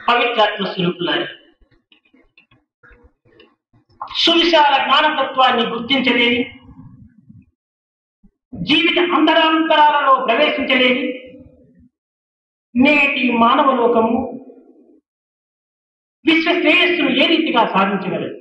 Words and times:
పవిత్రాత్మ 0.00 0.64
స్వరూపులని 0.66 1.26
సువిశాల 4.18 4.74
జ్ఞానతత్వాన్ని 4.84 5.64
గుర్తించలేని 5.66 6.40
జీవిత 8.62 8.98
అంతరాంతరాలలో 9.14 10.14
ప్రవేశించలేని 10.26 11.04
నేటి 12.74 13.22
మానవ 13.38 13.68
లోకము 13.74 14.16
విశ్వశ్రేయస్సును 16.24 17.10
ఏ 17.16 17.26
రీతిగా 17.26 17.62
సాధించగలదు? 17.66 18.36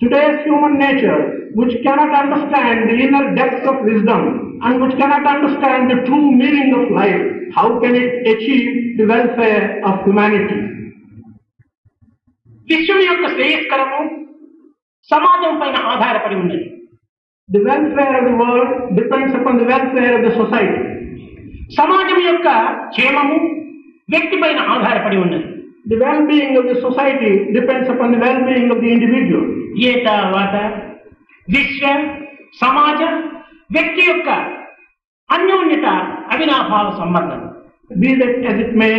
Today's 0.00 0.40
human 0.40 0.80
nature 0.80 1.22
which 1.58 1.76
cannot 1.84 2.16
understand 2.16 2.90
inner 2.96 3.30
depth 3.34 3.68
of 3.68 3.84
wisdom 3.84 4.26
and 4.64 4.80
which 4.82 4.98
cannot 5.00 5.28
understand 5.28 5.88
the 5.92 5.98
true 6.04 6.18
meaning 6.40 6.76
of 6.80 6.92
life 6.98 7.24
how 7.54 7.80
can 7.80 7.94
it 7.96 8.26
achieve 8.26 8.66
the 8.98 9.06
welfare 9.06 9.64
of 9.82 10.04
humanity? 10.04 10.58
విశ్వం 12.68 13.00
యొక్క 13.02 13.26
శ్రేయస్కరము 13.34 13.98
సమాజం 15.08 15.54
పైన 15.60 15.76
ఆధారపడి 15.92 16.36
ఉన్నది 16.36 16.62
The 17.48 17.60
welfare 17.62 18.14
of 18.18 18.24
the 18.24 18.36
world 18.36 18.70
depends 18.96 19.32
upon 19.34 19.54
the 19.58 19.66
welfare 19.72 20.12
of 20.16 20.22
the 20.26 20.32
society. 20.40 20.80
సమాజం 21.76 22.18
యొక్క 22.24 22.48
క్షేమము 22.94 23.36
వ్యక్తి 24.08 24.36
పైన 24.42 24.58
ఆధారపడి 24.74 25.16
ఉన్నది 25.16 25.46
The 25.86 25.96
well-being 25.96 26.52
of 26.56 26.64
the 26.66 26.76
society 26.80 27.32
depends 27.52 27.88
upon 27.88 28.08
the 28.10 28.20
well-being 28.24 28.68
of 28.74 28.80
the 28.84 28.90
individual. 28.96 29.44
ఏ 29.88 29.92
తర్వాత 30.08 30.54
విశ్వ 31.48 31.82
సమాజ 32.62 33.00
వ్యక్తి 33.70 34.02
యొక్క 34.06 34.28
అన్యోన్యత 35.30 35.86
అవినాభావ 36.32 36.86
సంబంధం. 37.00 37.40
May 38.80 38.90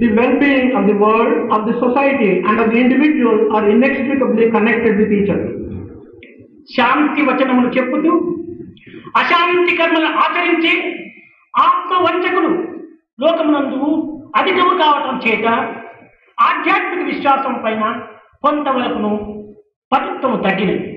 the 0.00 0.08
well 0.16 0.38
being 0.38 0.72
of 0.72 0.86
the 0.86 0.92
world 0.92 1.52
of 1.54 1.64
the 1.68 1.74
society 1.80 2.30
and 2.48 2.60
of 2.60 2.68
the 2.68 2.78
individual 2.80 3.50
are 3.56 3.68
inexplicably 3.74 4.50
connected 4.50 4.98
with 4.98 5.10
teacher 5.10 5.44
శాంతి 6.76 7.22
వచనములు 7.22 7.68
చెప్పుతూ 7.68 8.12
అశాంతి 9.20 9.76
కర్మలు 9.76 10.08
ఆచరించి 10.24 10.74
ఆత్మవంచకులు 11.54 12.50
లోకమునందు 13.20 13.90
అధికము 14.36 14.74
కావటం 14.78 15.16
చేత 15.26 15.46
ఆధ్యాత్మిక 16.38 17.02
విశ్వాసం 17.06 17.54
పైన 17.64 17.84
కొంతవరకును 18.42 19.12
పతిత్వము 19.92 20.36
తగ్గినది. 20.36 20.95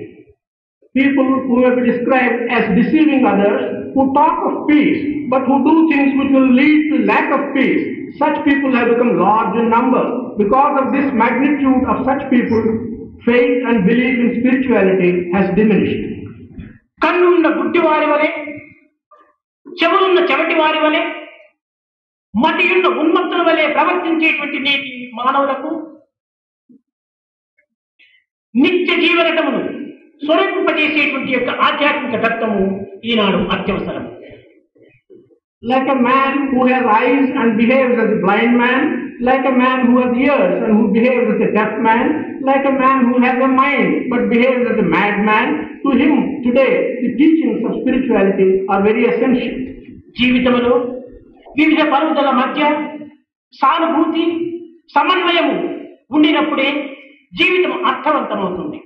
People 0.95 1.25
who 1.41 1.55
may 1.61 1.75
be 1.75 1.91
described 1.91 2.49
as 2.49 2.63
deceiving 2.73 3.25
others, 3.25 3.61
who 3.93 4.13
talk 4.13 4.37
of 4.45 4.67
peace, 4.67 4.99
but 5.29 5.45
who 5.45 5.57
do 5.63 5.89
things 5.89 6.17
which 6.17 6.31
will 6.31 6.51
lead 6.53 6.79
to 6.89 7.05
lack 7.05 7.31
of 7.31 7.53
peace, 7.53 7.83
such 8.17 8.43
people 8.45 8.71
have 8.71 8.89
become 8.89 9.17
large 9.17 9.57
in 9.57 9.69
number. 9.69 10.03
Because 10.37 10.73
of 10.81 10.93
this 10.93 11.11
magnitude 11.13 11.83
of 11.85 12.05
such 12.05 12.29
people, 12.29 12.63
faith 13.21 13.67
and 13.67 13.85
belief 13.85 14.15
in 14.19 14.29
spirituality 14.39 15.11
has 15.33 15.47
diminished. 15.55 16.01
కన్నున్న 17.01 17.47
గుడ్డి 17.57 17.79
వారి 17.85 18.05
వలె 18.11 18.29
చెవులున్న 19.65 20.19
చెవటి 20.29 20.55
వారి 20.59 20.79
వలె 20.83 21.01
మతియున్న 22.33 22.87
ఉన్మత్తుల 23.01 23.41
వలె 23.47 23.65
ప్రవర్తించేటువంటి 23.75 24.59
నేటి 24.67 24.93
మానవులకు 25.19 25.71
నిత్య 28.55 28.93
జీవనటమును 29.03 29.61
స్వరూపింపజేసేటువంటి 30.20 31.30
యొక్క 31.32 31.50
ఆధ్యాత్మిక 31.68 32.16
తత్వము 32.24 32.64
ఈనాడు 33.04 33.40
అత్యవసరం 33.56 34.06
Like 35.62 35.88
a 35.88 35.94
man 36.02 36.48
who 36.50 36.66
has 36.66 36.84
eyes 36.90 37.30
and 37.36 37.58
behaves 37.58 37.92
as 37.94 38.10
a 38.10 38.20
blind 38.22 38.56
man, 38.56 38.78
like 39.20 39.44
a 39.44 39.52
man 39.54 39.86
who 39.86 40.00
has 40.00 40.16
ears 40.18 40.62
and 40.64 40.72
who 40.76 40.84
behaves 40.90 41.28
as 41.34 41.40
a 41.40 41.52
deaf 41.52 41.72
man, 41.78 42.04
like 42.40 42.64
a 42.64 42.72
man 42.74 43.04
who 43.04 43.20
has 43.20 43.36
a 43.38 43.50
mind 43.54 43.90
but 44.10 44.30
behaves 44.30 44.70
as 44.70 44.78
a 44.78 44.86
madman, 44.94 45.46
to 45.82 45.90
him 45.92 46.12
today 46.42 46.70
the 47.02 47.10
teachings 47.14 47.60
of 47.62 47.74
spirituality 47.80 48.48
are 48.68 48.82
very 48.82 49.04
essential. 49.04 49.52
జీవితంలో 50.16 50.72
వివిధ 51.56 51.80
పరుదల 51.92 52.30
మధ్య 52.40 52.62
సానుభూతి 53.54 54.24
సమన్వయము 54.94 55.56
ఉండినప్పుడే 56.10 56.70
జీవితం 57.32 57.74
అర్థవంతమవుతుంది 57.84 58.80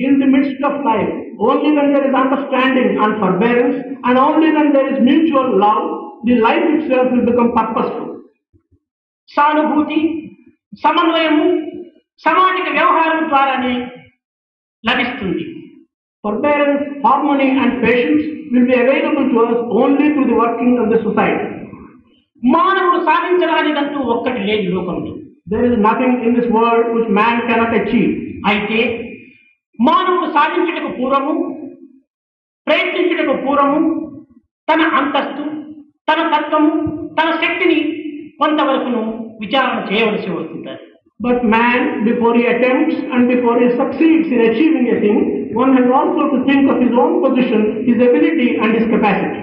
In 0.00 0.18
the 0.18 0.26
midst 0.26 0.62
of 0.62 0.84
life, 0.84 1.12
only 1.40 1.72
when 1.72 1.92
there 1.92 2.06
is 2.08 2.14
understanding 2.14 2.98
and 3.00 3.18
forbearance, 3.18 3.76
and 4.04 4.18
only 4.18 4.52
when 4.52 4.72
there 4.72 4.92
is 4.92 4.98
mutual 5.02 5.58
love, 5.58 5.84
the 6.24 6.34
life 6.36 6.64
itself 6.76 7.06
will 7.12 7.24
become 7.24 7.50
purposeful. 7.52 8.02
సానుభూతి 9.28 10.00
సమన్వయము 10.82 11.46
సామాజిక 12.20 12.66
వ్యవహారం 12.78 13.22
ద్వారానే 13.30 13.74
లభిస్తుంది 14.84 15.44
Forbearance, 16.24 16.84
harmony, 17.04 17.48
and 17.62 17.72
patience 17.82 18.22
will 18.52 18.66
be 18.70 18.74
available 18.74 19.26
to 19.32 19.36
us 19.46 19.58
only 19.82 20.06
through 20.12 20.24
the 20.26 20.34
working 20.34 20.72
of 20.82 20.86
the 20.92 20.98
society. 21.04 21.48
మానవుడు 22.42 22.98
సాధించరానిదంటూ 23.08 23.98
ఒక్కటి 24.14 24.40
లేదు 24.48 24.66
లోకంలో 24.76 25.12
There 25.46 25.66
is 25.70 25.74
nothing 25.88 26.14
in 26.26 26.32
this 26.38 26.48
world 26.56 26.86
which 26.94 27.10
man 27.20 27.34
cannot 27.48 27.72
achieve. 27.80 28.12
అయితే 28.50 28.78
మానవుడు 29.78 30.26
సాధించటకు 30.36 30.90
పూర్వము 30.98 31.34
ప్రయత్నించటకు 32.66 33.34
పూర్వము 33.44 33.80
తన 34.68 34.82
అంతస్తు 34.98 35.44
తన 36.08 36.20
తత్వము 36.32 36.72
తన 37.18 37.28
శక్తిని 37.42 37.78
కొంతవరకును 38.40 39.02
విచారణ 39.42 39.78
చేయవలసి 39.90 40.28
వస్తుంటారు. 40.30 40.82
But 41.20 41.42
man 41.54 41.86
before 42.08 42.36
he 42.40 42.44
attempts 42.54 43.00
and 43.14 43.28
before 43.32 43.58
he 43.64 43.68
succeeds 43.80 44.32
in 44.34 44.44
achieving 44.48 44.90
anything 44.96 45.22
one 45.60 45.72
had 45.76 45.92
also 45.98 46.24
to 46.32 46.38
think 46.48 46.68
of 46.72 46.80
his 46.84 46.98
own 47.04 47.14
position 47.24 47.66
his 47.88 48.02
ability 48.08 48.48
and 48.62 48.76
his 48.78 48.90
capacity 48.94 49.40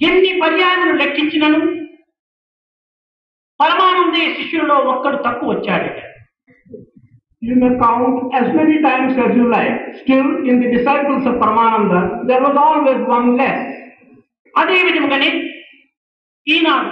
ఎన్ని 0.00 0.32
పర్యాయాలను 0.40 0.94
లెక్కించినను? 1.02 1.60
పరమానందే 3.60 4.24
శిష్యుల్లో 4.38 4.74
ఒక్కడు 4.94 5.18
తక్కువ 5.26 5.48
వచ్చాడట. 5.52 6.00
You 7.46 7.56
may 7.56 7.72
count 7.78 8.34
as 8.34 8.46
many 8.54 8.76
times 8.82 9.12
as 9.24 9.36
you 9.36 9.46
like. 9.48 9.74
Still, 10.02 10.28
in 10.50 10.60
the 10.62 10.68
disciples 10.70 11.26
of 11.26 11.34
Paramananda, 11.42 12.26
there 12.26 12.42
was 12.42 12.56
always 12.66 13.00
one 13.08 13.28
less. 13.40 13.60
అదే 14.54 14.76
విధముగానే 14.86 15.28
ఈనాడు 16.46 16.90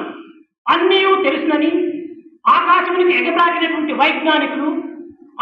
అన్నీ 0.67 0.99
తెలిసినని 1.27 1.71
ఆకాశమునికి 2.57 3.13
ఎగబాకినటువంటి 3.21 3.93
వైజ్ఞానికులు 4.01 4.69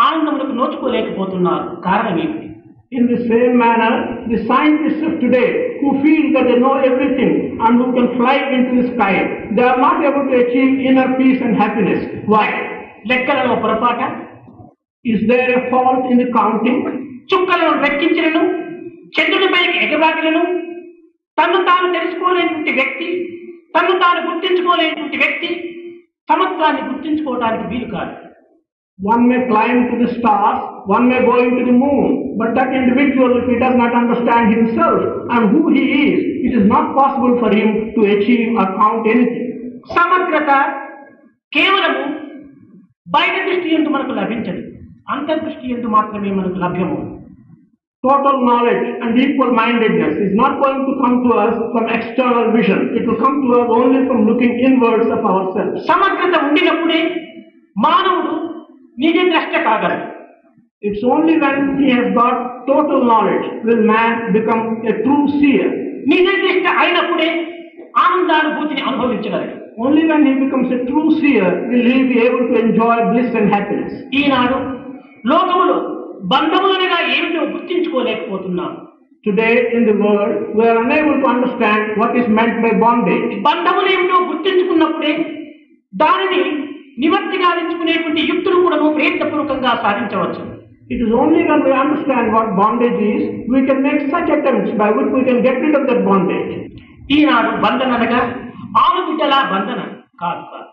ఆనందములకు 0.07 0.55
నోచుకోలేకపోతున్నారు 0.61 1.69
కారణం 1.89 2.19
ఏమిటి 2.25 2.49
In 2.93 3.05
the 3.07 3.19
same 3.29 3.55
manner, 3.57 3.93
the 4.31 4.39
scientists 4.49 5.03
of 5.09 5.13
today, 5.21 5.47
who 5.81 5.91
feel 6.03 6.25
that 6.35 6.47
they 6.49 6.59
know 6.65 6.75
everything 6.89 7.31
and 7.65 7.81
who 7.81 7.87
can 7.95 8.09
fly 8.19 8.35
into 8.57 8.73
the 8.79 8.85
sky, 8.91 9.13
they 9.57 9.65
are 9.71 9.79
not 9.79 9.97
able 10.09 10.25
to 10.31 10.35
achieve 10.43 10.73
inner 10.89 11.07
peace 11.21 11.41
and 11.47 11.55
happiness. 11.63 12.03
Why? 12.35 12.49
లెక్కలలో 13.11 13.55
పొరపాట 13.63 14.01
Is 15.05 15.27
there 15.27 15.51
a 15.59 15.71
fault 15.71 16.05
in 16.11 16.19
the 16.19 16.29
counting? 16.33 16.79
చుక్కలను 17.31 17.75
లెక్కించినను 17.83 18.41
చంద్రుడిపైకి 19.17 19.77
ఎగబాకినను 19.85 20.43
తను 21.39 21.59
తాను 21.69 21.87
తెలుసుకోలేనటువంటి 21.97 22.73
వ్యక్తి 22.79 23.09
తను 23.75 23.93
తాను 24.03 24.21
గుర్తించుకోలేనటువంటి 24.29 25.19
వ్యక్తి 25.23 25.51
సమత్వాన్ని 26.29 26.83
గుర్తించుకోవడానికి 26.91 27.67
వీలు 27.73 27.89
కాదు 27.97 28.15
One 28.99 29.23
may 29.29 29.39
climb 29.47 29.79
to 29.91 29.97
the 30.01 30.09
stars, 30.17 30.59
one 30.87 31.05
may 31.11 31.21
go 31.23 31.35
into 31.45 31.63
the 31.65 31.75
moon, 31.75 32.05
but 32.41 32.51
that 32.57 32.71
individual, 32.73 33.31
if 33.39 33.47
he 33.51 33.57
does 33.59 33.77
not 33.77 33.93
understand 33.95 34.45
himself 34.55 35.01
and 35.35 35.43
who 35.53 35.63
he 35.77 35.85
is, 36.03 36.19
it 36.47 36.53
is 36.55 36.67
not 36.67 36.85
possible 36.95 37.35
for 37.41 37.51
him 37.53 37.71
to 37.95 38.03
achieve 38.15 38.51
or 38.55 38.67
count 38.81 39.07
anything. 39.07 39.49
సమగ్రత 39.95 40.51
కేవలము 41.53 42.05
బయట 43.07 43.35
దృష్టి 43.47 43.71
ఎందు 43.79 43.91
మనకు 43.95 44.15
లభించదు 44.21 44.63
అంతర్దృష్టి 45.07 45.67
ఎందు 45.75 45.89
మాత్రమే 45.97 46.33
మనకు 46.39 46.61
లభ్యము 46.67 47.01
Total 48.05 48.37
knowledge 48.43 48.87
and 49.03 49.19
equal 49.25 49.51
mindedness 49.55 50.15
is 50.19 50.33
not 50.35 50.53
going 50.63 50.81
to 50.87 50.93
come 51.03 51.17
to 51.25 51.31
us 51.35 51.53
from 51.73 51.85
external 51.89 52.47
vision. 52.51 52.81
It 52.99 53.07
will 53.07 53.19
come 53.25 53.37
to 53.43 53.51
us 53.59 53.69
only 53.71 54.01
from 54.09 54.27
looking 54.27 54.55
inwards 54.69 55.09
of 55.17 55.23
ourselves. 55.33 55.77
సమగ్రత 55.91 56.35
ఉండినప్పుడే 56.47 56.99
మానవుడు 57.77 58.33
నిజ 58.99 59.17
ద్రష్ట 59.31 59.55
కాగలడు 59.69 60.09
It's 60.83 61.03
only 61.15 61.35
when 61.39 61.57
he 61.79 61.89
has 61.91 62.07
got 62.13 62.37
total 62.67 63.01
knowledge 63.11 63.47
will 63.67 63.83
man 63.93 64.11
become 64.33 64.63
a 64.85 64.97
true 65.05 65.25
seer. 65.39 65.69
నిజ 66.13 66.27
ద్రష్ట 66.43 66.67
అయినప్పుడే 66.83 67.31
ఆనందానుభూతిని 68.05 68.83
అనుభవించగలడు 68.91 69.57
Only 69.79 70.05
when 70.09 70.23
he 70.29 70.35
becomes 70.45 70.71
a 70.73 70.83
true 70.89 71.09
seer 71.19 71.47
will 71.69 71.87
he 71.91 71.99
be 72.11 72.19
able 72.27 72.45
to 72.51 72.57
enjoy 72.67 72.97
bliss 73.13 73.31
and 73.41 73.49
happiness. 73.57 73.93
ఈనాడు 74.21 74.59
లోకములో 75.25 75.77
బంధములనగా 76.33 76.99
ఏమిటో 77.17 77.45
గుర్తించుకోలేకపోతున్నాం 77.55 78.73
Today 79.25 79.53
in 79.77 79.83
the 79.87 79.95
world, 79.95 80.33
we 80.53 80.63
are 80.67 80.79
unable 80.79 81.21
to 81.21 81.27
understand 81.27 81.83
what 81.97 82.17
is 82.21 82.27
meant 82.39 82.57
by 82.65 82.71
bondage. 82.85 83.27
బంధములు 83.45 83.89
ఏమిటో 83.93 84.17
గుర్తించుకున్నప్పుడే 84.31 85.13
దానిని 85.93 86.41
నివర్తి 86.99 87.37
గావించుకునేటువంటి 87.43 88.23
యుక్తులు 88.31 88.59
కూడా 88.65 88.79
ప్రయత్నపూర్వకంగా 88.97 89.75
సాధించవచ్చు 89.85 90.43
It 90.91 91.01
is 91.05 91.13
only 91.15 91.43
when 91.49 91.61
we 91.67 91.73
understand 91.83 92.33
what 92.35 92.49
bondage 92.57 92.99
is, 93.13 93.23
we 93.49 93.61
can 93.69 93.79
make 93.83 94.01
such 94.11 94.29
attempts 94.29 94.73
by 94.81 94.89
which 94.91 95.11
we 95.17 95.23
can 95.29 95.39
get 95.47 95.57
rid 95.67 95.75
of 95.75 95.85
that 95.91 96.01
bondage. 96.09 96.51
ఈనాడు 97.17 97.51
బంధన 97.65 97.93
అనగా 97.99 98.21
ఆవు 98.83 99.01
బిడ్డల 99.09 99.35
బంధన 99.55 99.81
కాదు 100.23 100.45
కాదు 100.53 100.69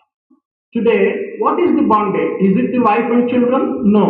Today, 0.76 1.04
what 1.40 1.60
is 1.60 1.72
the 1.76 1.82
bondage? 1.84 2.34
Is 2.40 2.56
it 2.56 2.68
the 2.72 2.80
wife 2.80 3.08
and 3.10 3.24
children? 3.30 3.64
No. 3.92 4.04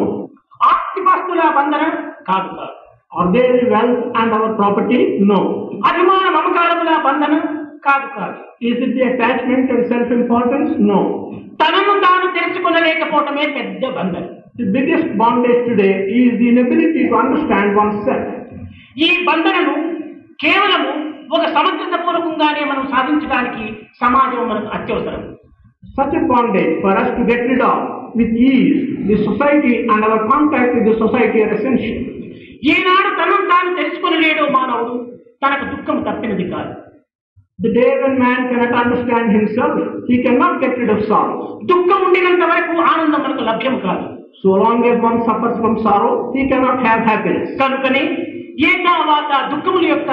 ఆస్తిపాస్తుల 0.90 1.42
బంధన? 1.58 1.84
కాదు 2.28 2.50
sir 2.58 2.76
are 3.12 3.30
there 3.34 3.58
wealth 3.74 4.06
and 4.20 4.34
our 4.38 4.54
property 4.60 4.98
no 5.30 5.40
అభిమాన 5.90 6.26
మమకారముల 6.36 6.92
బంధన? 7.08 7.34
కాదు 7.86 8.08
sir 8.16 8.34
is 8.68 8.82
it 8.86 8.98
attachment 9.10 9.72
and 9.74 9.86
self 9.92 10.14
importance 10.18 10.72
no 10.90 11.00
తనను 11.62 11.94
తాను 12.06 12.28
తెలుసుకునలేకపోవటమే 12.38 13.46
పెద్ద 13.58 13.84
బంధన. 13.98 14.24
The 14.58 14.66
biggest 14.76 15.12
bondage 15.22 15.62
today 15.68 15.90
is 16.18 16.36
the 16.40 16.48
inability 16.54 17.04
to 17.10 17.16
understand 17.16 17.74
oneself 18.08 18.34
ఈ 19.00 19.10
బంధనను 19.30 19.76
కేవలము 20.40 20.92
ఒక 21.36 21.44
సమర్థత 21.56 21.96
పూర్వకంగానే 22.06 22.62
మనం 22.72 22.84
సాధించడానికి 22.94 23.66
సమాజం 24.02 24.44
మనకు 24.52 24.70
అత్యవసరం. 24.78 25.24
Such 25.96 26.16
a 26.16 26.24
bondage 26.32 26.74
for 26.84 27.00
us 27.02 27.14
to 27.18 27.24
get 27.32 27.48
rid 27.52 27.66
of 27.70 27.86
with 28.16 28.32
ease, 28.46 28.78
the 29.08 29.18
society 29.24 29.74
and 29.86 30.04
our 30.04 30.28
contact 30.28 30.76
with 30.76 30.86
the 30.86 30.96
society 30.98 31.42
are 31.42 31.54
essential. 31.58 31.98
ఈనాడు 32.70 33.10
తనను 33.20 33.44
తాను 33.52 33.70
తెలుసుకొనలేడో 33.78 34.46
మానవుడు 34.56 34.96
తనకు 35.44 35.66
దుఃఖం 35.74 35.98
తప్పినది 36.08 36.46
కాదు 36.54 36.74
The 37.60 37.72
day 37.78 37.92
when 38.02 38.14
man 38.18 38.38
cannot 38.50 38.74
understand 38.82 39.28
himself, 39.38 39.78
he 40.10 40.18
cannot 40.26 40.54
get 40.64 40.74
rid 40.82 40.92
of 40.96 41.00
sorrow. 41.12 41.40
దుఃఖం 41.72 42.00
ఉండినంత 42.08 42.44
వరకు 42.54 42.76
ఆనందం 42.92 43.22
మనకు 43.26 43.44
లభ్యం 43.50 43.78
కాదు 43.88 44.06
So 44.42 44.50
long 44.64 44.80
as 44.90 44.98
one 45.02 45.18
suffers 45.28 45.56
from 45.62 45.74
sorrow, 45.86 46.14
he 46.36 46.44
cannot 46.52 46.78
have 46.88 47.02
happiness. 47.12 47.50
కనుకనే 47.62 48.04
ఏ 48.68 48.74
తర్వాత 48.88 49.32
దుఃఖముల 49.54 49.86
యొక్క 49.94 50.12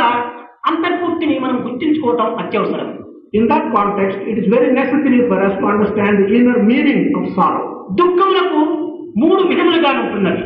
అంతర్పూర్తిని 0.71 1.37
మనం 1.45 1.59
గుర్తించుకోవటం 1.67 2.31
అత్యవసరం 2.45 2.91
In 3.33 3.49
that 3.49 3.65
context, 3.73 4.19
it 4.31 4.39
is 4.39 4.47
very 4.49 4.73
necessary 4.73 5.19
for 5.29 5.39
us 5.47 5.55
to 5.61 5.65
understand 5.67 6.13
the 6.21 6.29
inner 6.39 6.63
meaning 6.63 7.01
of 7.19 7.25
sorrow. 7.35 7.65
దుఃఖములకు 8.01 8.61
మూడు 9.21 9.43
విధములుగా 9.51 9.91
ఉంటున్నది. 10.03 10.45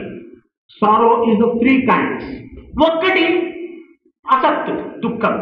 Sorrow 0.82 1.10
is 1.31 1.40
the 1.42 1.46
three 1.60 1.72
kinds 1.88 2.28
ఒక్కటి 2.88 3.25
అసత్ 4.26 4.70
దుఃఖం. 5.04 5.34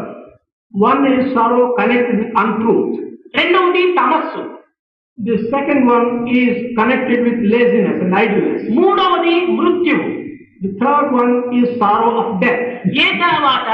One 0.73 1.03
is 1.11 1.27
sorrow 1.35 1.61
connect 1.79 2.13
with 2.19 2.37
untruth 2.43 2.95
రెండవది 3.37 3.83
తమస్సు. 3.99 4.41
The 5.17 5.35
second 5.53 5.85
one 5.91 6.07
is 6.39 6.59
connected 6.79 7.23
with 7.27 7.43
laziness 7.53 8.01
laziness 8.15 8.65
మూడవది 8.77 9.35
మృత్యు 9.57 9.97
the 10.63 10.71
third 10.81 11.11
one 11.17 11.33
is 11.59 11.71
sorrow 11.81 12.09
of 12.21 12.33
death 12.43 12.63
ఏ 13.03 13.07
తర్వాత 13.23 13.69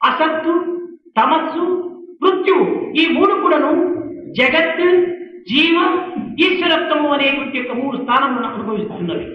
అసత్తు 0.00 0.54
తమస్సు 1.18 1.64
మృత్యు 2.22 2.58
ఈ 3.00 3.04
మూడు 3.16 3.34
కూడాను 3.42 3.72
జగత్ 4.38 4.82
జీవ 5.48 5.76
ఈశ్వరత్వము 6.46 7.08
అనేటువంటి 7.16 7.56
యొక్క 7.60 7.74
మూడు 7.82 7.96
స్థానములను 8.04 8.48
అనుభవిస్తున్నవి 8.52 9.26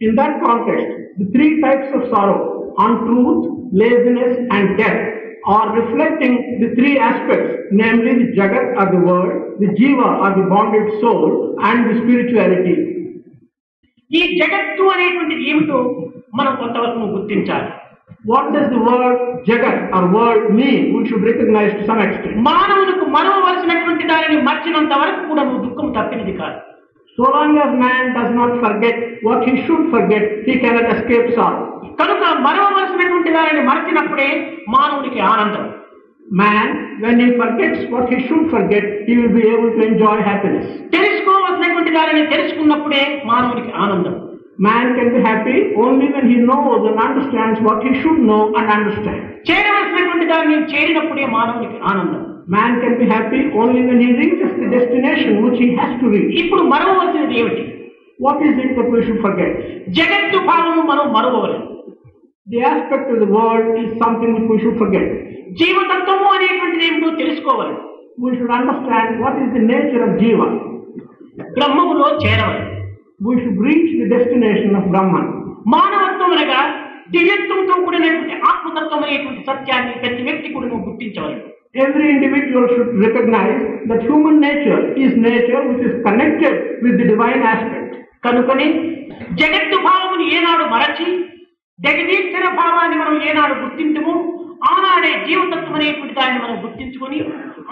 In 0.00 0.16
that 0.16 0.32
context, 0.40 0.86
the 1.18 1.26
three 1.34 1.50
types 1.60 1.90
of 1.96 2.02
sorrow, 2.12 2.38
untruth, 2.78 3.42
laziness, 3.72 4.32
and 4.50 4.76
death, 4.76 5.02
are 5.46 5.68
reflecting 5.72 6.32
the 6.62 6.68
three 6.74 6.94
aspects, 7.00 7.50
namely 7.72 8.12
the 8.14 8.28
Jagat 8.38 8.66
or 8.74 8.86
the 8.90 9.02
world, 9.08 9.30
the 9.60 9.68
Jiva 9.78 10.08
or 10.22 10.30
the 10.38 10.46
bonded 10.52 10.88
soul, 11.02 11.22
and 11.62 11.78
the 11.88 11.94
spirituality. 12.00 12.74
ఈ 14.10 14.22
జగత్తు 14.40 14.84
అనేటువంటిది 14.94 15.44
ఏమిటో 15.50 15.78
మనం 16.34 16.52
కొంతవరకు 16.56 17.06
గుర్తించాలి 17.14 17.70
what 18.30 18.50
does 18.54 18.68
the 18.74 18.80
word 18.88 19.20
jagat 19.50 19.80
or 19.98 20.08
word 20.16 20.44
me 20.58 20.70
we 20.92 21.00
should 21.10 21.26
recognise 21.30 21.72
to 21.78 21.84
some 21.90 22.02
extent 22.06 22.38
మానవులకు 22.50 23.06
మరవవలసినటువంటి 23.16 24.04
దానిని 24.12 24.36
మర్చినంత 24.48 24.94
వరకు 25.02 25.22
కూడా 25.30 25.42
నువ్వు 25.48 25.62
దుఃఖం 25.66 25.88
తప్పింది 25.98 26.34
కాదు. 26.40 26.58
So 27.18 27.24
long 27.34 27.58
as 27.60 27.74
man 27.84 28.12
does 28.16 28.34
not 28.40 28.54
forget 28.64 29.00
what 29.26 29.44
he 29.48 29.54
should 29.66 29.86
forget 29.94 30.28
he 30.48 30.54
cannot 30.64 30.90
escape 30.94 31.30
solve 31.38 31.62
కనుక 32.00 32.22
మరవవలసినటువంటి 32.46 33.30
దానిని 33.36 33.62
మర్చినప్పుడే 33.70 34.28
మానవుడికి 34.74 35.20
ఆనందం. 35.32 35.64
Man 36.40 36.72
when 37.02 37.20
he 37.22 37.28
forgets 37.40 37.84
what 37.92 38.10
he 38.14 38.18
should 38.28 38.48
forget 38.54 38.88
he 39.08 39.14
will 39.18 39.34
be 39.38 39.42
able 39.52 39.72
to 39.76 39.82
enjoy 39.88 40.22
happiness 40.28 40.70
తెలుసుకోవలసినటువంటి 40.96 41.90
దానిని 41.98 42.22
తెలుసుకున్నప్పుడే 42.34 43.02
మానవుడికి 43.30 43.72
ఆనందం. 43.84 44.14
Man 44.58 44.94
can 44.96 45.12
be 45.12 45.20
happy 45.22 45.56
only 45.76 46.08
when 46.08 46.28
he 46.28 46.36
knows 46.38 46.86
and 46.88 46.98
understands 46.98 47.58
what 47.60 47.82
he 47.82 47.92
should 48.00 48.18
know 48.20 48.42
and 48.52 48.66
understand. 48.70 49.20
చేరవలసినటువంటి 49.48 50.26
దానిని 50.32 50.56
చేరినప్పుడే 50.72 51.26
మానవునికి 51.36 51.78
ఆనందం 51.90 52.20
Man 52.48 52.72
can 52.82 52.94
be 53.00 53.06
happy 53.06 53.40
only 53.54 53.82
when 53.88 53.98
he 54.00 54.08
reaches 54.20 54.52
the 54.60 54.68
destination 54.68 55.32
which 55.44 55.58
he 55.62 55.68
has 55.78 55.92
to 56.00 56.06
reach. 56.14 56.32
ఇప్పుడు 56.42 56.62
మరవవలసినది 56.72 57.36
ఏమిటి 57.42 57.64
What 58.18 58.38
is 58.48 58.56
it 58.64 58.70
that 58.76 58.88
we 58.94 59.00
should 59.06 59.20
forget? 59.26 59.52
జగత్తు 59.98 60.38
భావము 60.50 60.82
మనం 60.90 61.06
మరవవలేదు 61.16 61.66
The 62.46 62.60
aspect 62.70 63.06
of 63.14 63.18
the 63.24 63.30
world 63.36 63.68
is 63.82 63.90
something 64.02 64.30
which 64.36 64.48
we 64.52 64.58
should 64.62 64.76
forget. 64.82 65.06
జీవతత్వము 65.60 66.28
అనేటువంటిది 66.36 66.84
ఏమిటో 66.90 67.10
తెలుసుకోవాలి 67.22 67.76
We 68.18 68.30
should 68.36 68.52
understand 68.58 69.08
what 69.24 69.34
is 69.44 69.50
the 69.56 69.64
nature 69.72 70.02
of 70.08 70.12
Jiva. 70.22 70.48
బ్రహ్మములో 71.56 72.06
చేరవాలి 72.24 72.62
We 73.22 73.34
should 73.36 73.58
reach 73.60 73.90
the 73.94 74.08
destination 74.08 74.74
of 74.74 74.84
Brahman. 74.92 75.26
మానవత్వం 75.72 76.30
అనగా 76.34 76.60
దివ్యత్వంతో 77.12 77.74
కూడినటువంటి 77.84 78.36
ఆత్మతత్వం 78.50 79.00
అనేటువంటి 79.00 79.42
సత్యాన్ని 79.48 79.92
ప్రతి 80.00 80.22
వ్యక్తి 80.22 80.54
కూడా 80.54 80.68
నువ్వు 80.68 80.86
గుర్తించవాలి 80.88 81.38
Every 81.76 82.06
individual 82.14 82.64
should 82.68 82.90
recognize 82.98 83.60
that 83.86 84.00
human 84.02 84.36
nature 84.40 84.80
is 84.96 85.12
nature 85.26 85.60
which 85.68 85.84
is 85.88 85.94
connected 86.06 86.54
with 86.82 86.94
the 87.00 87.06
divine 87.12 87.42
aspect. 87.52 87.92
కనుకని 88.26 88.66
జగత్తు 89.38 89.76
భావమును 89.86 90.24
ఏనాడు 90.34 90.64
మరచి 90.74 91.06
జగదీశ్వర 91.78 92.46
భావాన్ని 92.58 92.96
మనం 92.98 93.16
ఏనాడు 93.28 93.54
గుర్తించము 93.62 94.14
ఆనాడే 94.70 95.12
జీవతత్వం 95.26 95.74
అనేటువంటి 95.74 96.14
దాన్ని 96.14 96.40
మనం 96.44 96.56
గుర్తించుకొని 96.64 97.18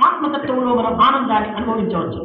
ఆత్మతత్వంలో 0.06 0.72
మనం 0.80 0.94
ఆనందాన్ని 1.06 1.50
అనుభవించవచ్చు 1.56 2.22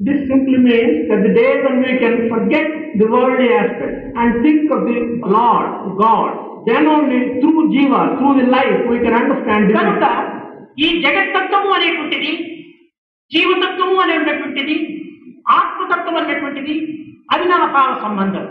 This 0.00 0.26
simply 0.26 0.58
means 0.60 1.08
that 1.08 1.22
the 1.22 1.32
day 1.32 1.62
when 1.62 1.76
we 1.80 1.98
can 1.98 2.28
forget 2.28 2.66
the 2.98 3.06
worldly 3.06 3.52
aspect 3.52 4.16
and 4.16 4.42
think 4.42 4.70
of 4.70 4.80
the 4.84 4.96
Lord, 5.26 5.68
God, 5.96 6.30
then 6.66 6.88
only 6.88 7.40
through 7.40 7.70
Jiva, 7.70 8.18
through 8.18 8.34
the 8.40 8.48
life, 8.48 8.78
we 8.90 8.98
can 8.98 9.14
understand 9.14 9.62
కనుక 9.72 10.02
divinity. 10.02 10.32
ఈ 10.78 10.88
జగత్తత్వము 11.04 11.70
అనేటువంటిది 11.76 12.32
జీవతత్వము 13.30 13.96
అనేటువంటిది 14.04 14.76
ఆత్మతత్వం 15.58 16.16
అనేటువంటిది 16.22 16.76
అవినాభావ 17.28 17.88
సంబంధం 18.04 18.44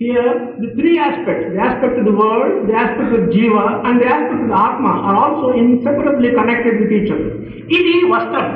Here, 0.00 0.30
the 0.58 0.70
three 0.76 0.98
aspects, 1.00 1.44
the 1.52 1.60
aspect 1.60 1.96
of 1.96 2.04
the 2.04 2.14
world, 2.14 2.68
the 2.68 2.74
aspect 2.74 3.12
of 3.12 3.24
Jiva, 3.34 3.64
and 3.86 4.00
the 4.02 4.06
aspect 4.06 4.40
of 4.40 4.48
the 4.48 4.58
Atma 4.58 4.92
are 5.08 5.16
also 5.16 5.48
inseparably 5.54 6.30
connected 6.32 6.74
with 6.80 6.92
each 6.98 7.10
other. 7.14 7.30
ఇది 7.76 7.94
వస్త్రం 8.12 8.48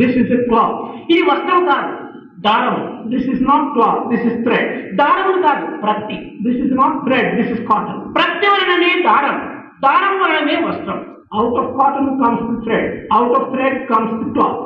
దిస్ 0.00 0.16
ఇస్ 0.16 0.32
ఎ 0.32 0.40
క్లాత్ 0.50 0.76
ఇది 1.12 1.22
వస్త్రం 1.22 1.64
కాదు. 1.66 1.92
దారం. 2.40 2.76
This 3.10 3.28
is 3.32 3.42
not 3.42 3.66
cloth 3.74 4.08
this 4.08 4.26
is 4.26 4.38
thread 4.46 4.96
దారము 4.96 5.42
కాదు. 5.42 5.66
ప్రతి 5.76 6.16
this 6.46 6.60
is 6.64 6.72
not 6.72 6.98
thread 7.06 7.36
this 7.36 7.50
is 7.50 7.64
cotton 7.66 8.14
ప్రతి 8.14 8.46
వలననే 8.46 9.02
దారం. 9.02 9.38
దారం 9.84 10.14
వలననే 10.22 10.56
వస్త్రం. 10.68 11.00
Out 11.32 11.58
of 11.60 11.72
cotton 11.76 12.10
comes 12.22 12.40
to 12.40 12.54
thread 12.64 13.12
out 13.12 13.38
of 13.38 13.48
thread 13.54 13.78
comes 13.86 14.24
to 14.24 14.26
cloth 14.30 14.60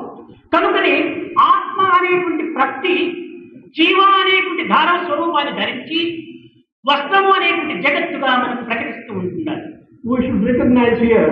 కనుకని 0.55 0.95
ఆత్మ 1.41 1.81
అనేటువంటి 1.97 2.45
ప్రతి 2.55 2.97
జీవ 3.79 3.99
అనేటువంటి 4.21 4.69
దార 4.69 4.89
స్వరూపాన్ని 5.05 5.53
ధరించి 5.53 6.01
వస్త్రము 6.91 7.31
అనేటువంటి 7.31 7.75
జగత్తుగా 7.83 8.37
మనకు 8.37 8.65
ప్రకటిస్తూ 8.65 9.15
ఉంటుంది 9.15 9.57
we 10.09 10.17
should 10.27 11.25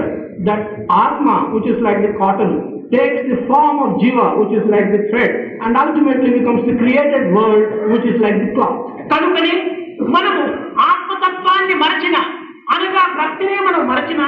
that 0.45 0.69
atma 0.93 1.31
which 1.53 1.71
is 1.73 1.83
like 1.83 2.01
the 2.01 2.19
cotton 2.19 2.74
takes 2.91 3.23
the 3.25 3.39
form 3.49 3.77
of 3.79 3.91
Jiva, 4.01 4.27
which 4.39 4.53
is 4.53 4.65
like 4.67 4.89
the 4.91 5.03
thread, 5.11 5.33
and 5.61 5.77
ultimately 5.77 6.31
becomes 6.31 6.63
the 6.65 6.75
created 6.75 7.33
world, 7.33 7.63
which 7.93 8.07
is 8.07 8.19
like 8.19 8.39
the 8.39 8.51
cloth. 8.57 8.79
కనుకనే 9.13 9.55
మనము 10.15 10.43
ఆత్మతత్వాన్ని 10.91 11.75
మరచిన 11.83 12.17
అనగా 12.75 13.03
ప్రతినే 13.17 13.57
మనం 13.67 13.83
మరచిన 13.91 14.23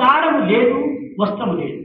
దారము 0.00 0.42
లేదు 0.52 0.78
వస్త్రము 1.22 1.56
లేదు 1.60 1.78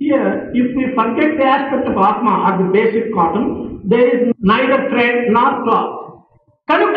Here, 0.00 0.30
if 0.52 0.68
we 0.76 0.84
forget 0.96 1.30
the 1.38 1.46
aspect 1.46 1.86
of 1.86 1.96
Atma 2.06 2.32
or 2.46 2.52
the 2.56 2.66
basic 2.72 3.04
cotton, 3.14 3.44
there 3.84 4.08
is 4.14 4.22
neither 4.44 4.78
thread 4.90 5.16
nor 5.36 5.50
cloth. 5.62 5.92
కనుక 6.68 6.96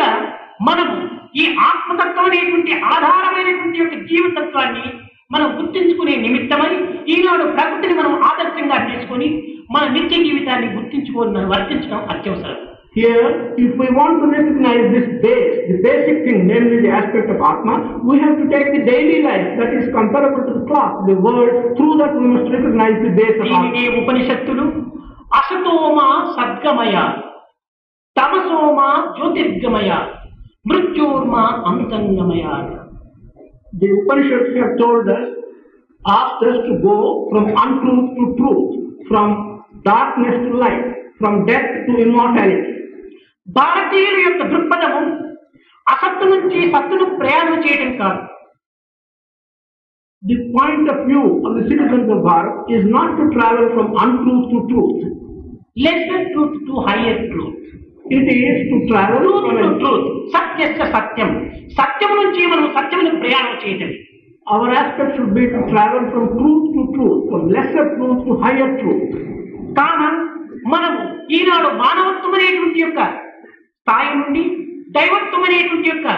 మనము 0.68 0.94
ఈ 1.34 1.44
ఆత్మతత్వం 1.68 2.26
అనేటువంటి 2.28 2.72
ఆధారమైనటువంటి 2.94 3.78
యొక్క 3.80 3.96
జీవతత్వాన్ని 4.10 4.84
మనం 5.30 5.48
గుర్తించుకునే 5.56 6.14
నిమిత్తమై 6.16 6.70
ఈనాడు 7.14 7.44
ప్రకృతిని 7.56 7.94
మనం 7.94 8.12
ఆదర్శంగా 8.28 8.76
తీసుకొని 8.86 9.26
మన 9.70 9.84
నిత్య 9.96 10.18
జీవితాన్ని 10.24 10.68
గుర్తించుకొని 10.76 11.44
వర్తించడం 11.52 12.02
అత్యవసరం 12.14 12.58
Here, 12.92 13.24
if 13.56 13.72
we 13.74 13.88
want 13.90 14.14
to 14.18 14.26
recognize 14.28 14.84
this 14.92 15.08
base, 15.22 15.56
the 15.68 15.76
basic 15.78 16.24
thing, 16.24 16.38
namely 16.46 16.78
the 16.80 16.88
aspect 16.90 17.28
of 17.30 17.40
Atma, 17.40 17.74
we 18.02 18.14
have 18.18 18.36
to 18.38 18.46
take 18.48 18.68
the 18.68 18.80
daily 18.84 19.18
life 19.22 19.50
that 19.58 19.72
is 19.74 19.84
comparable 19.92 20.42
to 20.42 20.54
the 20.54 20.64
clock, 20.64 20.94
the 21.06 21.16
world, 21.16 21.52
through 21.76 21.94
that 21.98 22.14
we 22.14 22.24
must 22.26 22.48
recognize 22.50 22.96
the 23.00 23.12
base 23.12 23.36
of 23.36 23.50
Atma. 23.50 23.84
ఉపనిషత్తులు 24.00 24.64
అసతోమ 25.32 25.98
సద్గమయ 26.34 26.96
తమసోమ 28.16 28.78
జ్యోతిర్గమయ 29.16 29.90
మృత్యోర్మ 30.66 31.34
అంతంగమయ 31.66 32.44
The 33.73 33.89
Upanishads 33.91 34.55
have 34.57 34.73
told 34.77 35.09
us, 35.09 35.25
asked 36.05 36.43
us 36.43 36.57
to 36.67 36.73
go 36.81 36.97
from 37.29 37.45
untruth 37.63 38.09
to 38.17 38.25
truth, 38.37 38.69
from 39.09 39.27
darkness 39.83 40.35
to 40.45 40.51
light, 40.57 40.85
from 41.19 41.45
death 41.45 41.69
to 41.87 41.93
immortality. 41.97 42.69
భారతీయుల 43.47 44.17
యొక్క 44.25 44.43
దృక్పథము 44.51 45.01
అసత్తు 45.87 46.25
నుంచి 46.33 46.59
సత్తును 46.73 47.05
ప్రయాణం 47.19 47.57
చేయడం 47.65 47.91
కాదు 48.01 48.21
The 50.23 50.37
point 50.51 50.85
of 50.87 50.99
view 51.07 51.23
of 51.45 51.51
the 51.55 51.63
citizens 51.69 52.09
of 52.09 52.19
Bharat 52.27 52.69
is 52.75 52.83
not 52.87 53.09
to 53.17 53.23
travel 53.33 53.65
from 53.73 53.87
untruth 54.03 54.45
to 54.51 54.59
truth. 54.69 55.01
Lesson 55.85 56.27
truth 56.33 56.57
to 56.67 56.73
higher 56.87 57.21
truth 57.31 57.59
truth 58.10 59.46
from 59.46 59.56
to 59.56 59.64
a 59.64 59.78
truth 59.80 60.06
సత్యస్య 60.34 60.84
సత్యం. 60.96 61.30
సత్యం 61.78 62.12
నుంచి 62.16 62.42
మనం 62.46 62.66
సత్యమును 62.76 63.20
ప్రయాణం 63.20 63.56
చేయటం 63.64 63.90
Our 64.46 64.68
aspect 64.72 65.10
should 65.16 65.32
be 65.34 65.42
to 65.46 65.58
travel 65.68 66.02
from 66.10 66.22
truth 66.36 66.66
to 66.74 66.82
truth, 66.94 67.18
from 67.30 67.42
lesser 67.50 67.82
truth 67.96 68.20
to 68.26 68.34
higher 68.44 68.68
truth. 68.78 69.02
కాన 69.78 70.02
మనము 70.66 71.00
ఈనాడు 71.28 71.68
మానవత్వం 71.82 72.34
అనేటువంటి 72.34 72.80
యొక్క 72.80 73.00
స్థాయి 73.80 74.10
నుండి 74.14 74.42
దైవత్వం 74.90 75.42
అనేటువంటి 75.42 75.88
యొక్క 75.88 76.08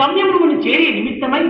గమ్యమును 0.00 0.56
చేరే 0.66 0.88
నిమిత్తమై 0.96 1.42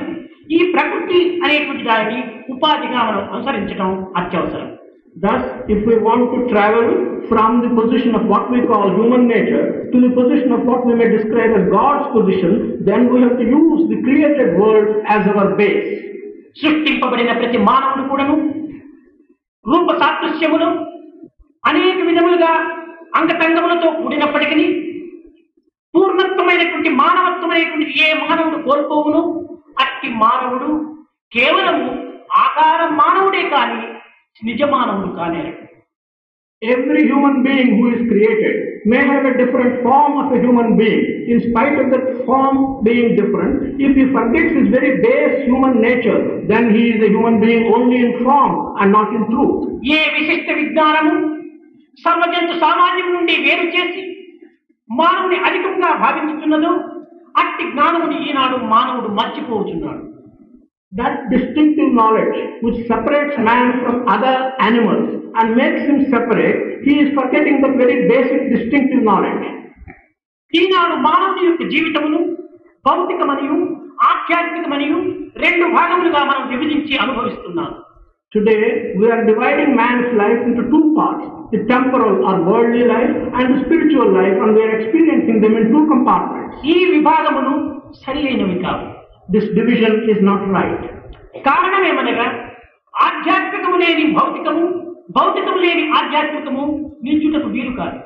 ఈ 0.50 0.72
ప్రకృతి 0.74 1.18
అనేటువంటి 1.44 1.84
దానిని 1.84 2.20
ఉపాధిగా 2.54 3.00
మనం 3.08 3.24
అనుసరించడం 3.34 3.90
అత్యవసరం. 4.16 4.68
Thus, 5.16 5.64
if 5.66 5.86
we 5.86 5.96
want 5.98 6.24
to 6.28 6.52
travel 6.52 6.86
from 7.26 7.62
the 7.62 7.70
position 7.72 8.14
of 8.14 8.26
what 8.26 8.50
we 8.50 8.60
call 8.62 8.92
human 8.92 9.26
nature 9.26 9.88
to 9.90 9.96
the 9.98 10.10
position 10.10 10.52
of 10.52 10.60
what 10.62 10.84
we 10.84 10.94
may 10.94 11.08
describe 11.08 11.56
as 11.56 11.70
God's 11.70 12.12
position, 12.12 12.84
then 12.84 13.08
we 13.10 13.22
have 13.22 13.38
to 13.38 13.44
use 13.44 13.88
the 13.88 14.02
created 14.02 14.58
world 14.58 14.88
as 15.08 15.22
our 15.32 15.48
base. 15.56 15.88
సృష్టింపబడిన 16.58 17.30
ప్రతి 17.38 17.58
మానవుడు 17.68 18.02
కూడాను 18.10 18.34
రూప 19.66 19.88
సాదృశ్యములు 20.02 20.68
అనేక 21.64 21.98
విధములుగా 22.08 22.52
అంగతంగములతో 23.18 23.88
కూడినప్పటికీ 23.98 24.68
పూర్ణత్వమైనటువంటి 25.94 26.90
మానవత్వమైనటువంటి 27.02 27.86
ఏ 28.04 28.08
మానవుడు 28.22 28.58
కోల్పోవును 28.68 29.20
అట్టి 29.84 30.08
మానవుడు 30.22 30.70
కేవలము 31.32 31.88
ఆకారం 32.44 32.90
మానవుడే 33.02 33.42
కానీ 33.54 33.82
నిజమానవులు 34.42 35.10
కానే. 35.18 35.44
Every 36.62 37.02
human 37.04 37.40
being 37.44 37.72
who 37.78 37.84
is 37.88 38.04
created 38.10 38.58
may 38.90 38.98
have 39.02 39.24
a 39.26 39.34
different 39.40 39.74
form 39.82 40.14
of 40.20 40.30
a 40.32 40.40
human 40.42 40.72
being 40.78 41.02
in 41.32 41.40
spite 41.46 41.78
of 41.82 41.90
that 41.92 42.06
form 42.28 42.58
being 42.86 43.14
different 43.20 43.56
if 43.84 43.96
you 44.00 44.06
forgets 44.14 44.56
is 44.60 44.68
very 44.76 44.92
base 45.04 45.36
human 45.42 45.78
nature 45.84 46.20
then 46.52 46.68
he 46.76 46.84
is 46.92 47.02
a 47.02 47.10
human 47.10 47.38
being 47.42 47.68
only 47.74 47.98
in 48.02 48.16
form 48.22 48.56
and 48.80 48.94
not 48.96 49.12
in 49.18 49.26
truth 49.30 49.58
ఏ 49.92 50.02
విశిష్ట 50.16 50.48
విజ్ఞానము 50.60 51.14
సర్వజంతు 51.98 52.56
సామాన్యం 52.62 53.08
నుండి 53.14 53.36
వేరు 53.44 53.66
చేసి 53.74 54.02
మానవుని 54.90 55.38
అధికంగా 55.46 55.90
భావించుతున్నదో 56.02 56.72
అట్టి 57.34 57.64
జ్ఞానముని 57.70 58.18
ఈనాడు 58.26 58.56
మానవుడు 58.70 59.08
మర్చిపోతున్నాడు 59.18 60.02
that 60.92 61.28
distinctive 61.28 61.92
knowledge 61.92 62.36
which 62.60 62.86
separates 62.86 63.36
man 63.38 63.82
from 63.82 64.06
other 64.06 64.52
animals 64.60 65.22
and 65.34 65.56
makes 65.56 65.80
him 65.82 66.06
separate, 66.06 66.84
he 66.84 67.00
is 67.00 67.12
forgetting 67.12 67.60
the 67.60 67.68
very 67.70 68.08
basic 68.08 68.42
distinctive 68.50 69.02
knowledge. 69.02 69.44
ఈనాడు 70.52 70.96
మానవుని 71.06 71.42
యొక్క 71.46 71.62
జీవితమును 71.70 72.18
భౌతిక 72.84 73.22
మరియు 73.24 73.56
మరియు 74.66 74.98
రెండు 75.36 75.66
భాగములుగా 75.74 76.20
మనం 76.28 76.44
విభజించి 76.52 76.94
అనుభవిస్తున్నాం 76.96 77.70
today 78.32 78.54
we 78.58 79.00
we're 79.00 79.24
dividing 79.28 79.74
man's 79.74 80.08
life 80.20 80.40
into 80.48 80.62
two 80.72 80.80
parts 80.96 81.28
the 81.52 81.60
temporal 81.72 82.18
or 82.28 82.40
worldly 82.48 82.84
life 82.92 83.16
and 83.40 83.54
spiritual 83.62 84.14
life 84.20 84.38
and 84.42 84.54
we're 84.58 84.74
experiencing 84.78 85.42
them 85.44 85.56
in 85.60 85.70
two 85.74 85.82
compartments 85.94 86.62
ఈ 86.74 86.78
విభాగమును 86.94 87.54
సరి 88.00 88.22
అయినవి 88.28 88.56
కావు 88.62 88.84
This 89.28 89.46
division 89.52 90.08
is 90.08 90.20
not 90.22 90.42
right. 90.50 90.82
కారణమేమనగా 91.46 92.26
ఆధ్యాత్మికము 92.94 93.76
లేని 93.76 94.04
భౌతికము 94.16 94.64
భౌతికము 95.16 95.58
లేని 95.64 95.84
ఆధ్యాత్మికము 95.98 96.64
నిల్చుటకు 97.06 97.50
వీలు 97.56 97.72
కాదు 97.80 97.98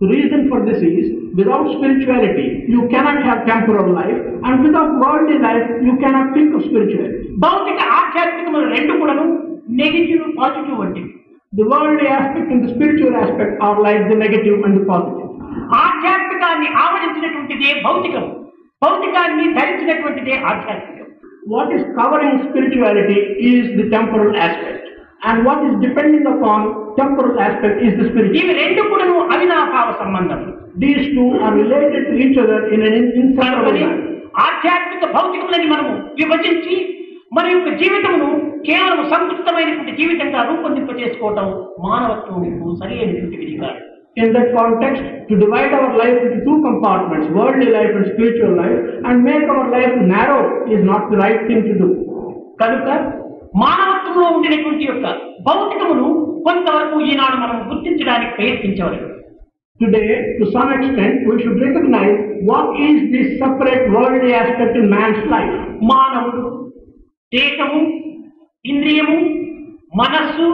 The 0.00 0.06
reason 0.10 0.40
for 0.50 0.58
this 0.60 0.80
is, 0.90 1.04
without 1.34 1.66
spirituality, 1.74 2.46
you 2.66 2.80
cannot 2.88 3.18
have 3.26 3.40
temporal 3.46 3.88
life, 3.94 4.16
and 4.44 4.64
without 4.64 4.90
worldly 5.02 5.36
life, 5.38 5.68
you 5.86 5.94
cannot 5.98 6.26
think 6.36 6.50
of 6.56 6.62
spirituality. 6.68 7.18
భౌతిక 7.44 7.78
ఆధ్యాత్మికములు 7.98 8.66
రెండు 8.74 8.92
కూడాను 9.00 9.26
నెగిటివ్ 9.80 10.24
పాజిటివ్ 10.40 10.80
వంటివి 10.82 11.10
The 11.52 11.64
worldly 11.64 12.08
aspect 12.12 12.48
and 12.48 12.62
the 12.64 12.72
spiritual 12.72 13.14
aspect 13.16 13.52
are 13.60 13.76
like 13.80 14.02
the 14.10 14.16
negative 14.16 14.56
and 14.66 14.74
the 14.78 14.84
positive. 14.84 15.28
ఆధ్యాత్మికాన్ని 15.84 16.68
ఆవరించినటువంటిదే 16.84 17.70
భౌతికం 17.86 18.26
భౌతికాన్ని 18.84 19.46
ధరించినటువంటిదే 19.58 20.36
ఆధ్యాత్మికం 20.50 21.00
What 21.46 21.70
is 21.70 21.82
covering 21.96 22.36
spirituality 22.44 23.16
is 23.48 23.64
the 23.78 23.84
temporal 23.90 24.30
aspect, 24.36 24.84
and 25.20 25.44
what 25.44 25.58
is 25.62 25.74
depending 25.78 26.24
upon 26.26 26.60
temporal 26.96 27.38
aspect 27.38 27.76
is 27.82 27.92
the 27.98 28.06
spiritual. 28.08 28.38
ఇవి 28.40 28.52
రెండు 28.60 28.82
కూడాను 28.82 29.16
అవినాభావ 29.34 29.88
సంబంధం 30.00 30.40
each 32.18 32.38
other 32.38 32.60
in 32.68 32.82
an 32.82 32.94
in- 32.94 33.12
inseparable 33.14 33.66
కనుకని 33.66 33.82
manner. 33.84 34.08
ఆధ్యాత్మిక 34.46 35.04
భౌతికములని 35.16 35.66
మనము 35.66 35.92
విభజించి 36.20 36.76
మన 37.32 37.46
యొక్క 37.46 37.68
జీవితమును 37.74 38.28
కేవలం 38.66 39.02
సంకుచితమైనటువంటి 39.12 39.92
జీవితంగా 40.00 40.40
రూపొందింపజేసుకోవటం 40.50 41.46
మానవత్వంకు 41.86 42.68
సరి 42.80 42.94
అయినటువంటి 42.98 43.36
విధి 43.36 43.56
కాదు 43.60 43.80
In 44.16 44.32
that 44.32 44.54
context, 44.54 45.00
to 45.28 45.34
divide 45.36 45.72
our 45.72 45.96
life 45.96 46.18
into 46.22 46.44
two 46.44 46.56
compartments, 46.62 47.26
worldly 47.30 47.70
life 47.70 47.90
and 47.90 48.06
spiritual 48.12 48.52
life, 48.56 48.76
and 49.04 49.24
make 49.24 49.44
our 49.48 49.68
life 49.68 49.94
narrow 50.06 50.40
is 50.68 50.84
not 50.84 51.10
the 51.10 51.16
right 51.16 51.40
thing 51.48 51.62
to 51.64 51.74
do. 51.74 51.88
కనుక 52.60 52.86
మానవత్వంలో 53.54 54.26
ఉండినటువంటి 54.34 54.84
యొక్క 54.84 55.06
భౌతికమును 55.46 56.06
కొంతవరకు 56.46 56.96
ఈనాడు 57.10 57.36
మనం 57.42 57.58
గుర్తించడానికి 57.70 58.32
ప్రయత్నించవచ్చు 58.38 59.08
Today, 59.80 60.08
to 60.38 60.44
some 60.52 60.68
extent, 60.72 61.14
we 61.28 61.34
should 61.40 61.60
recognize 61.60 62.16
what 62.42 62.66
is 62.80 62.96
this 63.12 63.28
separate 63.40 63.90
worldly 63.90 64.32
aspect 64.34 64.76
in 64.76 64.86
man's 64.88 65.22
life. 65.32 65.54
మానవుడు 65.90 66.42
దేహము 67.32 67.80
ఇంద్రియము 68.64 69.16
మనస్సు 69.94 70.46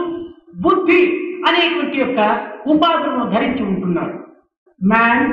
బుద్ధి 0.57 1.01
అనేటువంటి 1.47 1.97
యొక్క 1.99 2.19
ఉపాధులను 2.65 3.25
ధరించి 3.31 3.63
ఉంటున్నారు 3.63 4.15
man 4.81 5.25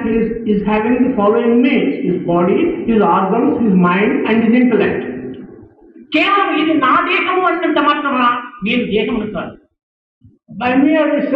is 0.46 0.62
having 0.64 0.98
the 0.98 1.12
following 1.14 1.62
maze 1.62 1.92
his 2.02 2.22
body 2.26 2.58
his 2.88 3.04
organs 3.10 3.56
his 3.62 3.78
mind 3.86 4.28
and 4.28 4.44
his 4.44 4.56
intellect 4.56 5.04
కేవలం 6.12 6.50
ఇది 6.60 6.74
నా 6.78 6.92
దేహము 7.08 7.42
అంటే 7.46 7.80
మాత్రమా? 7.80 8.26
నేను 8.62 8.84
దేహము 8.86 9.20
కాదు. 9.34 9.54
By 10.50 10.70
me 10.74 10.92
or 10.96 11.10
is 11.18 11.32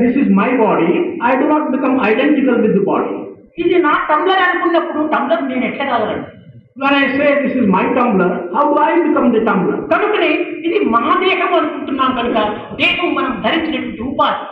this 0.00 0.16
is 0.16 0.30
my 0.30 0.50
body 0.56 0.88
I 1.24 1.32
do 1.36 1.46
not 1.46 1.68
become 1.70 1.94
identical 2.04 2.58
with 2.60 2.74
the 2.74 2.84
body 2.84 3.12
ఇది 3.58 3.76
నా 3.78 3.92
టంబ్లర్ 4.08 4.42
అనుకున్నప్పుడు 4.46 5.02
టంబ్లర్ 5.06 5.42
నేను 5.42 5.64
ఎక్కగలరండి 5.64 6.30
When 6.75 6.93
I 6.93 7.07
say 7.15 7.29
this 7.41 7.55
is 7.55 7.65
my 7.69 7.83
tumbler, 7.95 8.27
how 8.53 8.63
do 8.69 8.77
I 8.81 8.93
become 9.01 9.27
the 9.33 9.41
tumbler? 9.47 9.77
కనుకనే 9.91 10.29
ఇది 10.67 10.77
మా 10.93 11.01
దేహం 11.23 11.51
అనుకుంటున్నాం 11.59 12.11
కనుక 12.19 12.37
దేహం 12.81 13.09
మనం 13.19 13.35
ధరించినటువంటి 13.45 14.03
ఉపాధి 14.09 14.47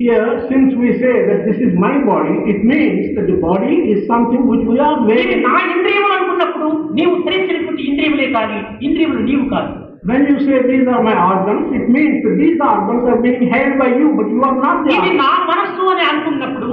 Here, 0.00 0.22
since 0.48 0.70
we 0.74 0.88
say 1.00 1.12
that 1.26 1.40
this 1.48 1.58
is 1.58 1.72
my 1.78 1.92
body, 2.04 2.32
it 2.52 2.60
means 2.64 3.02
that 3.16 3.26
the 3.26 3.36
body 3.40 3.74
is 3.92 3.98
something 4.08 4.42
which 4.50 4.64
we 4.70 4.76
are 4.86 4.94
ఇది 4.96 5.06
wearing. 5.10 5.42
నా 5.46 5.52
ఇంద్రియములు 5.74 6.14
అనుకున్నప్పుడు 6.16 6.68
నీవు 6.96 7.14
ధరించినటువంటి 7.26 7.82
ఇంద్రియములే 7.90 8.26
కానీ 8.36 8.58
ఇంద్రియములు 8.86 9.22
నీవు 9.30 9.44
కాదు 9.54 9.70
When 10.04 10.22
you 10.28 10.38
say 10.46 10.56
these 10.64 10.86
are 10.86 11.02
my 11.02 11.14
organs, 11.28 11.68
it 11.78 11.86
means 11.88 12.16
that 12.24 12.34
these 12.40 12.58
organs 12.70 13.04
are 13.10 13.20
being 13.22 13.44
held 13.52 13.74
by 13.82 13.88
you, 14.00 14.08
but 14.18 14.26
you 14.34 14.42
are 14.48 14.56
not 14.64 14.76
the 14.82 14.90
ఇది 14.90 14.98
organs. 15.02 15.20
నా 15.22 15.30
మనస్సు 15.52 15.84
అని 15.92 16.04
అనుకున్నప్పుడు 16.10 16.70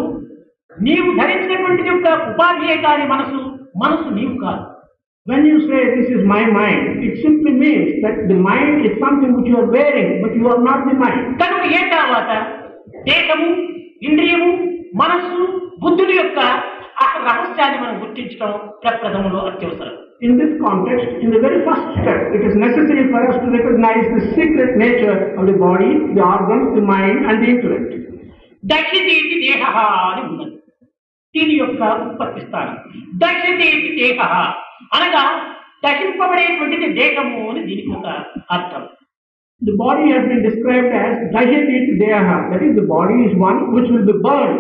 నీవు 0.72 1.10
ధరించినటువంటి 1.22 1.86
యొక్క 1.92 2.08
ఉపాధియే 2.30 2.76
కాని 2.86 3.06
మనసు 3.14 3.40
మనసు 3.84 4.08
నీవు 4.18 4.36
కాదు 4.44 4.64
When 5.27 5.45
you 5.45 5.59
say 5.69 5.79
this 5.97 6.09
is 6.09 6.23
my 6.25 6.43
mind, 6.49 7.03
it 7.03 7.15
simply 7.21 7.53
means 7.55 8.01
that 8.03 8.29
the 8.29 8.39
mind 8.43 8.87
is 8.87 8.93
something 8.99 9.35
which 9.37 9.49
you 9.51 9.57
are 9.59 9.69
wearing, 9.69 10.23
but 10.23 10.37
you 10.37 10.47
are 10.47 10.61
not 10.61 10.81
the 10.87 10.97
mind. 10.97 11.23
కనుక 11.41 11.63
ఏ 11.73 11.83
తర్వాత 11.95 12.31
దేహము 13.09 13.49
ఇంద్రియము 14.03 14.49
మనస్సు 14.95 15.39
బుద్ధుడి 15.83 16.15
యొక్క 16.21 16.39
ఆ 16.99 17.09
రహస్యాన్ని 17.27 17.79
మనం 17.83 17.97
గుర్తించడం 18.05 18.53
ప్రప్రథమంలో 18.85 19.43
అత్యవసరం 19.53 19.95
In 20.21 20.39
this 20.41 20.53
context, 20.61 21.09
in 21.25 21.31
the 21.31 21.41
very 21.41 21.59
first 21.65 21.87
step, 21.97 22.21
it 22.37 22.43
is 22.49 22.55
necessary 22.59 23.03
for 23.11 23.21
us 23.31 23.37
to 23.43 23.49
recognize 23.57 24.05
the 24.15 24.23
secret 24.31 24.71
nature 24.79 25.17
of 25.37 25.45
the 25.47 25.57
body, 25.65 25.91
the 26.17 26.23
organs, 26.27 26.69
the 26.75 26.85
mind, 26.93 27.19
and 27.29 27.37
the 27.43 27.49
intellect. 27.55 27.91
దక్షితేటి 28.63 29.37
దేహ 29.43 29.63
అని 30.07 30.23
ఉన్నది 30.29 30.56
దీని 31.37 31.55
యొక్క 31.55 31.83
ఉత్పత్తి 31.83 32.41
స్థానం 32.41 32.77
దక్షితేటి 33.17 33.97
దేహ. 33.97 34.21
అనగా 34.95 35.25
దహింపబడేటువంటిది 35.85 36.89
దేహము 36.89 37.51
అని 37.51 37.61
దీనికి 37.61 37.89
ఒక 37.89 38.07
అర్థం. 38.51 38.89
The 39.63 39.75
body 39.77 40.07
has 40.13 40.25
been 40.29 40.43
described 40.43 40.95
as 40.95 41.13
Dhyati 41.35 41.99
Deha, 42.01 42.51
that 42.51 42.63
is, 42.63 42.73
the 42.79 42.87
body 42.89 43.15
is 43.27 43.35
one 43.43 43.59
which 43.75 43.91
will 43.91 44.07
be 44.07 44.17
burned, 44.27 44.59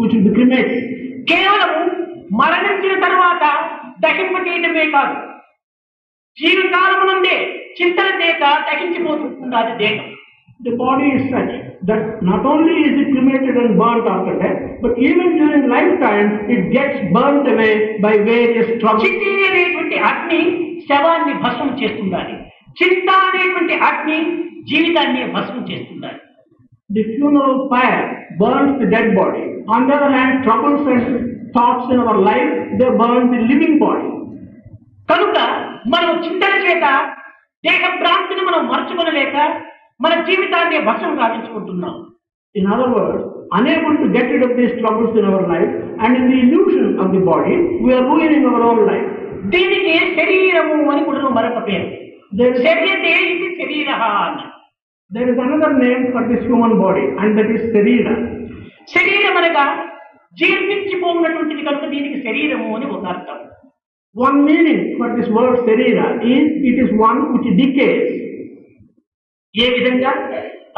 which 0.00 0.12
will 0.14 0.24
be 0.26 0.34
cremated. 0.36 0.82
కేవలము 1.30 1.80
మరణించిన 2.36 3.00
తర్వాత 3.00 3.44
దహింపచేయటమే 4.00 4.90
కాదు. 4.90 5.16
జీవితకాలము 6.38 7.12
నుండే 7.12 7.36
చింతన 7.82 8.22
చేత 8.22 8.40
దహించిపోతుంది 8.40 9.56
అది 9.56 9.86
దేహం. 9.86 10.15
The 10.60 10.74
body 10.74 11.08
is 11.08 11.24
such 11.30 11.52
that 11.82 12.22
not 12.22 12.44
only 12.44 12.74
is 12.82 12.94
it 12.98 13.08
cremated 13.12 13.56
and 13.56 13.78
burnt 13.78 14.06
after 14.06 14.34
death, 14.38 14.60
but 14.82 14.98
even 14.98 15.36
during 15.36 15.68
lifetime 15.68 16.28
it 16.48 16.72
gets 16.72 16.96
burnt 17.12 17.46
away 17.46 17.72
by 18.00 18.12
various 18.24 18.68
troubles. 18.80 19.02
చిట్టి 19.04 19.32
అనేటువంటి 19.48 19.96
అగ్ని 20.10 20.40
శవాన్ని 20.88 21.34
భస్మం 21.44 21.70
చేస్తుండాలి 21.82 22.36
చింత 22.80 23.08
అనేటువంటి 23.26 23.74
అగ్ని 23.90 24.18
జీవితాన్ని 24.70 25.24
భస్మం 25.36 25.64
చేస్తుండాలి 25.72 26.20
The 26.90 27.02
funeral 27.12 27.54
fire 27.70 28.02
burns 28.40 28.74
the 28.80 28.86
dead 28.86 29.08
body. 29.14 29.44
On 29.68 29.80
the 29.86 29.94
other 29.96 30.10
hand, 30.16 30.34
troubles 30.44 30.82
and 30.86 31.06
thoughts 31.54 31.86
in 31.94 31.98
our 32.02 32.18
life, 32.28 32.52
they 32.78 32.90
burn 33.00 33.24
the 33.32 33.40
living 33.50 33.74
body. 33.84 34.10
కనుక 35.08 35.36
మనం 35.94 36.12
చింతన 36.24 36.54
చేత 36.66 36.84
దేహ 37.64 37.82
భ్రాంతిని 38.00 38.42
మనం 38.48 38.62
మర్చుకొనలేక 38.72 39.36
మన 40.00 40.14
జీవితాన్ని 40.28 40.78
భస్మం 40.88 41.14
సాధించుకుంటున్నాం. 41.20 41.94
ఇన్ 42.54 42.68
అదర్ 42.74 42.92
వర్డ్ 42.96 43.22
అనే 43.56 43.74
ఉంటూ 43.88 44.04
get 44.16 44.32
rid 44.34 44.56
the 44.58 44.66
struggles 44.74 45.16
in 45.20 45.28
our 45.30 45.46
life 45.52 45.72
and 46.04 46.16
in 46.18 46.28
the 46.30 46.36
illusion 46.44 46.90
of 47.02 47.12
the 47.14 47.22
body 47.30 47.54
we're 47.84 48.06
ruin 48.10 48.34
in 48.38 48.48
our 48.50 48.66
own 48.70 48.82
life 48.90 49.08
దీనికి 49.54 49.94
శరీరము 50.18 50.76
అని 50.92 51.02
కూడా 51.08 51.30
మరొక 51.38 51.60
పేరు. 51.68 51.88
There 55.10 55.28
is 55.32 55.40
another 55.44 55.74
name 55.84 56.04
for 56.14 56.28
this 56.30 56.46
human 56.48 56.76
body 56.84 57.04
and 57.22 57.34
that 57.38 57.52
is 57.56 57.66
sharira. 57.76 58.08
శరీరం 58.94 59.36
అనగా 59.40 59.66
జీర్ణించిపోయినటువంటిది 60.40 61.62
కనుక 61.68 61.84
దీనికి 61.94 62.18
శరీరము 62.26 62.68
అని 62.76 62.86
ఒక 62.96 63.04
అర్థం. 63.12 63.38
One 64.16 64.38
meaning 64.48 64.84
for 64.98 65.14
this 65.18 65.30
word 65.36 65.58
sharira 65.68 65.98
is 66.32 66.50
it 66.70 66.80
is 66.84 66.92
one 67.04 67.20
which 67.32 67.50
decays 67.62 68.10
ఏ 69.56 69.68
విధంగా 69.74 70.12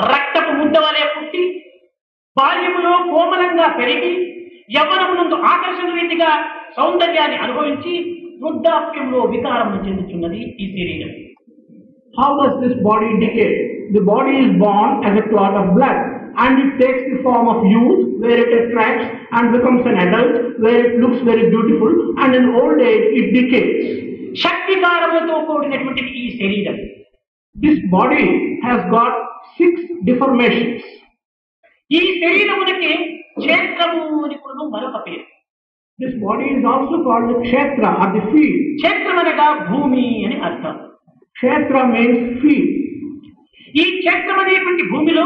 రక్తపు 0.09 0.53
ముద్ద 0.59 0.77
వలె 0.85 1.05
పుట్టి 1.15 1.45
బాల్యములో 2.37 2.93
కోమలంగా 3.09 3.67
పెరిగి 3.79 4.13
యవ్వనమునందు 4.77 5.37
ఆకర్షణ 5.53 5.89
రీతిగా 5.99 6.31
సౌందర్యాన్ని 6.77 7.39
అనుభవించి 7.45 7.95
వృద్ధాప్యంలో 8.43 9.23
వికారము 9.35 9.81
చెందుతున్నది 9.87 10.43
ఈ 10.57 10.69
శరీరం 10.75 11.15
How 12.15 12.29
does 12.37 12.55
this 12.61 12.73
body 12.83 13.11
decay? 13.17 13.49
The 13.91 14.01
body 14.03 14.33
is 14.39 14.53
born 14.59 15.05
as 15.05 15.17
a 15.17 15.25
clot 15.25 15.55
of 15.55 15.67
blood 15.75 15.99
and 16.37 16.55
it 16.59 16.71
takes 16.79 17.03
the 17.07 17.19
form 17.19 17.47
of 17.49 17.59
youth 17.67 18.01
where 18.19 18.39
it 18.39 18.53
attracts 18.55 19.05
and 19.33 19.53
becomes 19.53 19.85
an 19.85 19.99
adult 19.99 20.33
where 20.59 20.81
it 20.83 20.95
looks 20.97 21.21
very 21.23 21.45
beautiful 21.49 21.93
and 22.19 22.35
in 22.35 22.47
old 22.55 22.81
age 22.83 23.07
it 23.15 23.29
decays. 23.33 23.71
శక్తికారములతో 24.43 25.37
కూడినటువంటిది 25.47 26.11
ఈ 26.19 26.27
శరీరం 26.41 26.79
This 27.57 27.79
body 27.91 28.27
has 28.63 28.81
got 28.91 29.13
six 29.59 29.73
deformations. 30.05 30.83
ఈ 31.91 32.01
శరీరమునకి 32.23 32.91
క్షేత్రము 33.39 34.01
అని 34.25 34.37
కూడా 34.45 34.65
మరొక 34.73 34.99
పేరు 35.05 35.25
This 35.99 36.13
body 36.25 36.47
is 36.55 36.65
also 36.65 36.97
called 37.05 37.29
the 37.31 37.39
kshetra 37.45 37.91
or 38.03 38.09
the 38.17 38.23
field. 38.33 38.59
క్షేత్రం 38.81 39.17
అనగా 39.23 39.47
భూమి 39.71 40.05
అని 40.27 40.37
అర్థం 40.49 40.75
Kshetra 41.37 41.83
means 41.95 42.19
field. 42.43 42.69
ఈ 43.75 43.85
క్షేత్రం 43.97 44.39
అనేటువంటి 44.43 44.85
భూమిలో 44.93 45.25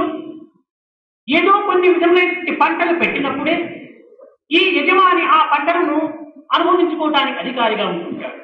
ఏదో 1.28 1.52
కొన్ని 1.68 1.88
విధములైనటువంటి 1.94 2.54
పంటలు 2.62 2.94
పెట్టినప్పుడే 3.02 3.56
ఈ 4.50 4.62
యజమాని 4.78 5.24
ఆ 5.34 5.40
పంటలను 5.52 5.98
అనుభవించుకోవడానికి 6.56 7.40
అధికారిగా 7.44 7.86
ఉంటుంటాడు 7.94 8.38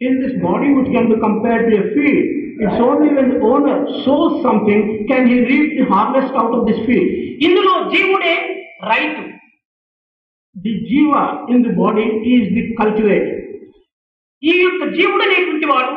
In 0.00 0.14
this 0.20 0.32
body 0.40 0.68
which 0.76 0.88
can 0.90 1.04
be 1.08 1.16
compared 1.20 1.64
to 1.66 1.76
a 1.78 1.86
field, 1.92 2.24
only 2.80 3.08
when 3.14 3.28
the 3.30 3.40
owner 3.42 3.76
sows 4.04 4.42
something 4.42 4.80
can 5.08 5.26
he 5.26 5.36
reap 5.42 5.70
the 5.78 5.84
harvest 5.86 6.34
out 6.34 6.52
of 6.52 6.62
this 6.66 6.80
field. 6.86 7.08
ఇందులో 7.46 7.72
జీవుడే 7.92 8.34
రైతు 8.90 9.22
The 10.56 10.72
jiva 10.88 11.22
in 11.48 11.58
the 11.62 11.72
body 11.74 12.04
is 12.32 12.44
the 12.56 12.64
cultivator. 12.80 13.38
ఈ 14.42 14.54
యొక్క 14.58 14.84
జీవుడు 14.96 15.22
అనేటువంటి 15.26 15.66
వాడు 15.66 15.94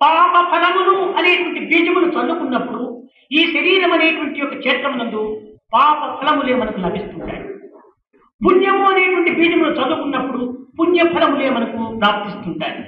పాప 0.00 0.34
ఫలములు 0.52 0.96
అనేటువంటి 1.18 1.60
బీజములు 1.70 2.06
చల్లుకున్నప్పుడు 2.14 2.84
ఈ 3.30 3.42
శరీరం 3.54 3.92
అనేటువంటి 3.92 4.38
యొక్క 4.40 4.54
క్షేత్రమునందు 4.58 5.22
పాప 5.72 6.00
ఫలములే 6.18 6.54
మనకు 6.54 6.80
లభిస్తుంటాయి 6.86 7.42
పుణ్యము 8.40 8.84
అనేటువంటి 8.92 9.30
బీజములు 9.38 9.72
చదువుకున్నప్పుడు 9.78 10.42
పుణ్య 10.78 11.02
ఫలములే 11.14 11.50
మనకు 11.58 11.82
ప్రాప్తిస్తుంటాయి 12.00 12.80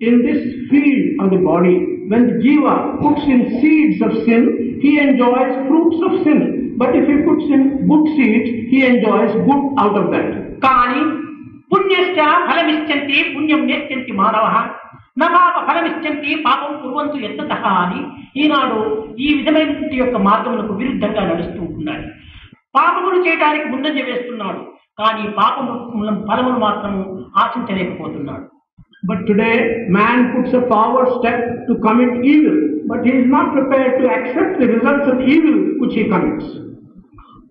In 0.00 0.22
this 0.22 0.40
field 0.68 1.20
of 1.20 1.30
the 1.30 1.38
body, 1.42 1.72
when 2.08 2.22
the 2.26 2.36
jiva 2.42 2.74
puts 3.00 3.22
in 3.26 3.40
seeds 3.60 4.00
of 4.00 4.12
sin, 4.24 4.42
he 4.82 4.98
enjoys 4.98 5.52
fruits 5.66 5.98
of 6.00 6.12
sin. 6.24 6.40
But 6.76 6.94
if 6.94 7.06
he 7.06 7.16
puts 7.20 7.44
in 7.46 7.62
good 7.86 8.04
seeds, 8.16 8.48
he 8.70 8.84
enjoys 8.84 9.32
good 9.46 9.62
out 9.78 9.96
of 10.00 10.06
that. 10.12 10.28
కానీ 10.64 11.02
పుణ్యశ్చ 11.72 12.18
ఫలమిచ్చంతి 12.48 13.18
పుణ్యం 13.32 13.62
నేర్చంతి 13.70 14.12
మానవ 14.20 14.44
నా 15.20 15.26
పాప 15.34 15.56
ఫలమిచ్చంతి 15.68 16.30
పాపం 16.46 16.72
కుర్వంతు 16.82 17.18
ఎత్తత 17.28 17.52
అని 17.82 18.00
ఈనాడు 18.42 18.78
ఈ 19.18 19.28
విధమైనటువంటి 19.38 19.96
యొక్క 19.96 20.16
మార్గములకు 20.28 20.72
విరుద్ధంగా 20.80 21.22
నడుస్తూ 21.30 21.60
ఉన్నాడు 21.70 22.06
పాపములు 22.74 23.18
చేయడానికి 23.26 23.66
ముందంజ 23.72 24.00
వేస్తున్నాడు 24.08 24.62
కానీ 25.00 25.24
పాపము 25.40 25.74
ఫలములు 26.28 26.58
మాత్రం 26.66 26.94
ఆశించలేకపోతున్నాడు 27.42 28.46
But 29.02 29.26
today, 29.26 29.56
man 29.88 30.34
puts 30.34 30.52
a 30.52 30.62
forward 30.62 31.20
step 31.20 31.38
to 31.68 31.74
commit 31.78 32.24
evil, 32.24 32.56
but 32.86 33.04
he 33.04 33.12
is 33.12 33.26
not 33.26 33.52
prepared 33.52 34.00
to 34.00 34.08
accept 34.08 34.58
the 34.58 34.66
results 34.68 35.06
of 35.06 35.20
evil 35.26 35.56
which 35.78 35.94
he 35.94 36.04
commits. 36.06 36.46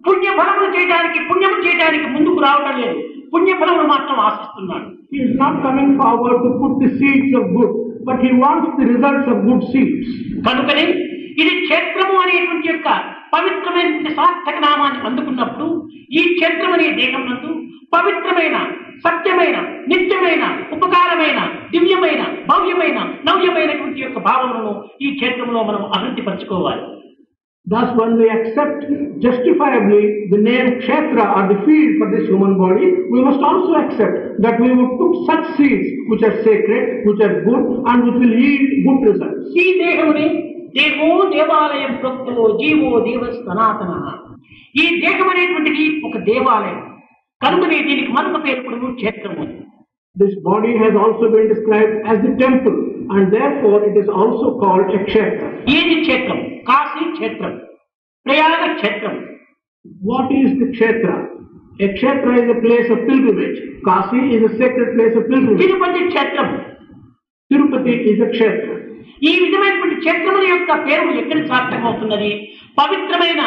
పుణ్య 0.05 0.27
ఫలములు 0.37 0.67
చేయడానికి 0.73 1.19
పుణ్యము 1.29 1.57
చేయడానికి 1.63 2.07
ముందుకు 2.11 2.39
రావడం 2.45 2.75
లేదు 2.81 2.99
పుణ్య 3.33 3.53
ఫలములు 3.61 3.87
మాత్రం 3.93 4.19
ఆశిస్తున్నాడు 4.27 4.87
He 5.11 5.19
is 5.25 5.33
not 5.41 5.53
coming 5.65 5.91
forward 5.99 6.37
to 6.45 6.49
put 6.61 6.73
the 6.81 6.89
seeds 6.97 7.31
of 7.39 7.45
good, 7.55 7.71
but 8.07 8.17
he 8.25 8.31
wants 8.43 8.69
the 8.79 8.85
results 8.93 9.27
of 9.33 9.37
good 9.47 9.61
seeds. 9.71 10.07
కనుకనే 10.47 10.85
ఇది 11.41 11.53
క్షేత్రము 11.63 12.15
అనేటువంటి 12.23 12.67
యొక్క 12.71 12.87
పవిత్రమైన 13.35 14.11
సార్థక 14.19 14.57
నామాన్ని 14.65 15.01
అందుకున్నప్పుడు 15.07 15.67
ఈ 16.19 16.23
క్షేత్రం 16.35 16.73
అనే 16.77 16.87
దేహం 17.01 17.23
నందు 17.29 17.51
పవిత్రమైన 17.95 18.57
సత్యమైన 19.05 19.57
నిత్యమైన 19.91 20.43
ఉపకారమైన 20.75 21.39
దివ్యమైన 21.73 22.21
భవ్యమైన 22.51 22.99
నవ్యమైనటువంటి 23.29 24.01
యొక్క 24.01 24.19
భావములను 24.27 24.73
ఈ 25.05 25.09
క్షేత్రంలో 25.15 25.63
మనం 25.63 25.83
అభివృద్ధి 25.95 26.23
పరచుకోవాలి 26.29 26.85
Thus, 27.67 27.89
when 27.97 28.17
we 28.17 28.29
accept 28.29 28.83
justifiably 29.19 30.03
the 30.29 30.37
name 30.39 30.79
Kshetra 30.79 31.23
or 31.29 31.41
the 31.49 31.57
field 31.65 31.91
for 31.99 32.07
this 32.13 32.29
human 32.29 32.57
body, 32.57 32.85
we 33.11 33.21
must 33.21 33.41
also 33.41 33.73
accept 33.75 34.15
that 34.39 34.55
we 34.61 34.69
would 34.71 34.93
put 34.97 35.13
such 35.25 35.57
seeds 35.57 35.87
which 36.07 36.23
are 36.23 36.43
sacred, 36.45 36.85
which 37.05 37.19
are 37.19 37.43
good, 37.43 37.65
and 37.85 38.05
which 38.05 38.17
will 38.21 38.35
yield 38.43 38.69
good 38.85 39.01
results. 39.09 39.41
ఈ 39.55 39.65
దేహముని 39.81 40.27
దేహో 40.77 41.09
దేవాలయం 41.33 41.93
ప్రోక్తో 42.01 42.45
GO 42.61 42.91
దేవ 43.07 43.21
సనాతన 43.39 43.91
ఈ 44.75 44.87
దేహం 45.03 45.27
అనేటువంటిది 45.33 45.85
ఒక 46.09 46.17
దేవాలయం 46.29 46.79
కనుకనే 47.41 47.77
దీనికి 47.87 48.11
మరొక 48.17 48.37
పేరు 48.45 48.61
కూడా 48.65 48.89
క్షేత్రము. 48.99 49.45
This 50.15 50.35
body 50.45 50.71
has 50.75 50.93
also 50.95 51.25
been 51.33 51.47
described 51.47 51.95
as 52.11 52.17
the 52.23 52.31
temple, 52.37 52.77
and 53.13 53.23
therefore 53.35 53.79
it 53.89 53.95
is 54.01 54.07
also 54.19 54.47
called 54.61 54.87
a 54.89 55.01
Kshetra. 55.07 55.49
ఏది 55.75 55.95
క్షేత్రం 56.05 56.39
కాశీ 56.69 57.03
క్షేత్రం 57.17 57.53
ప్రయాగ 58.25 58.61
క్షేత్రం 58.79 59.15
What 60.09 60.29
is 60.39 60.49
the 60.61 60.67
Kshetra? 60.71 61.17
A 61.79 61.89
Kshetra 61.89 62.33
is 62.41 62.47
a 62.55 62.59
place 62.63 62.89
of 62.89 62.99
pilgrimage. 63.09 63.59
Kasi 63.89 64.19
is 64.35 64.43
a 64.49 64.53
sacred 64.61 64.89
place 64.95 65.15
of 65.19 65.25
pilgrimage. 65.31 65.61
Tirupati 65.63 66.01
క్షేత్రం 66.11 66.49
Tirupati 67.51 67.93
is 68.11 68.19
a 68.19 68.29
kshetra. 68.29 68.73
ఈ 69.21 69.33
విధమైనటువంటి 69.41 69.95
క్షేత్రముల 70.01 70.45
యొక్క 70.49 70.71
పేరు 70.87 71.13
ఎక్కడ 71.21 71.39
సార్థకమవుతున్నది 71.51 72.31
పవిత్రమైన 72.77 73.41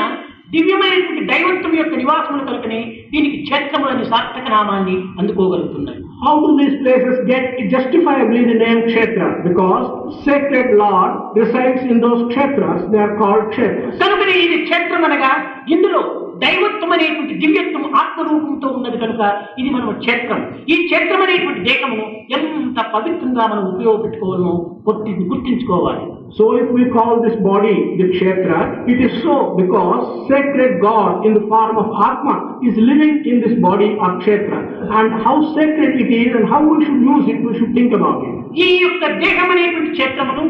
దివ్యమైనటువంటి 0.53 1.25
దైవత్వం 1.25 1.75
యొక్క 1.77 1.95
నివాసములు 1.95 2.45
కలుకని 2.45 2.81
దీనికి 3.11 3.39
క్షేత్రములని 3.43 4.05
సార్థక 4.05 4.47
నామాన్ని 4.51 4.97
అందుకోగలుగుతున్నాయి 5.21 5.99
how 6.23 6.35
do 6.41 6.51
these 6.57 6.77
places 6.81 7.21
get 7.29 7.53
justifiably 7.75 8.41
the 8.45 8.57
name 8.59 8.81
kshetra 8.89 9.27
because 9.45 9.85
sacred 10.25 10.73
lord 10.79 11.15
resides 11.39 11.87
in 11.87 12.01
those 12.01 12.25
kshetra 12.29 12.65
they 12.91 12.99
are 12.99 13.15
called 13.19 13.47
kshetra 13.49 13.85
కనుక 14.03 14.31
ఇది 14.41 14.59
క్షేత్రం 14.65 15.05
అనగా 15.05 15.33
ఇందులో 15.69 16.03
దైవత్వం 16.45 16.91
అనేటువంటి 16.97 17.35
దివ్యత్వం 17.43 17.85
ఆత్మరూపంతో 18.03 18.69
ఉన్నది 18.77 18.99
కనుక 19.03 19.23
ఇది 19.61 19.71
మనం 19.77 19.89
క్షేత్రం. 20.03 20.41
ఈ 20.73 20.77
క్షేత్రం 20.87 21.23
అనేటువంటి 21.27 21.61
దేహమును 21.69 22.07
ఎంత 22.37 22.79
పవిత్రంగా 22.95 23.45
మనం 23.53 23.65
ఉపయోగపెట్టుకోవాలో 23.73 24.53
గుర్తి 24.87 25.13
గుర్తించుకోవాలి. 25.33 26.05
So 26.37 26.45
if 26.61 26.73
we 26.79 26.85
call 26.97 27.21
this 27.27 27.39
body 27.49 27.75
the 28.01 28.07
kshetra 28.17 28.51
it 28.93 29.03
is 29.07 29.17
so 29.25 29.37
because 29.61 30.03
sacred 30.31 30.77
God 30.87 31.15
in 31.29 31.37
the 31.39 31.43
form 31.53 31.79
of 31.85 31.93
atma 32.09 32.29
is 32.69 32.79
living 32.91 33.21
in 33.33 33.41
this 33.45 33.57
body 33.67 33.89
a 34.07 34.11
kshetra. 34.23 34.55
And 34.99 35.15
how 35.27 35.37
sacred 35.57 35.97
it 36.03 36.13
is 36.21 36.35
and 36.41 36.49
how 36.55 36.61
we 36.71 36.77
should 36.89 37.07
use 37.11 37.29
it 37.35 37.43
we 37.47 37.55
should 37.61 37.75
think 37.79 37.95
about 38.01 38.23
it 38.29 38.61
ఈ 38.67 38.69
యొక్క 38.87 39.05
దేహం 39.25 39.49
అనేటువంటి 39.55 39.91
క్షేత్రమును 39.99 40.45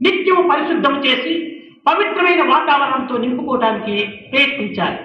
నిత్యం 0.00 0.40
పరిశుద్ధం 0.52 0.94
చేసి 1.04 1.34
పవిత్రమైన 1.86 2.42
వాతావరణంతో 2.52 3.16
నింపుకోవడానికి 3.24 3.96
ప్రయత్నించాలి 4.30 5.00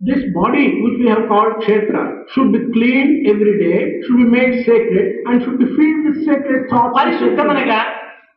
This 0.00 0.20
body 0.34 0.64
which 0.82 0.96
we 0.96 1.06
have 1.06 1.22
called 1.26 1.54
kshetra 1.60 2.02
should 2.32 2.50
be 2.52 2.60
cleaned 2.74 3.14
every 3.26 3.54
day, 3.62 3.78
should 4.02 4.18
be 4.18 4.28
made 4.34 4.52
sacred 4.66 5.06
and 5.26 5.42
should 5.44 5.58
be 5.58 5.68
filled 5.76 6.02
with 6.04 6.18
sacred 6.26 6.60
thoughts. 6.62 6.84
and 6.84 6.92
sacred- 6.92 6.98
పరిశుద్ధమనగా 6.98 7.78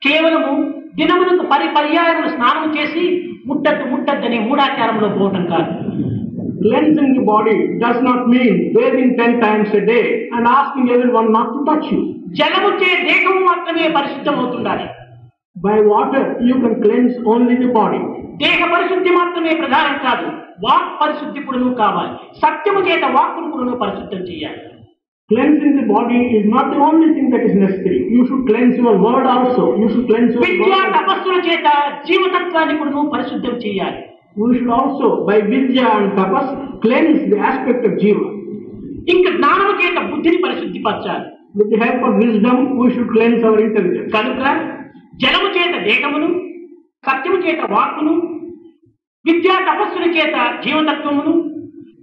కేవలము 0.01 0.53
దినములకు 0.97 1.43
పరి 1.51 1.67
పర్యాయములు 1.75 2.29
స్నానం 2.33 2.65
చేసి 2.77 3.03
ముట్టద్దు 3.47 3.85
ముట్టద్దని 3.91 4.39
మూడాచారంలో 4.47 5.09
పోవటం 5.17 5.45
కాదు 5.53 5.69
Cleansing 6.63 7.11
the 7.13 7.23
body 7.25 7.55
does 7.79 7.99
not 8.01 8.19
mean 8.27 8.55
bathing 8.73 9.11
ten 9.19 9.31
times 9.39 9.69
a 9.73 9.83
day 9.85 10.03
and 10.31 10.43
asking 10.55 10.87
everyone 10.89 11.29
not 11.31 11.47
to 11.53 11.61
touch 11.69 11.87
you. 11.93 12.01
జలము 12.39 12.71
చే 12.81 12.89
దేహము 13.07 13.39
మాత్రమే 13.47 13.87
పరిశుద్ధం 13.95 14.35
By 15.61 15.77
water, 15.83 16.21
you 16.41 16.55
can 16.55 16.81
cleanse 16.81 17.15
only 17.25 17.55
the 17.55 17.69
body. 17.73 18.01
దేహ 18.41 18.59
పరిశుద్ధి 18.71 19.11
మాత్రమే 19.17 19.51
ప్రధానం 19.59 19.95
కాదు 20.05 20.27
వాక్ 20.65 20.93
పరిశుద్ధి 21.01 21.39
కూడాను 21.47 21.71
కావాలి 21.81 22.13
సత్యము 22.41 22.81
చేత 22.87 23.03
వాక్కును 23.17 23.49
కూడాను 23.53 23.75
పరిశుద్ధం 23.83 24.21
చేయాలి 24.29 24.59
the 25.29 25.83
body 25.87 26.19
is 26.37 26.45
not 26.45 26.65
the 26.71 26.79
only 26.79 27.09
thing 27.13 27.27
that 27.29 27.43
is 27.49 27.53
necessary. 27.55 27.99
You 28.11 28.23
should 28.27 28.41
cleanse 28.47 28.77
your 28.77 28.95
word 28.97 29.25
also. 29.25 29.63
You 29.81 29.87
should 29.89 30.07
cleanse 30.09 30.31
your 30.33 30.43
విద్యా. 30.45 30.79
తపస్సుల 30.95 31.35
చేత 31.47 31.67
జీవతత్వాన్ని 32.07 32.75
కూడాను 32.79 33.03
పరిశుద్ధం 33.09 33.55
చేయాలి 33.65 34.01
We 34.37 34.49
should 34.57 34.71
also, 34.71 35.07
by 35.25 35.37
vidya 35.53 35.87
and 35.95 36.11
tapas, 36.17 36.45
cleanse 36.81 37.21
the 37.31 37.39
aspect 37.49 37.81
of 37.89 37.95
jiva. 38.03 38.27
ఇంకా 39.13 39.29
జ్ఞానము 39.37 39.73
చేత 39.81 39.97
బుద్ధిని 40.11 40.41
పరిశుద్ధిపరచాలి 40.47 41.27
With 41.55 41.69
the 41.73 41.79
help 41.85 42.01
of 42.09 42.13
wisdom, 42.25 42.57
we 42.81 42.87
should 42.93 43.09
cleanse 43.15 43.41
our 43.43 43.59
intelligence. 43.59 44.09
కనుక 44.17 44.43
జలము 45.21 45.49
చేత 45.55 45.73
దేహమును 45.87 46.29
సత్యము 47.03 47.37
చేత 47.45 47.61
వాక్కును 47.73 48.13
విద్యా 49.25 49.55
తపస్సుల 49.67 50.05
చేత 50.17 50.35
జీవతత్వమును 50.63 51.33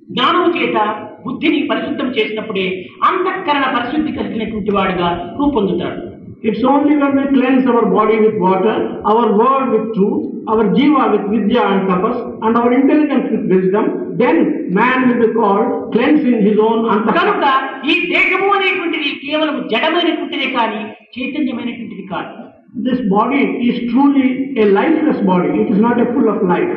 జ్ఞానము 0.09 0.51
చేత 0.57 0.77
బుద్ధిని 1.25 1.59
పరిశుద్ధం 1.71 2.09
చేసినప్పుడే 2.17 2.67
అంతఃకరణ 3.09 3.65
పరిశుద్ధి 3.75 4.13
కలిగినటువంటి 4.19 4.73
వాడుగా 4.77 5.09
రూపొందుతాడు. 5.39 5.99
It's 6.49 6.65
only 6.73 6.95
when 7.01 7.17
we 7.19 7.25
cleanse 7.33 7.67
our 7.71 7.87
body 7.95 8.17
with 8.25 8.39
water 8.43 8.81
our 9.11 9.33
word 9.41 9.71
with 9.75 9.89
truth 9.95 10.27
our 10.53 10.69
jiva 10.77 11.05
with 11.15 11.29
vidya 11.33 11.65
and 11.71 11.87
tapas 11.91 12.21
and 12.45 12.59
our 12.61 12.77
intelligence 12.79 13.29
with 13.33 13.49
wisdom 13.53 13.89
then 14.23 14.41
man 14.79 15.05
will 15.07 15.21
be 15.25 15.31
called 15.39 15.73
cleanse 15.95 16.25
in 16.33 16.43
his 16.47 16.61
own 16.69 16.85
అంత 16.95 17.09
కనుక 17.19 17.45
ఈ 17.91 17.97
దేహము 18.13 18.49
అనేటువంటిది 18.57 19.11
కేవలం 19.25 19.57
జడమైనటువంటిది 19.73 20.49
కానీ 20.59 20.81
చైతన్యమైనటువంటిది 21.17 22.07
కాదు. 22.15 22.33
This 22.75 23.01
body 23.09 23.43
is 23.69 23.91
truly 23.91 24.55
a 24.59 24.67
lifeless 24.67 25.21
body. 25.23 25.49
It 25.63 25.73
is 25.73 25.79
not 25.79 26.01
a 26.01 26.07
full 26.07 26.29
of 26.29 26.43
life. 26.45 26.77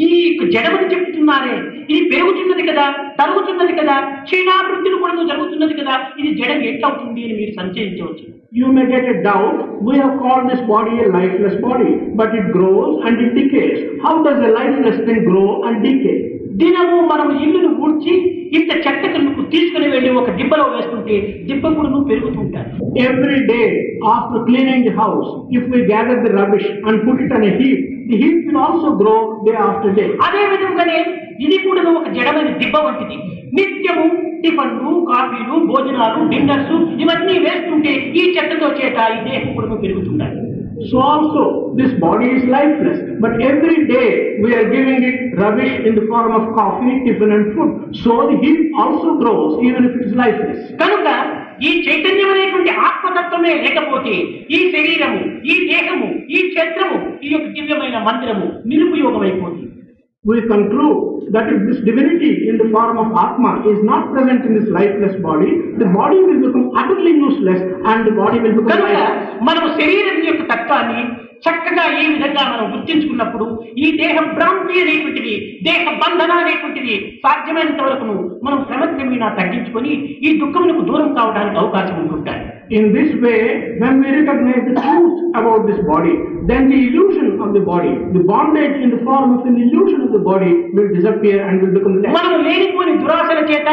ఈ 0.00 0.08
జడమని 0.54 0.86
చెప్తున్నారే 0.92 1.54
ఇది 1.92 2.02
పెరుగుతున్నది 2.10 2.64
కదా 2.68 2.84
తరుగుతున్నది 3.20 3.72
కదా 3.78 3.96
క్షీణాభివృద్ధిని 4.26 4.98
కూడా 5.02 5.24
జరుగుతున్నది 5.30 5.74
కదా 5.80 5.94
ఇది 6.20 6.30
జడం 6.40 6.60
ఎట్లవుతుంది 6.72 7.22
అని 7.26 7.36
మీరు 7.40 7.54
సంచయించవచ్చు 7.60 8.26
You 8.52 8.68
may 8.76 8.84
get 8.86 9.04
a 9.06 9.16
doubt. 9.22 9.58
We 9.80 9.92
have 9.96 10.14
called 10.22 10.46
this 10.50 10.62
body 10.70 10.94
a 11.02 11.08
lifeless 11.08 11.54
body, 11.66 11.90
but 12.20 12.30
it 12.38 12.46
grows 12.50 12.94
and 13.06 13.20
it 13.24 13.30
decays. 13.36 13.76
How 14.04 14.14
does 14.24 14.38
a 14.48 14.50
lifeless 14.50 14.96
thing 15.06 15.20
grow 15.24 15.62
and 15.66 15.76
decay? 15.84 16.16
దినము 16.56 16.96
మనం 17.10 17.28
ఇల్లును 17.42 17.70
ఊడ్చి 17.80 18.14
ఇంత 18.52 18.70
చెత్త 18.84 19.04
కనుక 19.06 19.44
తీసుకుని 19.50 19.88
వెళ్ళి 19.88 20.10
ఒక 20.10 20.30
దిబ్బలో 20.30 20.64
వేస్తుంటే 20.68 21.16
దిబ్బ 21.48 21.66
కూడా 21.76 22.00
పెరుగుతుంటారు 22.10 22.70
after 24.02 24.44
cleaning 24.44 24.84
the 24.84 24.92
house, 24.92 25.28
if 25.50 25.64
we 25.64 25.86
gather 25.86 26.22
the 26.22 26.30
rubbish 26.30 26.66
and 26.82 27.02
put 27.02 27.20
it 27.20 27.32
on 27.32 27.42
a 27.42 27.50
heap, 27.50 27.80
the 28.08 28.16
heap 28.16 28.46
will 28.46 28.58
also 28.58 28.96
grow 28.96 29.18
day 29.44 29.56
after 29.56 29.90
day. 29.92 30.08
అదే 30.26 30.42
విధంగానే 30.46 30.98
ఇది 31.44 31.58
కూడా 31.58 31.82
ఒక 31.90 32.08
జడమైన 32.08 32.50
దిబ్బ 32.56 32.76
వంటిది. 32.78 33.16
నిత్యము 33.52 34.06
టిఫన్లు 34.42 34.92
కాఫీలు 35.06 35.56
భోజనాలు 35.66 36.20
డిన్నర్స్ 36.28 36.74
ఇవన్నీ 37.02 37.36
వేస్తుంటే 37.38 37.92
ఈ 38.14 38.24
చెత్తతో 38.36 38.68
చేత 38.80 38.98
ఈ 39.16 39.18
దేహం 39.28 39.50
కూడా 39.54 39.76
పెరుగుతుండాలి 39.76 40.38
So 40.82 40.98
also, 40.98 41.74
this 41.76 41.92
body 42.00 42.26
is 42.28 42.44
lifeless, 42.46 43.00
but 43.20 43.40
every 43.42 43.86
day 43.86 44.38
we 44.40 44.54
are 44.54 44.64
giving 44.66 45.02
it 45.02 45.36
rubbish 45.36 45.74
in 45.80 45.94
the 45.94 46.06
form 46.06 46.32
of 46.32 46.54
coffee, 46.54 47.04
tiffin 47.04 47.32
and 47.32 47.54
food. 47.54 47.96
So 47.96 48.30
the 48.30 48.38
heap 48.38 48.72
also 48.74 49.18
grows 49.18 49.62
even 49.62 49.84
if 49.84 49.92
it 49.92 50.06
is 50.06 50.14
lifeless. 50.14 50.60
కనుక 50.80 51.06
ఈ 51.60 51.70
చైతన్యం 51.86 52.30
అనేటువంటి 52.34 52.72
ఆత్మతత్వమే 52.88 53.52
లేకపోతే 53.64 54.14
ఈ 54.48 54.60
శరీరము 54.74 55.20
ఈ 55.52 55.56
దేహము 55.72 56.08
ఈ 56.36 56.40
క్షేత్రము 56.48 57.00
ఈ 57.26 57.32
యొక్క 57.34 57.48
దివ్యమైన 57.58 57.98
మంత్రము 58.08 58.46
నిరుపయోగమైపోతుంది 58.70 59.68
We 60.24 60.42
conclude 60.42 61.32
that 61.32 61.48
if 61.48 61.64
this 61.64 61.78
divinity 61.80 62.46
in 62.46 62.58
the 62.58 62.68
form 62.68 62.98
of 62.98 63.08
Atma 63.16 63.64
is 63.64 63.80
not 63.82 64.12
present 64.12 64.44
in 64.44 64.52
this 64.52 64.68
lifeless 64.68 65.16
body, 65.18 65.48
the 65.74 65.86
body 65.88 66.20
will 66.20 66.40
become 66.42 66.68
utterly 66.72 67.12
useless 67.18 67.56
and 67.82 68.06
the 68.06 68.12
body 68.12 68.38
will 68.38 68.52
become. 68.58 68.82
మనము 69.48 69.68
శరీరం 69.78 70.18
యొక్క 70.26 70.42
తత్వాన్ని 70.50 71.00
చక్కగా 71.44 71.84
ఈ 71.96 72.04
విధంగా 72.12 72.42
మనం 72.50 72.66
గుర్తించుకున్నప్పుడు 72.72 73.46
ఈ 73.78 73.86
దేహ 73.96 74.16
భ్రాంతి 74.34 74.74
అనేటువంటిది 74.82 75.34
దేహ 75.68 75.84
బంధన 76.02 76.32
అనేటువంటిది 76.42 76.94
సాధ్యమైనంత 77.24 77.80
వరకు 77.82 78.14
మనం 78.44 78.58
క్రమక్రమేణా 78.62 79.30
తగ్గించుకొని 79.40 79.92
ఈ 80.26 80.32
దుఃఖములకు 80.42 80.84
దూరం 80.90 81.10
కావడానికి 81.14 81.58
అవకాశం 81.58 81.96
ఉంటుంటాయి 82.04 82.44
In 82.70 82.92
this 82.92 83.10
way, 83.16 83.40
when 83.78 83.98
we 83.98 84.08
recognize 84.12 84.62
the 84.64 84.74
truth 84.76 85.34
about 85.34 85.66
this 85.66 85.80
body, 85.84 86.14
then 86.46 86.70
the 86.70 86.78
illusion 86.86 87.40
of 87.40 87.52
the 87.52 87.62
body, 87.62 87.94
the 88.14 88.22
bondage 88.22 88.76
in 88.78 88.90
the 88.90 89.02
form 89.02 89.38
of 89.38 89.44
an 89.44 89.56
illusion 89.56 90.02
of 90.02 90.12
the 90.12 90.20
body 90.20 90.70
will 90.70 90.86
disappear 90.88 91.38
and 91.46 91.62
will 91.62 91.74
become 91.74 91.96
less. 92.02 92.12
మనము 92.18 92.38
లేనిపోని 92.46 92.94
దురాశల 93.02 93.40
చేత 93.50 93.68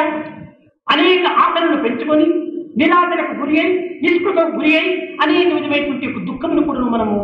అనేక 0.88 1.26
ఆశలను 1.46 1.78
పెంచుకొని 1.86 2.28
నిరాశలకు 2.82 3.36
గురి 3.42 3.56
అయి 3.62 3.72
నిస్పృహకు 4.04 4.52
గురి 4.58 4.72
అయి 4.80 4.90
అనేక 5.26 5.48
విధమైనటువంటి 5.58 6.08
దుఃఖమును 6.32 6.64
కూడా 6.70 6.90
మనము 6.96 7.18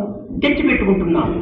తెచ్చిపెట్టుకుంటున్నాము 0.44 1.36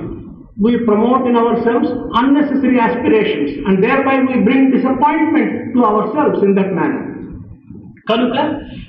We 0.64 0.72
promote 0.88 1.22
in 1.28 1.36
ourselves 1.36 1.88
unnecessary 2.20 2.78
aspirations 2.78 3.50
and 3.66 3.76
thereby 3.84 4.16
we 4.26 4.34
bring 4.48 4.70
disappointment 4.70 5.50
to 5.74 5.78
ourselves 5.90 6.42
in 6.42 6.50
that 6.54 6.70
manner. 6.78 7.00
కనుక 8.06 8.36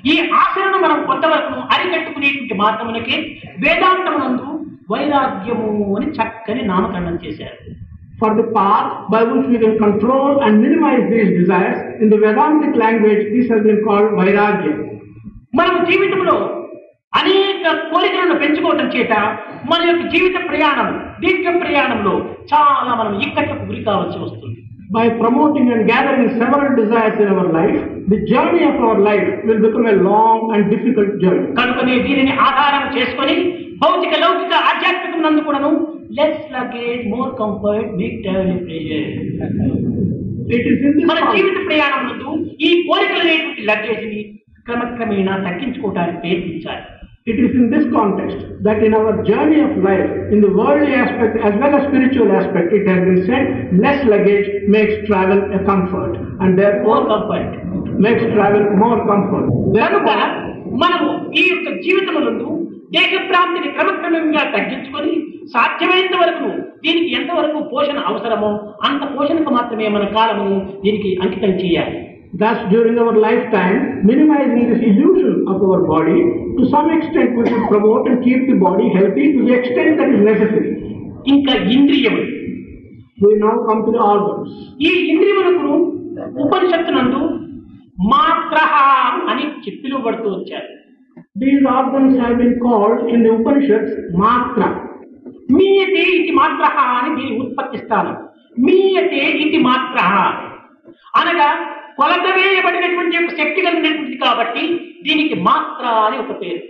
ఈ 0.06 0.14
ఆశలను 0.40 0.78
మనం 0.78 0.98
కొంతవరకు 1.06 1.54
అరికట్టుకునేటువంటి 1.74 2.54
మార్గమునకే 2.54 3.16
వేదాంతమునందు 3.58 4.48
వైరాగ్యము 4.90 5.70
అని 5.96 6.08
చక్కని 6.18 6.64
నామకరణం 6.64 7.18
చేశారు 7.24 7.58
For 8.16 8.34
the 8.34 8.44
path 8.48 8.90
by 9.10 9.22
which 9.24 9.46
we 9.46 9.58
can 9.58 9.76
control 9.76 10.40
and 10.40 10.62
minimize 10.62 11.10
these 11.10 11.30
desires, 11.36 11.78
in 12.00 12.10
the 12.10 12.16
Vedantic 12.16 12.76
language, 12.76 13.22
this 13.28 13.48
has 13.48 13.62
been 13.62 13.80
called 13.84 14.10
Vairagya. 14.18 14.74
మనం 15.54 15.74
జీవితంలో 15.84 16.36
అనేక 17.12 17.64
కోరికలను 17.90 18.36
పెంచుకోవటం 18.38 18.86
చేత 18.86 19.12
మన 19.64 19.80
యొక్క 19.82 20.04
జీవిత 20.08 20.36
ప్రయాణం 20.48 20.88
దీర్ఘ 21.20 21.46
ప్రయాణంలో 21.60 22.14
చాలా 22.52 22.92
మనం 22.94 23.12
ఇక్కట్లకు 23.20 23.64
గురి 23.64 23.82
కావాల్సి 23.84 24.18
వస్తుంది 24.18 24.53
By 24.94 25.08
promoting 25.12 25.72
and 25.72 25.88
gathering 25.88 26.28
several 26.38 26.76
desires 26.76 27.18
in 27.18 27.28
our 27.28 27.48
life, 27.50 27.78
the 28.06 28.18
journey 28.24 28.62
of 28.62 28.76
our 28.78 28.98
life 29.00 29.44
will 29.44 29.60
become 29.60 29.86
a 29.86 29.96
long 30.00 30.54
and 30.54 30.70
difficult 30.70 31.10
journey. 31.22 31.48
కనుకనే 31.58 31.94
దీనిని 32.04 32.34
ఆధారం 32.46 32.84
చేసుకొని 32.96 33.36
భౌతిక 33.82 34.14
లౌకిక 34.24 34.54
ఆధ్యాత్మిక 34.70 35.22
నందు 35.24 35.42
కూడాను 35.46 35.70
less 36.18 36.44
luggage 36.54 37.02
more 37.14 37.32
comfort 37.42 37.90
big 38.00 38.20
travel 38.24 38.52
It 40.48 40.64
is 40.70 40.80
in 40.80 40.94
this 40.94 41.04
మన 41.10 41.20
జీవిత 41.34 41.58
ప్రయాణం 41.68 42.02
నందు 42.08 42.30
ఈ 42.66 42.70
కోరికలు 42.88 43.22
అనేటువంటి 43.24 43.62
లగేజ్ని 43.70 44.22
క్రమక్రమేణా 44.66 45.34
తగ్గించుకోవడానికి 45.46 46.20
ప్రయత్నించాలి 46.22 46.84
It 47.26 47.40
is 47.40 47.52
in 47.52 47.70
this 47.70 47.84
context 47.90 48.36
that 48.60 48.82
in 48.84 48.92
our 48.92 49.24
journey 49.24 49.58
of 49.58 49.78
life, 49.78 50.10
in 50.30 50.42
the 50.42 50.50
worldly 50.50 50.92
aspect 50.94 51.38
as 51.38 51.54
well 51.56 51.72
as 51.72 51.88
spiritual 51.88 52.30
aspect, 52.30 52.68
it 52.70 52.84
has 52.84 53.00
been 53.00 53.24
said, 53.24 53.72
less 53.74 54.04
luggage 54.04 54.68
makes 54.68 55.08
travel 55.08 55.40
a 55.50 55.64
comfort, 55.64 56.20
and 56.38 56.52
therefore 56.54 56.98
comfort 57.06 57.54
makes 57.98 58.24
travel 58.28 58.64
more 58.76 58.98
comfort. 59.08 59.46
Therefore, 59.72 60.26
మనము 60.82 61.08
ఈ 61.40 61.44
యొక్క 61.48 61.68
జీవితములందు 61.84 62.50
దేశభ్రాంతిని 62.94 63.68
క్రమక్రమంగా 63.76 64.42
తగ్గించుకొని 64.54 65.14
సాధ్యమైనంత 65.54 66.16
వరకు 66.16 66.48
దీనికి 66.84 67.10
ఎంతవరకు 67.14 67.58
పోషణ 67.72 67.98
అవసరమో 68.10 68.50
అంత 68.88 69.02
పోషణకు 69.14 69.52
మాత్రమే 69.58 69.88
మన 69.96 70.06
కాలము 70.16 70.48
దీనికి 70.84 71.12
అంకితం 71.24 71.54
చేయాలి 71.62 71.98
thus 72.34 72.58
during 72.70 72.98
our 72.98 73.14
lifetime, 73.16 74.04
minimizing 74.04 74.64
this 74.70 74.82
illusion 74.82 75.44
of 75.46 75.62
our 75.62 75.80
body, 75.84 76.20
to 76.58 76.62
some 76.68 76.90
extent 76.90 77.36
we 77.38 77.44
should 77.48 77.66
promote 77.68 78.08
and 78.08 78.24
keep 78.24 78.40
the 78.48 78.56
body 78.56 78.88
healthy 78.90 79.26
to 79.34 79.40
the 79.44 79.54
extent 79.54 79.98
that 79.98 80.10
is 80.10 80.22
necessary. 80.30 80.72
ఇంకా 81.34 81.54
ఇంద్రియములు 81.74 82.24
We 83.18 83.30
now 83.42 83.52
come 83.66 83.80
to 83.86 83.92
the 83.96 84.02
organs. 84.12 84.48
ఈ 84.86 84.90
ఇంద్రియములకు 85.10 85.68
ఉపనిషత్తునందు 86.44 87.20
మాత్ర 88.14 88.58
అని 89.32 89.44
చెప్పిలువబడుతూ 89.66 90.30
వచ్చారు 90.38 90.70
These 91.42 91.62
organs 91.78 92.12
have 92.22 92.34
been 92.40 92.52
called 92.64 93.00
in 93.12 93.20
the 93.26 93.30
Upanishads 93.38 93.92
matra. 94.22 94.68
మీయతే 95.56 96.02
ఇది 96.18 96.32
మాత్ర 96.40 96.64
అని 96.98 97.10
దీని 97.16 97.32
ఉత్పత్తి 97.42 97.78
స్థానం 97.84 98.14
మీయతే 98.66 99.22
ఇది 99.44 99.58
మాత్ర 99.68 99.98
అనగా 101.20 101.48
కొలత 101.98 102.26
వేయబడినటువంటి 102.36 103.16
ఒక 103.20 103.32
శక్తి 103.40 103.60
కలిగినటువంటిది 103.66 104.18
కాబట్టి 104.24 104.62
దీనికి 105.06 105.36
మాత్ర 105.50 105.86
అని 106.06 106.18
ఒక 106.24 106.34
పేరు 106.42 106.62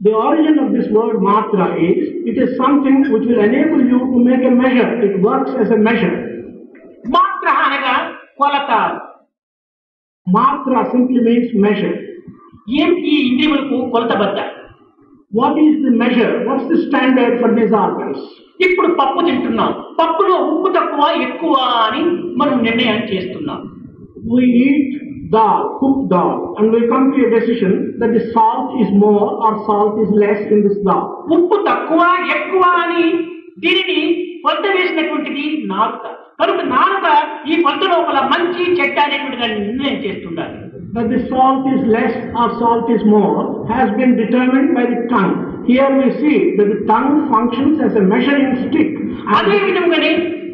The 0.00 0.12
origin 0.18 0.54
of 0.58 0.68
this 0.72 0.86
word 0.88 1.16
matra 1.24 1.64
is 1.86 1.98
it 2.24 2.36
is 2.38 2.50
something 2.56 2.94
which 3.10 3.24
will 3.24 3.40
enable 3.40 3.82
you 3.84 3.98
to 4.02 4.18
make 4.28 4.42
a 4.42 4.52
measure. 4.52 4.86
It 5.06 5.14
works 5.20 5.52
as 5.62 5.70
a 5.70 5.80
measure. 5.88 6.14
మాత్ర 7.16 7.48
అనగా 7.64 7.94
కొలత 8.38 8.70
Matra 10.26 10.80
simply 10.92 11.20
means 11.20 11.50
measure. 11.66 11.94
ఏం 12.80 12.90
ఈ 13.10 13.16
ఇంద్రియములకు 13.26 13.76
కొలతబద్ద 13.92 14.38
What 15.32 15.56
is 15.58 15.74
the 15.84 15.92
measure? 15.94 16.32
What's 16.46 16.66
the 16.66 16.78
standard 16.86 17.34
for 17.42 17.50
these 17.58 17.74
organs? 17.82 18.20
ఇప్పుడు 18.60 18.88
పప్పు 18.94 19.20
తింటున్నాం 19.28 19.70
పప్పులో 20.00 20.38
ఉప్పు 20.48 20.70
తక్కువ 20.78 21.04
ఎక్కువ 21.26 21.54
అని 21.84 22.02
మనం 22.40 22.56
నిర్ణయం 22.66 22.98
చేస్తున్నాం 23.10 23.60
We 24.22 24.44
eat 24.44 25.00
dal, 25.30 25.78
cooked 25.80 26.10
dal, 26.10 26.54
and 26.58 26.72
we 26.72 26.88
come 26.88 27.12
to 27.12 27.26
a 27.26 27.30
decision 27.30 27.72
that 27.98 28.12
the 28.12 28.30
salt 28.32 28.80
is 28.80 28.90
more 28.94 29.28
or 29.38 29.64
salt 29.66 29.98
is 29.98 30.10
less 30.14 30.40
in 30.48 30.62
this 30.64 30.78
dal. 30.86 31.04
ఉప్పు 31.34 31.56
తక్కువ 31.68 32.00
ఎక్కువ 32.36 32.64
అని 32.82 33.04
దీనిని 33.64 34.00
కొలత 34.44 34.64
వేసినటువంటిది 34.76 35.44
నాలుక 35.72 36.04
కనుక 36.40 36.60
నాలుక 36.74 37.06
ఈ 37.50 37.56
కొలత 37.64 37.84
లోపల 37.92 38.18
మంచి 38.32 38.62
చెడ్డ 38.78 38.98
అనేటువంటి 39.06 39.38
నిర్ణయం 39.60 39.98
చేస్తుండాలి 40.06 40.58
That 40.94 41.08
the 41.08 41.18
salt 41.30 41.64
is 41.72 41.82
less 41.96 42.14
or 42.38 42.46
salt 42.60 42.86
is 42.90 43.02
more 43.08 43.42
has 43.68 43.90
been 43.98 44.12
determined 44.16 44.70
by 44.78 44.84
the 44.92 45.00
tongue. 45.12 45.34
Here 45.68 45.90
we 45.98 46.06
see 46.20 46.38
that 46.56 46.68
the 46.72 46.80
tongue 46.88 47.12
functions 47.32 47.76
as 47.88 47.94
a 47.94 48.04
measuring 48.12 48.50
stick. 48.64 48.90
అదే 49.36 49.54
And 49.54 49.66
విధముగానే 49.66 50.10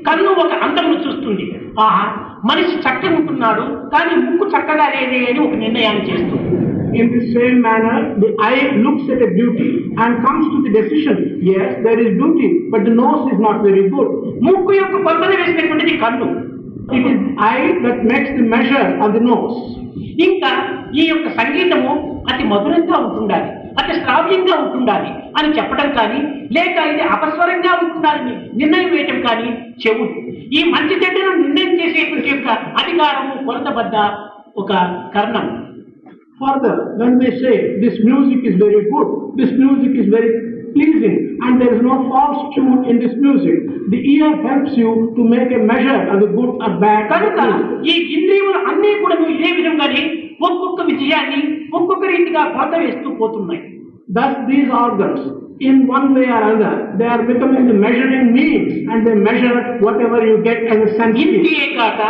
కన్ను 0.08 0.32
ఒక 0.42 0.52
అందమును 0.66 0.98
చూస్తుంది 1.06 1.46
ఆహా 1.78 2.04
మనిషి 2.44 2.76
చక్కగా 2.78 3.16
ఉంటున్నాడు 3.16 3.64
కానీ 3.92 4.14
ముక్కు 4.22 4.44
చక్కగా 4.54 4.86
లేదే 4.94 5.20
అని 5.30 5.40
ఒక 5.46 5.56
నిర్ణయాన్ని 5.56 6.06
చేస్తుంది 6.10 6.44
in 6.94 7.10
the 7.10 7.22
same 7.32 7.60
manner, 7.60 7.96
the 8.16 8.28
eye 8.40 8.76
looks 8.76 9.10
at 9.10 9.20
a 9.20 9.26
beauty 9.28 9.66
and 9.96 10.24
comes 10.24 10.44
to 10.52 10.58
the 10.62 10.70
decision, 10.70 11.16
yes, 11.42 11.66
there 11.82 11.98
is 11.98 12.16
beauty, 12.16 12.68
but 12.70 12.84
the 12.84 12.90
nose 12.92 13.32
is 13.32 13.38
not 13.38 13.56
very 13.62 13.82
good. 13.90 14.08
ముక్కు 14.46 14.72
యొక్క 14.72 15.02
కొలతను 15.06 15.34
వేసినటువంటిది 15.34 15.94
కన్ను 16.04 16.28
It 16.88 17.04
is 17.04 17.16
the 17.20 17.32
eye 17.46 17.68
that 17.84 17.98
makes 18.04 18.30
the 18.38 18.46
measure 18.54 18.86
of 19.04 19.10
the 19.16 19.22
nose. 19.30 19.56
ఇంకా 20.26 20.50
ఈ 20.94 21.04
యొక్క 21.08 21.28
సంగీతము 21.38 21.92
అతి 22.30 22.44
మధురంగా 22.52 22.96
ఉంటుండాలి 23.04 23.50
అంటే 23.80 23.92
శ్రావ్యంగా 24.02 24.54
ఉంటుండాలి 24.56 25.10
అని 25.38 25.48
చెప్పడం 25.58 25.88
కానీ 25.92 26.20
లేక 26.52 26.76
ఇది 26.92 27.02
అపస్వరంగా 27.08 27.72
ఉంటుండాలని 27.82 28.34
నిర్ణయం 28.54 28.90
వేయటం 28.90 29.18
కానీ 29.20 29.48
చెవుడు 29.82 30.14
ఈ 30.52 30.62
మంచి 30.70 30.94
చెడ్డను 30.94 31.32
నిర్ణయం 31.42 31.72
చేసేటువంటి 31.80 32.28
యొక్క 32.28 32.48
అధికారము 32.82 33.34
కొరతబద్ద 33.46 33.96
ఒక 34.56 34.72
కర్ణం. 35.14 35.46
Further 36.40 36.80
when 37.00 37.12
we 37.20 37.28
say 37.42 37.52
this 37.82 37.94
music 38.08 38.40
is 38.42 38.56
music 39.60 39.96
is 40.00 40.08
very 40.14 40.30
pleasing, 40.76 41.16
and 41.40 41.60
there 41.60 41.74
is 41.74 41.82
no 41.82 41.96
false 42.10 42.40
tune 42.54 42.84
in 42.84 42.98
this 42.98 43.14
music, 43.18 43.58
the 43.88 44.00
ear 44.14 44.30
helps 44.42 44.76
you 44.76 44.90
to 45.16 45.24
make 45.26 45.50
a 45.52 45.62
measure 45.62 46.00
of 46.06 46.20
the 46.20 46.30
good 46.36 46.52
or 46.64 46.72
bad. 46.82 47.02
కనుక. 47.12 47.38
ఈ 47.90 47.94
ఇంద్రియములు 48.16 48.60
అన్నీ 48.70 48.92
కూడా 49.04 49.16
ఇదే 49.34 49.50
విధంగానే 49.60 50.02
ఒక్కొక్క 50.48 50.80
విజయాన్ని 50.92 51.40
ఒక్కొక్క 51.78 52.04
రీతిగా 52.14 52.44
కొలత 52.54 52.74
వేస్తూ 52.84 53.10
పోతున్నాయి 53.22 53.62
Thus, 54.08 54.34
these 54.48 54.68
organs, 54.80 55.20
in 55.60 55.88
one 55.88 56.14
way 56.14 56.26
or 56.26 56.42
other, 56.44 56.94
they 56.96 57.06
are 57.06 57.22
becoming 57.24 57.66
the 57.66 57.74
measuring 57.74 58.32
means, 58.32 58.88
and 58.88 59.06
they 59.06 59.14
measure 59.16 59.78
whatever 59.78 60.24
you 60.24 60.36
get 60.44 60.60
as 60.64 60.80
a 60.86 60.90
sense. 60.98 61.16
ఇంతే 61.24 61.56
కాక 61.78 62.00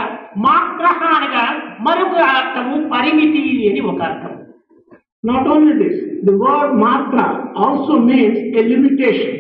మాత్ర 0.47 0.85
అనగా 1.11 1.45
మరొక 1.87 2.17
అర్థము 2.39 2.77
పరిమితి 2.93 3.45
అని 3.71 3.83
ఒక 3.93 4.03
అర్థం 4.03 4.36
Not 5.27 5.47
only 5.47 5.75
this, 5.75 5.97
the 6.23 6.35
word 6.35 6.71
matra 6.77 7.27
also 7.57 7.95
means 8.03 8.39
a 8.55 8.63
limitation. 8.65 9.33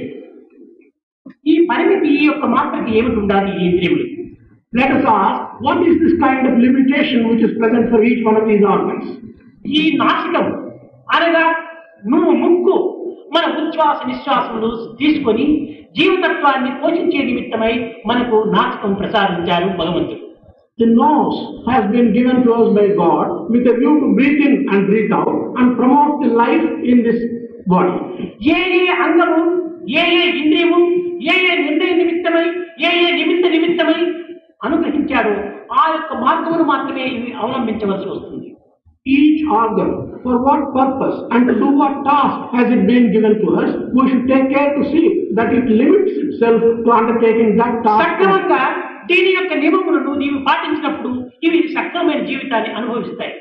ఈ 1.46 1.54
పరిమితి 1.70 2.08
ఈ 2.16 2.22
యొక్క 2.24 2.44
మాత్రకి 2.54 2.90
ఏమిటి 2.98 3.18
ఉండాలి 3.22 3.50
ఈ 3.56 3.64
ఇంద్రియములు 3.70 4.06
Let 4.72 4.90
us 4.90 5.04
ask, 5.16 5.36
what 5.60 5.78
is 5.80 5.94
this 5.98 6.14
kind 6.20 6.42
of 6.46 6.54
limitation 6.58 7.18
which 7.28 7.42
is 7.42 7.52
present 7.56 7.84
for 7.90 8.00
each 8.02 8.22
one 8.24 8.36
of 8.36 8.44
these 8.48 8.64
organs? 8.74 9.04
ఈ 9.74 9.82
నాసికం 10.02 10.46
అనగా 11.08 11.44
నువ్వు 12.04 12.32
ముక్కు 12.42 12.76
మన 13.34 13.44
ఉచ్ఛ్వాస 13.60 13.98
నిశ్వాసములు 14.10 14.70
తీసుకొని 14.98 15.46
జీవతత్వాన్ని 15.96 16.72
పోషించే 16.80 17.20
నిమిత్తమై 17.28 17.72
మనకు 18.06 18.36
నాసికం 18.54 18.92
ప్రసాదించారు 18.94 19.68
భగవంతుడు 19.80 20.25
The 20.78 20.86
nose 20.86 21.36
has 21.66 21.90
been 21.90 22.12
given 22.12 22.44
to 22.44 22.52
us 22.52 22.74
by 22.76 22.88
God 22.94 23.50
with 23.50 23.66
a 23.66 23.74
view 23.74 23.92
to 23.98 24.08
breathe 24.14 24.40
in 24.40 24.66
and 24.70 24.86
breathe 24.86 25.10
out 25.10 25.54
and 25.56 25.74
promote 25.74 26.22
the 26.22 26.28
life 26.34 26.64
in 26.84 26.98
this 27.02 27.20
body. 27.66 27.94
ఏ 28.50 28.58
ఏ 28.78 28.96
అంగము 29.04 29.38
ఏ 29.96 30.04
ఏ 30.16 30.26
ఇంద్రియము 30.40 30.80
ఏ 31.26 31.36
ఏ 31.44 31.54
నిర్ణయ 31.62 31.92
నిమిత్తమై 32.00 32.44
ఏ 32.86 32.92
ఏ 33.04 33.10
నిమిత్త 33.18 33.46
నిమిత్తమై 33.54 33.98
అనుగ్రహించాడో 34.62 35.32
ఆ 35.76 35.84
యొక్క 35.94 36.12
మార్గమును 36.24 36.66
మాత్రమే 36.72 37.06
ఇవి 37.16 37.32
అవలంబించవలసి 37.40 38.08
వస్తుంది 38.14 38.42
Each 39.06 39.42
organ, 39.56 39.90
for 40.22 40.36
what 40.44 40.62
purpose 40.76 41.18
and 41.30 41.42
to 41.48 41.54
do 41.58 41.68
what 41.80 41.92
task 42.06 42.38
has 42.54 42.68
it 42.76 42.80
been 42.88 43.04
given 43.12 43.34
to 43.42 43.48
us, 43.60 43.68
we 43.96 44.04
should 44.08 44.24
take 44.26 44.48
care 44.50 44.70
to 44.76 44.82
see 44.92 45.04
that 45.36 45.50
it 45.58 45.66
limits 45.80 46.14
itself 46.24 46.58
to 46.84 46.90
undertaking 46.92 47.50
that 47.60 47.74
task. 47.84 48.02
సక్రమంగా 48.02 48.62
దీని 49.10 49.32
యొక్క 49.32 49.54
నియమములను 49.54 50.12
నీవు 50.22 50.38
పాటించినప్పుడు 50.46 51.10
ఇవి 51.42 51.60
సక్రమైన 51.74 52.22
జీవితాన్ని 52.30 52.72
అనుభవిస్తాయి 52.78 53.34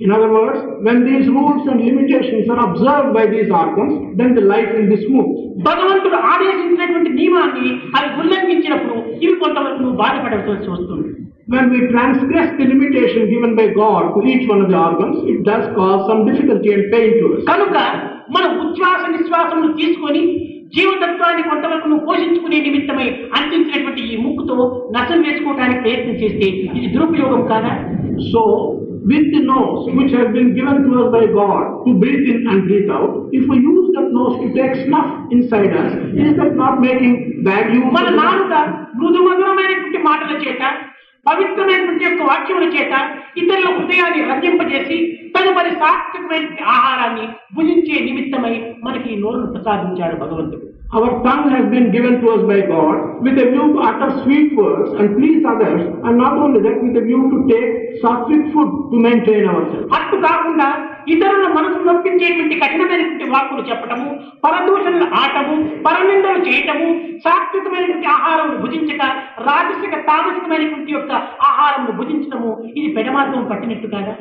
In 0.00 0.10
other 0.12 0.28
words, 0.30 0.58
when 0.80 0.98
these 1.04 1.26
rules 1.28 1.62
and 1.66 1.80
limitations 1.82 2.48
are 2.48 2.60
observed 2.60 3.08
by 3.12 3.26
these 3.26 3.48
organs, 3.52 3.94
then 4.16 4.28
the 4.32 4.44
life 4.44 4.68
will 4.74 4.86
be 4.86 4.98
smooth. 5.04 5.30
భగవంతుడు 5.66 6.18
ఆదేశించినటువంటి 6.32 7.10
నియమాన్ని 7.16 7.64
అవి 7.96 8.10
ఉల్లంఘించినప్పుడు 8.20 8.96
ఇవి 9.24 9.34
కొంతవరకు 9.42 9.80
నువ్వు 9.82 9.98
బాధపడవలసి 10.02 10.70
వస్తుంది 10.74 11.08
When 11.48 11.66
we 11.70 11.80
transgress 11.88 12.48
the 12.58 12.64
limitation 12.64 13.22
given 13.26 13.52
by 13.56 13.66
God 13.74 14.02
to 14.14 14.20
each 14.32 14.46
one 14.48 14.60
of 14.60 14.68
the 14.68 14.78
organs, 14.80 15.16
it 15.24 15.38
does 15.42 15.64
cause 15.76 16.02
some 16.10 16.20
difficulty 16.26 16.70
and 16.74 16.84
pain 16.94 17.10
to 17.20 17.26
us. 17.34 17.42
కనుక 17.50 17.76
మన 18.34 18.44
ఉచ్ఛ్వాస 18.62 19.02
నిశ్వాసములు 19.14 19.70
తీసుకొని 19.72 20.22
జీవతత్వాన్ని 20.72 21.42
కొంతవరకు 21.42 21.98
పోషించుకునే 22.06 22.58
నిమిత్తమై 22.64 23.06
అర్చించినటువంటి 23.36 24.02
ఈ 24.08 24.16
ముక్కుతో 24.18 24.56
నశం 24.96 25.20
వేసుకోవడానికి 25.22 25.80
ప్రయత్నం 25.80 26.16
చేస్తే 26.16 26.48
ఇది 26.78 26.88
దురుపయోగం 26.94 27.42
కాదా? 27.46 27.72
So 28.30 28.42
with 29.04 29.36
nose 29.48 29.82
which 29.96 30.14
have 30.14 30.30
been 30.32 30.50
given 30.56 30.80
to 30.86 31.04
by 31.10 31.22
God 31.36 31.68
to 31.84 31.92
breathe 32.00 32.26
in 32.32 32.42
and 32.50 32.64
breathe 32.64 32.90
out 32.96 33.16
if 33.34 33.48
uses 33.66 33.88
that 33.96 34.12
nose 34.14 34.36
to 34.42 34.48
take 34.58 34.74
snuff 34.82 35.12
inside 35.52 35.74
us 35.82 35.94
is 36.22 36.36
that 36.40 36.56
not 36.58 36.78
making 36.86 37.18
bad 37.42 37.70
you 37.74 37.80
మన 37.96 38.08
నాలుక 38.20 38.52
మృదు 39.00 39.22
మధురమైనటువంటి 39.28 40.00
మాటల 40.08 40.32
చేత 40.44 40.62
పవిత్రమైనటువంటి 41.26 42.04
యొక్క 42.04 42.22
వాక్యముల 42.22 42.66
చేత 42.76 42.92
ఇతరుల 43.36 43.68
హృదయాన్ని 43.76 44.20
రంజింపజేసి 44.30 44.98
తదుపరి 45.36 45.70
సాత్వికమైన 45.70 46.64
ఆహారాన్ని 46.64 47.26
భుజించే 47.56 47.96
నిమిత్తమై 48.04 48.54
మనకి 48.84 49.08
ఈ 49.14 49.18
నోరును 49.18 49.52
ప్రసాదించాడు 49.52 50.16
భగవంతుడు. 50.16 50.67
Our 50.88 51.22
tongue 51.22 51.50
has 51.50 51.68
been 51.68 51.92
given 51.92 52.22
to 52.22 52.30
us 52.30 52.42
by 52.42 52.64
God 52.64 53.20
with 53.20 53.36
a 53.36 53.44
view 53.46 53.64
to 53.74 53.78
utter 53.78 54.08
sweet 54.22 54.56
words 54.56 54.88
and 54.92 55.18
please 55.18 55.44
others, 55.44 55.84
and 56.02 56.16
not 56.16 56.38
only 56.38 56.62
that, 56.62 56.80
with 56.80 56.96
a 56.96 57.02
view 57.02 57.28
to 57.28 57.44
take 57.44 58.00
sattvic 58.00 58.48
food 58.54 58.70
to 58.88 58.96
maintain 58.98 59.44
ourselves. 59.46 59.84
అట్టు 59.98 60.16
కాకుండా 60.24 60.68
ఇతరుల 61.14 61.46
మనసు 61.56 61.78
నొప్పించేటువంటి 61.88 62.56
కఠినమైనటువంటి 62.62 63.28
వాక్కులు 63.34 63.64
చెప్పటము 63.70 64.08
పరదూషణలు 64.44 65.08
atom 65.20 65.56
పరనిందలు 65.86 66.40
చేయటము 66.48 66.88
సాత్వికమైనటువంటి 67.26 68.10
ఆహారం 68.16 68.50
భుజించక 68.62 69.02
రాజసిక 69.48 69.94
తామసికమైనటువంటి 70.10 70.92
యొక్క 70.96 71.12
ఆహారం 71.50 71.84
భుజించటము 72.00 72.52
ఇది 72.78 72.90
పెడమార్గం 72.98 73.46
పట్టినట్టు 73.52 73.90
కాదా 73.96 74.14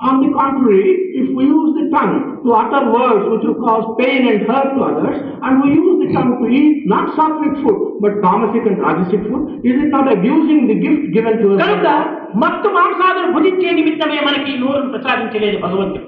On 0.00 0.16
the 0.22 0.30
contrary, 0.32 0.90
if 1.12 1.26
we 1.30 1.44
use 1.50 1.70
the 1.76 1.86
tongue 1.90 2.12
to 2.42 2.50
utter 2.54 2.82
words 2.88 3.22
which 3.30 3.44
will 3.46 3.58
cause 3.60 3.86
pain 3.98 4.20
and 4.24 4.42
hurt 4.44 4.68
to 4.72 4.80
others, 4.82 5.16
and 5.42 5.54
we 5.60 5.70
use 5.76 5.96
the 6.02 6.10
tongue 6.12 6.34
to 6.38 6.46
eat 6.50 6.86
not 6.86 7.08
sattvic 7.16 7.56
food, 7.62 7.80
but 8.00 8.12
tamasic 8.24 8.64
and 8.64 8.78
rajasic 8.78 9.24
food, 9.26 9.42
is 9.64 9.74
it 9.76 9.90
not 9.90 10.06
abusing 10.12 10.60
the 10.70 10.76
gift 10.76 11.02
given 11.12 11.34
to 11.40 11.48
us? 11.48 11.58
by 11.58 11.64
కనుక 11.64 11.88
God? 11.88 12.06
మత్తు 12.42 12.70
మాంసాదులు 12.76 13.28
భుజించే 13.36 13.72
నిమిత్తమే 13.78 14.20
మనకి 14.28 14.48
ఈ 14.54 14.60
నోరును 14.62 14.92
ప్రసాదించలేదు 14.94 15.58
భగవంతుడు 15.66 16.06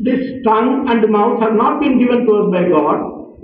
This 0.00 0.22
tongue 0.46 0.72
and 0.90 1.02
mouth 1.16 1.36
have 1.44 1.56
not 1.56 1.74
been 1.82 1.96
given 1.98 2.20
to 2.28 2.32
us 2.40 2.46
by 2.54 2.64
God 2.76 2.96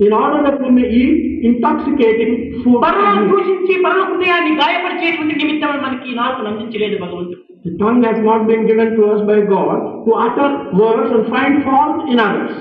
in 0.07 0.12
order 0.22 0.38
that 0.46 0.57
we 0.62 0.70
may 0.79 0.88
eat 1.01 1.16
intoxicating 1.51 2.33
food. 2.62 2.79
పరులను 2.85 3.11
and 3.12 3.20
meat. 3.22 3.33
దూషించి 3.33 3.74
పరుల 3.87 4.03
హృదయాన్ని 4.11 4.53
గాయపరిచేటువంటి 4.62 5.35
నిమిత్తమే 5.42 5.79
మనకి 5.87 6.09
ఈ 6.12 6.16
నాలుగు 6.20 6.48
అందించలేదు 6.53 6.96
భగవంతుడు 7.05 7.42
The 7.65 7.78
tongue 7.78 8.04
has 8.04 8.19
not 8.19 8.45
been 8.45 8.67
given 8.67 8.95
to 8.97 9.04
us 9.06 9.21
by 9.23 9.39
God 9.45 9.76
to 10.06 10.12
utter 10.17 10.47
words 10.73 11.10
and 11.10 11.23
find 11.28 11.63
fault 11.63 11.99
in 12.10 12.19
others. 12.19 12.54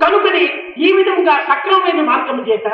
కనుకనే 0.00 0.44
ఈ 0.78 0.88
విధముగా 0.96 1.34
సక్రమమైన 1.48 2.00
మార్గము 2.08 2.42
చేత 2.48 2.66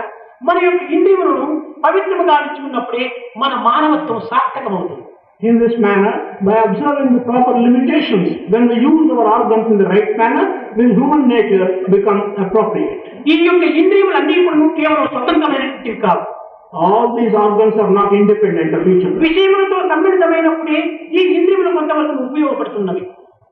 మన 0.42 0.56
యొక్క 0.64 0.82
ఇంద్రియములను 0.94 1.46
పవిత్రముగా 1.84 2.36
ఉంచుకున్నప్పుడే 2.40 3.06
మన 3.36 3.52
మానవత్వం 3.66 4.20
సార్థకమవుతుంది 4.30 5.06
In 5.42 5.58
this 5.58 5.74
manner, 5.78 6.14
by 6.40 6.56
observing 6.60 7.14
the 7.14 7.20
proper 7.20 7.52
limitations, 7.58 8.26
when 8.50 8.64
we 8.68 8.74
use 8.82 9.06
our 9.10 9.24
organs 9.36 9.68
in 9.72 9.78
the 9.78 9.86
right 9.86 10.10
manner, 10.14 10.42
will 10.76 10.90
human 10.92 11.22
nature 11.28 11.68
become 11.88 12.20
appropriate. 12.44 12.98
ఈ 13.26 13.36
యొక్క 13.46 13.64
ఇంద్రియములన్నీ 13.80 14.36
కూడా 14.40 14.68
కేవలం 14.78 15.06
స్వతంత్రమైనటువంటివి 15.14 15.98
కావు 16.04 16.24
These 16.72 17.34
organs 17.36 17.74
are 17.76 17.90
not 17.90 18.12
independent 18.14 18.72
of 18.72 18.84
each 18.86 19.04
other. 19.04 19.18
విషయములతో 19.20 19.78
సమ్మిళితమైనప్పుడే 19.90 20.80
ఈ 21.12 21.22
ఇంద్రియములు 21.36 21.72
కొంతవరకు 21.78 22.22
ఉపయోగపడుతున్నవి 22.26 23.02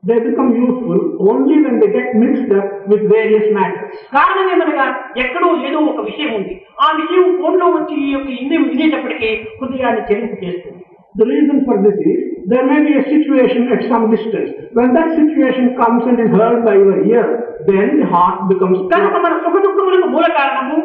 They 0.03 0.17
become 0.19 0.49
useful 0.57 0.99
only 1.29 1.55
when 1.59 1.75
they 1.81 1.89
get 1.89 2.09
mixed 2.15 2.51
up 2.53 2.67
with 2.87 3.01
various 3.09 3.47
matters. 3.55 3.89
కారణం 4.13 4.47
ఏమనగా 4.53 4.85
ఎక్కడో 5.23 5.49
ఏదో 5.67 5.79
ఒక 5.91 5.99
విషయం 6.05 6.31
ఉంది 6.37 6.53
ఆ 6.79 6.89
విషయం 7.01 7.25
ఫోన్లో 7.39 7.67
వచ్చి 7.75 7.95
ఈ 8.03 8.11
యొక్క 8.13 8.29
ఇంద్రియం 8.37 8.63
వినేటప్పటికీ 8.69 9.29
హృదయాన్ని 9.59 10.03
చెల్లింపు 10.09 10.37
చేస్తుంది 10.45 10.81
The 11.19 11.27
reason 11.27 11.57
for 11.65 11.75
this 11.83 11.97
is 12.05 12.19
there 12.45 12.65
may 12.65 12.79
be 12.81 12.93
a 12.93 13.05
situation 13.05 13.63
at 13.69 13.81
some 13.87 14.05
distance. 14.09 14.49
When 14.73 14.93
that 14.93 15.09
situation 15.13 15.75
comes 15.75 16.03
and 16.03 16.19
is 16.19 16.31
heard 16.33 16.59
by 16.63 16.75
your 16.77 16.97
ear, 17.05 17.25
then 17.69 17.87
the 17.99 18.07
heart 18.07 18.37
becomes 18.51 18.77
కనుక. 18.93 19.15
మన 19.19 19.33
సుఖ 19.43 19.55
దుఃఖములకు 19.65 20.07
మూల 20.13 20.27
కారణము 20.37 20.77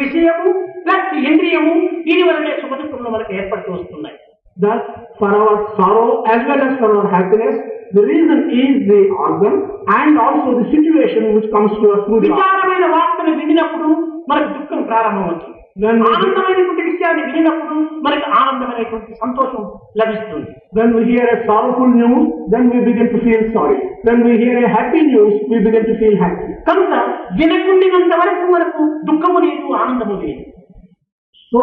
విషయము 0.00 0.50
ప్లస్ 0.84 1.08
ఇంద్రియము 1.22 1.74
దీని 2.06 2.22
వలనే 2.28 2.52
సుఖ 2.62 2.72
దుఃఖములు 2.82 3.12
మనకు 3.16 3.32
ఏర్పడుతూ 3.40 3.70
వస్తున్నాయి 3.78 4.18
Thus, 4.56 4.80
for 5.18 5.28
our 5.34 5.52
sorrow 5.76 6.06
as 6.26 6.40
well 6.48 6.60
as 6.60 6.72
for 6.78 6.88
our 6.94 7.06
happiness, 7.08 7.54
the 7.92 8.02
reason 8.04 8.38
is 8.54 8.72
the 8.88 8.98
organ 9.24 9.54
and 9.92 10.12
also 10.18 10.48
the 10.58 10.66
situation 10.72 11.22
which 11.36 11.48
comes 11.54 11.72
to 11.74 11.86
us 11.94 12.00
through 12.06 12.20
the. 12.20 12.28
విచారమైన 12.28 12.86
వార్తను 12.94 13.32
వినినప్పుడు 13.40 13.88
మనకు 14.30 14.50
దుఃఖం 14.56 14.82
ప్రారంభమవుతుంది 14.90 15.56
ఆనందమైనటువంటి 16.11 16.83
విషయాన్ని 16.89 17.23
వినినప్పుడు 17.27 17.75
మనకు 18.05 18.27
ఆనందమైనటువంటి 18.41 19.11
సంతోషం 19.23 19.63
లభిస్తుంది 20.01 20.51
when 20.77 20.89
we 20.95 21.03
hear 21.09 21.25
a 21.27 21.37
sorrowful 21.47 21.91
news, 21.99 22.23
then 22.53 22.63
we 22.71 22.79
begin 22.87 23.07
to 23.13 23.19
feel 23.25 23.43
sorry. 23.53 23.77
When 24.03 24.19
we 24.25 24.33
hear 24.37 24.55
a 24.65 24.69
happy 24.69 25.01
news, 25.11 25.35
we 25.51 25.57
begin 25.67 25.85
to 25.89 25.93
feel 26.01 26.15
happy. 26.23 26.47
కనుక 26.67 26.91
వినకుండినంత 27.39 28.13
వరకు 28.23 28.45
మనకు 28.55 28.81
దుఃఖము 29.09 29.39
లేదు 29.45 29.67
ఆనందము 29.83 30.17
లేదు 30.23 30.43
So, 31.51 31.61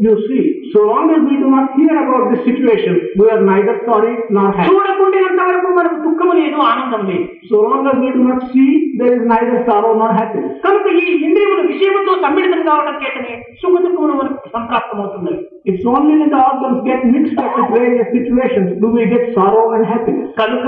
you 0.00 0.12
see, 0.26 0.42
so 0.72 0.80
long 0.82 1.06
as 1.10 1.22
we 1.28 1.36
do 1.36 1.48
not 1.50 1.66
hear 1.76 1.94
about 2.02 2.30
this 2.30 2.42
situation, 2.44 2.94
we 3.18 3.24
are 3.28 3.40
neither 3.42 3.74
sorry 3.88 4.12
nor 4.30 4.46
happy. 4.52 4.68
చూడకుండినంత 4.70 5.40
వరకు 5.48 5.68
మనకు 5.78 5.96
దుఃఖము 6.06 6.34
లేదు 6.40 6.58
ఆనందం 6.70 7.02
లేదు 7.10 7.26
So 7.50 7.56
long 7.66 7.82
as 7.90 7.96
we 8.04 8.10
do 8.16 8.22
not 8.28 8.40
see, 8.52 8.70
there 8.99 9.13
is 9.13 9.23
neither 9.25 9.57
sorrow 9.67 9.91
nor 9.93 10.09
happiness. 10.13 10.53
కనుక 10.63 10.85
ఈ 10.99 11.07
ఇంద్రియములు 11.25 11.63
విషయముతో 11.71 12.13
సమ్మిళితం 12.23 12.61
కావడం 12.69 12.95
చేతనే 13.03 13.33
సుఖ 13.61 13.73
దుఃఖములు 13.85 14.15
మనకు 14.19 14.49
సంప్రాప్తమవుతున్నవి 14.55 15.39
It's 15.65 15.85
only 15.87 16.13
when 16.15 16.29
the 16.29 16.41
organs 16.43 16.79
get 16.83 17.01
mixed 17.13 17.39
up 17.41 17.51
with 17.57 17.69
various 17.77 18.07
situations 18.15 18.69
do 18.83 18.89
we 18.89 19.05
get 19.13 19.23
sorrow 19.37 19.65
and 19.75 19.85
happiness. 19.91 20.29
కనుక 20.41 20.65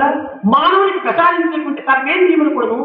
మానవునికి 0.55 1.01
ప్రసాదించినటువంటి 1.07 1.83
సర్వేంద్రియములు 1.89 2.53
కూడా 2.57 2.77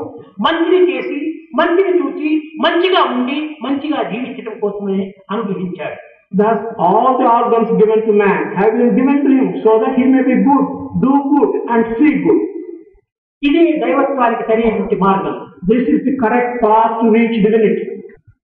మంచిని 0.46 0.80
చేసి 0.90 1.18
మంచిని 1.60 1.92
చూచి 2.00 2.30
మంచిగా 2.64 3.02
ఉండి 3.14 3.38
మంచిగా 3.66 4.00
జీవించడం 4.12 4.56
కోసమే 4.64 4.98
అనుగ్రహించాడు 5.32 5.98
Thus, 6.32 6.56
all 6.78 7.18
the 7.18 7.26
organs 7.32 7.68
given 7.80 8.00
to 8.04 8.12
man 8.14 8.40
have 8.54 8.72
been 8.72 8.96
given 8.96 9.18
to 9.24 9.30
him 9.30 9.46
so 9.64 9.78
that 9.78 9.94
he 9.96 10.04
may 10.06 10.22
be 10.22 10.34
good, 10.42 10.64
do 10.98 11.12
good, 11.32 11.50
and 11.70 11.82
see 11.98 12.14
good. 12.18 12.40
ఇదే 13.46 13.64
దైవత్వానికి 13.82 14.46
సరైనటువంటి 14.48 14.98
మార్గం 15.02 15.36
This 15.62 15.84
is 15.88 16.00
the 16.00 16.14
correct 16.16 16.62
path 16.62 16.92
to 16.98 17.06
reach 17.10 17.36
divinity. 17.44 17.84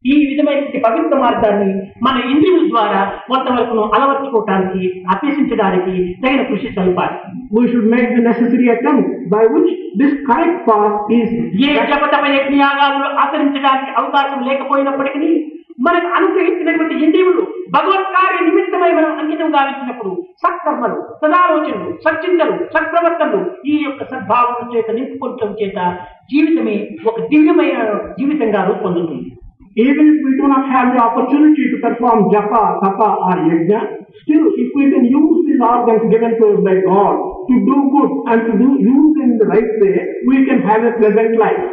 ఈ 0.05 0.15
విధమైనటువంటి 0.21 0.79
పవిత్ర 0.87 1.17
మార్గాన్ని 1.19 1.69
మన 2.03 2.17
ఇంద్రియముల 2.31 2.65
ద్వారా 2.71 3.01
కొంతవరకు 3.27 3.77
అలవర్చుకోవటానికి 3.97 4.81
అభ్యసించడానికి 5.12 5.95
తగిన 6.23 6.43
కృషి 6.49 6.71
సలుపాలి 6.79 7.17
We 7.53 7.62
should 7.71 7.87
make 7.87 8.09
the 8.17 8.23
necessary 8.23 8.67
attempt 8.69 9.07
by 9.29 9.43
which 9.47 9.71
this 10.01 10.12
correct 10.29 10.59
path 10.69 10.97
is 11.19 11.29
ఏ 11.67 11.75
జపతమ 11.91 12.25
యజ్ఞయాగాలు 12.37 13.07
ఆచరించడానికి 13.23 13.93
అవకాశం 14.01 14.41
లేకపోయినప్పటికీ 14.49 15.31
మనకు 15.85 16.09
అనుగ్రహించినటువంటి 16.16 16.95
ఇంద్రియములు 17.05 17.42
భగవత్ 17.75 18.11
కార్య 18.14 18.40
నిమిత్తమై 18.49 18.90
మనం 18.99 19.12
అంకితం 19.21 19.51
గావించినప్పుడు 19.55 20.11
సత్కర్మలు 20.42 20.99
సదాలోచనలు 21.23 21.90
సచ్చింతలు 22.05 22.57
సత్ప్రవర్తనలు 22.75 23.40
ఈ 23.73 23.77
యొక్క 23.85 24.03
సద్భావం 24.12 24.66
చేత 24.75 24.90
నింపుకోవటం 24.99 25.53
చేత 25.61 25.79
జీవితమే 26.33 26.77
ఒక 27.11 27.21
దివ్యమైన 27.33 27.79
జీవితంగా 28.18 28.62
రూపొందుతుంది 28.71 29.31
Even 29.77 30.07
if 30.07 30.23
we 30.23 30.33
do 30.33 30.49
not 30.49 30.68
have 30.68 30.95
the 30.95 31.01
opportunity 31.01 31.64
to 31.64 31.77
perform 31.79 32.29
japa, 32.31 32.59
tapa 32.79 33.07
or 33.18 33.37
yajna, 33.42 33.79
still 34.18 34.45
if 34.55 34.68
we 34.71 34.85
can 34.85 35.05
use 35.07 35.47
these 35.47 35.62
organs 35.66 36.12
given 36.12 36.33
to 36.33 36.45
us 36.47 36.61
by 36.61 36.75
God 36.83 37.14
to 37.49 37.55
do 37.68 37.77
good 37.88 38.11
and 38.27 38.40
to 38.42 38.53
do 38.55 38.68
use 38.88 39.16
in 39.18 39.38
the 39.38 39.47
right 39.47 39.73
way, 39.77 39.95
we 40.25 40.45
can 40.45 40.61
have 40.62 40.85
a 40.85 40.92
pleasant 40.92 41.33
life. 41.38 41.64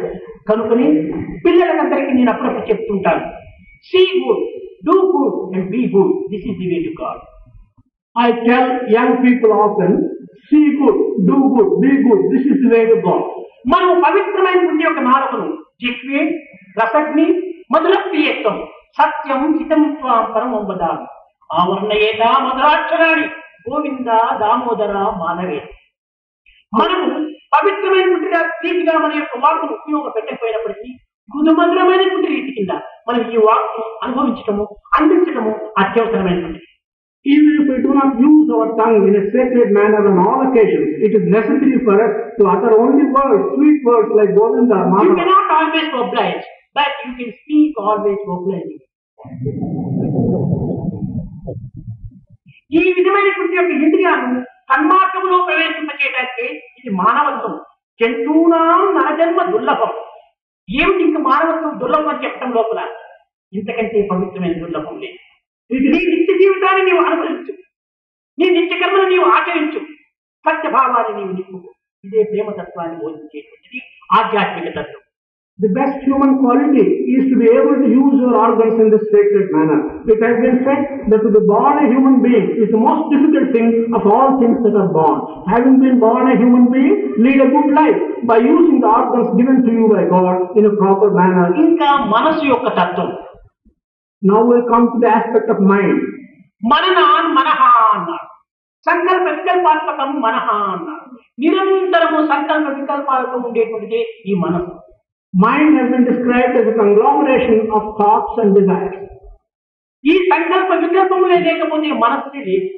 కనుకని 0.48 0.86
పిల్లలకందరికీ 1.44 2.12
నేను 2.12 2.30
అప్పుడప్పుడు 2.30 2.66
చెప్తుంటాను 2.70 3.24
See 3.84 4.06
good, 4.18 4.40
do 4.84 4.94
good, 5.10 5.34
and 5.54 5.70
be 5.70 5.88
good. 5.88 6.10
This 6.30 6.42
is 6.42 6.56
the 6.58 6.66
way 6.68 6.82
to 6.84 6.92
God. 6.94 7.18
I 8.16 8.32
tell 8.40 8.66
young 8.88 9.22
people 9.22 9.52
often, 9.54 9.92
see 10.46 10.66
good, 10.74 10.98
do 11.26 11.36
good, 11.54 11.70
be 11.80 11.92
good, 12.02 12.20
this 12.30 12.44
is 12.46 12.58
the 12.62 12.70
way 12.70 12.84
to 12.86 12.98
God. 13.02 13.22
మనం 13.66 13.90
పవిత్రమైనటువంటి 14.04 14.84
యొక్క 14.84 15.00
నాలుగును 15.06 15.48
జిహ్వే 15.82 16.20
రసగ్ని 16.76 17.26
మధుర 17.72 17.94
ప్రియత్వం 18.06 18.56
సత్యం 18.98 19.42
హితం 19.58 19.82
త్వాం 19.98 20.24
పరమం 20.34 20.62
వదామి 20.70 21.04
ఆవర్ణయేత 21.50 22.22
మధురాక్షరాణి 22.46 23.26
గోవింద 23.66 24.10
దామోదర 24.42 24.94
మానవే 25.22 25.60
మనము 26.72 27.08
పవిత్రమైనటువంటి 27.54 28.30
రీతిగా 28.66 28.94
మన 29.04 29.12
యొక్క 29.20 29.36
వాక్కును 29.44 29.74
ఉపయోగపెట్టకపోయినప్పటికీ 29.78 30.90
మృదుమధురమైనటువంటి 31.30 32.28
రీతి 32.34 32.52
కింద 32.56 32.72
మనం 33.08 33.22
ఈ 33.30 33.38
వాక్కును 33.46 33.86
అనుభవించటము 34.04 34.66
అందించటము 34.98 35.54
అత్యవసరమైనటువంటి 35.82 36.66
Even 37.26 37.48
if 37.54 37.66
we 37.68 37.76
do 37.78 37.90
not 37.92 38.12
use 38.20 38.50
our 38.50 38.68
tongue 38.76 39.02
in 39.06 39.14
a 39.14 39.24
sacred 39.26 39.70
manner 39.70 39.98
on 40.02 40.18
all 40.20 40.38
occasions, 40.44 40.86
it 40.98 41.12
is 41.12 41.24
necessary 41.30 41.78
for 41.80 41.96
us 41.96 42.12
to 42.38 42.44
utter 42.46 42.70
only 42.76 43.06
words, 43.08 43.42
sweet 43.50 43.80
words 43.84 44.10
like 44.12 44.30
Govinda, 44.34 44.78
You 44.78 44.86
Madhava. 44.92 45.16
cannot 45.18 45.50
always 45.56 45.90
oblige, 45.94 46.46
but 46.74 46.92
you 47.04 47.12
can 47.18 47.30
speak 47.36 47.72
always 47.84 48.20
obliging. 48.28 48.80
ఈ 52.72 52.84
విధమైనటువంటి 52.96 53.56
యొక్క 53.56 53.72
ఇంద్రియాలను 53.78 54.40
సన్మార్గంలో 54.70 55.38
ప్రవేశింపచేయడానికి 55.46 56.46
ఇది 56.80 56.90
మానవత్వం 57.00 57.54
జంతువునాం 58.00 58.82
నరజన్మ 58.96 59.42
దుర్లభం 59.52 59.92
ఏమిటి 60.72 61.04
ఇంక 61.04 61.18
మానవత్వం 61.18 61.80
దుర్లభం 61.80 62.08
అని 62.08 62.24
చెప్పడం 62.24 62.52
లోపల? 62.52 62.94
ఇంతకంటే 63.52 64.08
పవిత్రమైన 64.10 64.60
దుర్లభం 64.60 65.00
లేదు. 65.00 65.18
ఇది 65.74 65.88
నీ 65.88 65.98
నిత్య 65.98 66.38
జీవితాన్ని 66.38 66.92
నీవు 66.92 67.04
అనుభవించు. 67.04 67.52
నీ 68.38 68.60
నిత్య 68.60 68.78
కర్మను 68.80 69.08
నీవు 69.08 69.24
ఆచరించు. 69.24 69.80
సత్యభావాన్ని 70.46 71.16
నీవు 71.16 71.32
నింపు 71.32 71.72
ఇదే 72.04 72.22
ప్రేమతత్వాన్ని 72.22 72.96
బోధించేటువంటిది 72.96 73.80
ఆధ్యాత్మిక 74.12 74.74
తత్వం. 74.74 75.09
The 75.59 75.69
best 75.69 76.03
human 76.03 76.39
quality 76.39 76.83
is 77.09 77.31
to 77.31 77.35
be 77.37 77.47
able 77.49 77.77
to 77.77 77.87
use 77.89 78.15
your 78.19 78.35
organs 78.35 78.75
in 78.75 78.91
this 78.91 79.03
sacred 79.07 79.47
manner. 79.49 79.77
It 80.05 80.19
has 80.19 80.35
been 80.37 80.57
said 80.65 80.81
that 81.07 81.23
to 81.23 81.31
be 81.31 81.41
born 81.45 81.79
a 81.79 81.87
human 81.87 82.21
being 82.21 82.59
is 82.59 82.67
the 82.69 82.77
most 82.79 83.07
difficult 83.07 83.55
thing 83.55 83.69
of 83.95 84.03
all 84.05 84.35
things 84.35 84.59
that 84.65 84.75
are 84.75 84.91
born. 84.91 85.17
Having 85.47 85.79
been 85.79 85.97
born 85.97 86.27
a 86.27 86.35
human 86.35 86.65
being, 86.69 86.97
lead 87.19 87.39
a 87.39 87.47
good 87.47 87.71
life 87.73 87.99
by 88.25 88.37
using 88.39 88.81
the 88.81 88.89
organs 88.89 89.31
given 89.39 89.63
to 89.63 89.71
you 89.71 89.87
by 89.87 90.03
God 90.07 90.59
in 90.59 90.65
a 90.65 90.75
proper 90.75 91.09
manner. 91.11 91.47
ఇంకా 91.63 91.89
మనసు 92.13 92.43
యొక్క 92.45 92.67
తత్వం 92.79 93.09
Now 94.21 94.41
we'll 94.43 94.67
come 94.67 94.85
to 94.93 94.99
the 94.99 95.11
aspect 95.15 95.49
of 95.49 95.59
mind. 95.73 95.99
మననాన్ 96.63 97.29
మనహ 97.37 97.61
అన్నారు 97.95 98.27
సంకల్ప 98.85 99.27
వికల్పాత్మకం 99.37 100.09
మనహ 100.25 100.47
అన్నారు 100.73 101.05
నిరంతరము 101.43 102.19
సంకల్ప 102.33 102.67
వికల్పాలతో 102.79 103.37
ఉండేటువంటిదే 103.47 104.01
ఈ 104.29 104.35
మనసు 104.43 104.73
Mind 105.34 105.78
has 105.78 105.90
been 105.90 106.04
described 106.04 106.56
as 106.56 106.66
a 106.66 106.74
conglomeration 106.74 107.70
of 107.70 107.82
thoughts 107.98 108.34
and 108.36 108.50
desires. 108.54 108.96
ఈ 110.04 110.14
సంకల్ప 110.30 110.70
వికల్పములే 110.82 111.38
లేకపోతే 111.46 111.88
మనస్సు 112.02 112.38
లేదు 112.46 112.68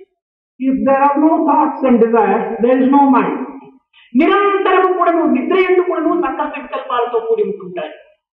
If 0.61 0.75
there 0.87 1.03
are 1.03 1.17
no 1.19 1.33
thoughts 1.47 1.81
and 1.89 1.97
desires, 2.05 2.45
there 2.65 2.77
is 2.77 2.89
no 2.91 3.03
mind. 3.15 3.37
నిరంతరము 4.15 4.91
కూడాను 4.99 5.23
నిద్ర 5.37 5.57
ఎందుకు 5.69 5.89
కూడాను 5.91 6.15
సంకల్ప 6.25 6.55
వికల్పాలతో 6.65 7.21
కూడి 7.29 7.45
ఉంటుంటాయి 7.49 7.93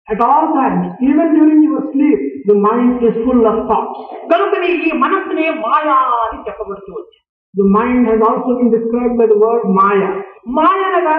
At 0.09 0.21
all 0.21 0.45
times, 0.57 0.83
even 1.03 1.29
during 1.37 1.61
your 1.69 1.81
sleep, 1.93 2.19
the 2.51 2.57
mind 2.67 2.99
is 3.09 3.15
full 3.25 3.43
of 3.51 3.57
thoughts. 3.71 3.97
కనుకనే 4.31 4.69
ఈ 4.81 4.91
మనస్సునే 5.05 5.47
మాయా 5.65 5.97
అని 6.25 6.39
చెప్పబడుతూ 6.47 6.93
వచ్చింది 6.99 7.23
The 7.55 7.67
mind 7.77 8.05
has 8.13 8.23
also 8.29 8.51
been 8.59 8.71
described 8.71 9.15
by 9.21 9.27
the 9.27 9.39
word 9.45 9.63
Maya. 9.79 10.11
మాయ 10.59 10.81
అనగా 10.91 11.17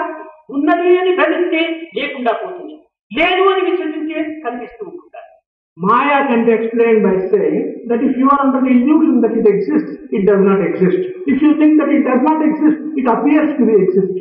ఉన్నది 0.49 0.91
అని 1.01 1.13
భ్రమిస్తే 1.19 1.61
లేకుండా 1.97 2.33
పోతుంది 2.41 2.75
లేదు 3.11 3.43
అని 3.51 3.61
విచారించే 3.67 4.21
కనిపిస్తూ 4.45 4.83
ఉంటారు. 4.91 5.29
మాయా 5.77 6.19
కంటే 6.29 6.51
explain 6.53 7.01
by 7.03 7.15
say 7.31 7.41
that 7.87 8.03
if 8.03 8.15
you're 8.19 8.41
under 8.45 8.63
the 8.63 8.71
illusion 8.77 9.21
that 9.23 9.37
it 9.39 9.49
exist 9.53 9.91
it 10.15 10.25
does 10.29 10.45
not 10.47 10.63
exist 10.69 11.03
if 11.31 11.43
you 11.43 11.51
think 11.61 11.75
that 11.81 11.93
it 11.97 12.05
does 12.09 12.25
not 12.29 12.43
exist 12.49 12.81
it 12.99 13.09
appears 13.09 13.53
to 13.57 13.65
be 13.65 13.75
exist 13.83 14.17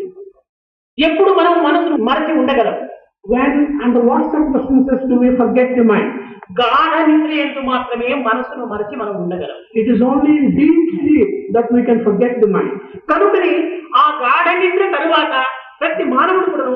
ఎప్పుడు 0.99 1.31
మనం 1.33 1.55
మనసు 1.65 1.89
మరచి 2.03 2.33
ఉండగలం? 2.39 2.77
When 3.33 3.59
under 3.85 4.05
what's up 4.05 4.51
persons 4.55 5.03
to 5.11 5.15
me 5.15 5.31
forget 5.37 5.73
the 5.75 5.85
mind 5.91 6.13
గాఢ 6.61 6.93
నిద్రేంటు 7.09 7.61
మాత్రమే 7.61 8.11
మనసును 8.29 8.67
మరచి 8.67 8.97
మనం 8.97 9.15
ఉండగలం. 9.23 9.59
It 9.75 9.89
is 9.93 10.03
only 10.03 10.35
deep 10.59 10.85
sleep 10.93 11.33
that 11.53 11.73
we 11.75 11.83
can 11.83 12.05
forget 12.05 12.39
the 12.45 12.51
mind 12.53 12.77
కనుకని 13.11 13.53
ఆ 13.97 14.05
గాఢ 14.23 14.47
నిద్ర 14.63 14.85
తరువాత 14.97 15.35
ప్రతి 15.81 16.05
మానవుడు 16.05 16.71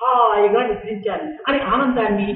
హాయిగా 0.00 0.60
నిద్రించాలి 0.70 1.28
అని 1.48 1.58
ఆనందాన్ని 1.74 2.26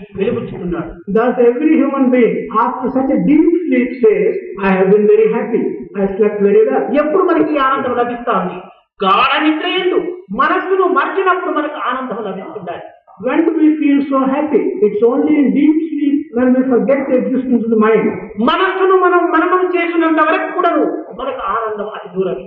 Thus, 1.16 1.34
every 1.48 1.72
human 1.80 2.04
being, 2.11 2.36
after 2.64 2.88
such 2.96 3.11
a 3.16 3.18
deep 3.28 3.46
sleep, 3.64 3.90
says, 4.02 4.34
I 4.62 4.70
have 4.76 4.88
been 4.90 5.06
very 5.06 5.26
happy. 5.32 5.62
I 5.96 6.06
slept 6.16 6.38
very 6.48 6.62
well. 6.68 6.84
ఎప్పుడు 7.00 7.24
మనకి 7.30 7.54
ఆనందం 7.66 7.94
లభిస్తా 8.00 8.32
ఉంది 8.42 8.59
గాఢ 9.00 9.32
నిద్ర 9.46 9.66
ఎందు 9.80 9.98
మనస్సును 10.40 10.86
మర్చినప్పుడు 10.98 11.52
మనకు 11.59 11.80
ఆనందం 11.90 12.20
లభిస్తుండాలి 12.28 12.86
When 13.26 13.40
do 13.46 13.52
we 13.61 13.68
feel 13.78 14.00
so 14.11 14.18
happy? 14.34 14.61
It's 14.86 15.02
only 15.11 15.32
in 15.40 15.46
deep 15.54 15.78
sleep 15.86 16.18
when 16.36 16.48
we 16.56 16.61
forget 16.72 17.00
the 17.09 17.16
existence 17.20 17.62
of 17.66 17.70
the 17.74 17.80
mind. 17.86 18.06
మనస్సును 18.50 18.96
మనం 19.06 19.22
మననం 19.34 19.64
చేసినంత 19.76 20.20
వరకు 20.28 20.48
కూడాను 20.56 20.84
మనకు 21.20 21.42
ఆనందం 21.54 21.88
అతి 21.98 22.11
దూరం 22.16 22.38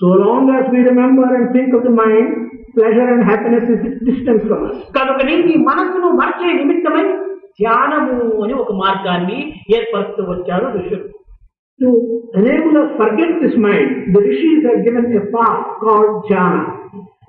So 0.00 0.08
long 0.24 0.44
as 0.58 0.64
we 0.72 0.80
remember 0.90 1.24
and 1.36 1.46
think 1.54 1.70
of 1.76 1.82
the 1.86 1.94
mind, 2.02 2.28
pleasure 2.74 3.10
and 3.12 3.24
happiness 3.24 3.70
is 3.70 3.98
distance 4.04 4.44
కనుక 4.96 5.18
నేను 5.24 5.42
మీ 5.46 5.56
మనస్సును 5.64 6.10
మరచే 6.20 6.52
నిమిత్తమై 6.52 7.04
ధ్యానము 7.60 8.16
అని 8.42 8.54
ఒక 8.54 8.72
మార్గాన్ని 8.74 9.38
ఏర్పరుస్తూ 9.76 10.22
వచ్చారు 10.24 10.66
ఋషులు. 10.76 11.00
To 11.80 11.88
enable 12.36 12.76
of 12.78 12.92
forget 12.98 13.34
this 13.42 13.58
mind 13.58 13.92
the 14.12 14.20
rishi 14.26 14.48
is 14.56 14.66
given 14.86 15.12
a 15.14 15.24
path 15.32 15.46
called 15.82 16.16
dhyana 16.28 16.56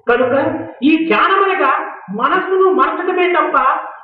కనుక 0.08 0.34
ఈ 0.84 0.92
ధ్యానం 1.06 1.42
అనగా 1.44 1.72
మనస్సును 2.16 2.70
మార్చడమే 2.74 3.28
తప్ప 3.34 3.56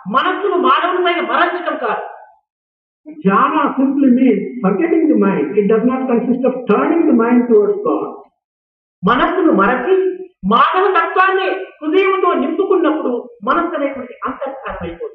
మనస్సును 0.09 0.57
మానవులపైన 0.57 1.21
మరచడం 1.31 1.77
కాదు. 1.77 2.03
Dhyana 3.19 3.55
simply 3.75 4.09
mean 4.11 4.39
forgetting 4.63 5.07
the 5.07 5.17
mind 5.23 5.49
it 5.59 5.67
does 5.67 5.87
not 5.89 6.05
consist 6.09 6.47
of 6.47 6.57
turning 6.69 7.05
the 7.05 7.15
mind 7.21 7.43
towards 7.47 7.81
God 7.85 8.07
మనస్సును 9.03 9.51
మరచి 9.53 9.95
మానవ 10.43 10.85
తత్వాన్ని 10.97 11.47
హృదయంతో 11.81 12.29
నింపుకున్నప్పుడు 12.41 13.11
మనస్సు 13.43 13.75
అనేటువంటి 13.77 14.13
అంతర్ధానం 14.27 14.81
అయిపోతుంది. 14.87 15.13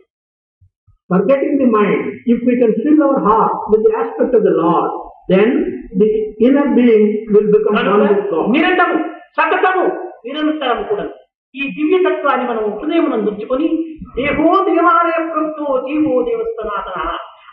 Forgetting 1.11 1.55
the 1.61 1.67
mind, 1.67 2.03
if 2.33 2.39
we 2.49 2.55
can 2.61 2.71
fill 2.83 3.01
our 3.07 3.19
heart 3.25 3.55
with 3.71 3.83
the 3.87 3.93
aspect 4.03 4.35
of 4.39 4.43
the 4.49 4.55
Lord, 4.61 4.87
then 5.29 5.49
the 6.01 6.09
inner 6.47 6.69
being 6.77 7.05
will 7.35 7.49
become 7.55 7.77
one 7.79 7.89
కనుక 7.89 8.13
with 8.13 8.23
God. 8.31 8.47
నిరంతరము 8.55 8.99
సతతము 9.39 9.85
నిరంతరము 10.27 10.85
కూడా. 10.91 11.05
ఈ 11.55 11.63
దివ్య 11.77 11.97
తత్వాన్ని 12.07 12.45
మనం 12.51 12.65
హృదయం 12.79 13.07
ఉంచుకొని 13.29 13.69
దేహో 14.17 14.49
దేవాలయ 14.69 15.19
ప్రభుత్వ 15.33 15.77
జీవో 15.87 16.15
దేవస్థానాతన 16.29 16.99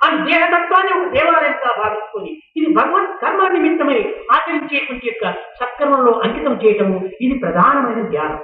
అని 0.01 0.17
దేహతత్వాన్ని 0.27 0.91
ఒక 0.97 1.07
దేవాలయంగా 1.15 1.71
భావించుకొని 1.79 2.31
ఇది 2.57 2.67
భగవత్ 2.75 3.17
కర్మ 3.23 3.47
నిమిత్తమై 3.55 3.99
ఆచరించేటువంటి 4.35 5.07
యొక్క 5.07 5.25
సత్కర్మంలో 5.59 6.13
అంకితం 6.25 6.55
చేయటము 6.63 6.97
ఇది 7.19 7.37
ప్రధానమైన 7.43 8.03
ధ్యానం 8.13 8.39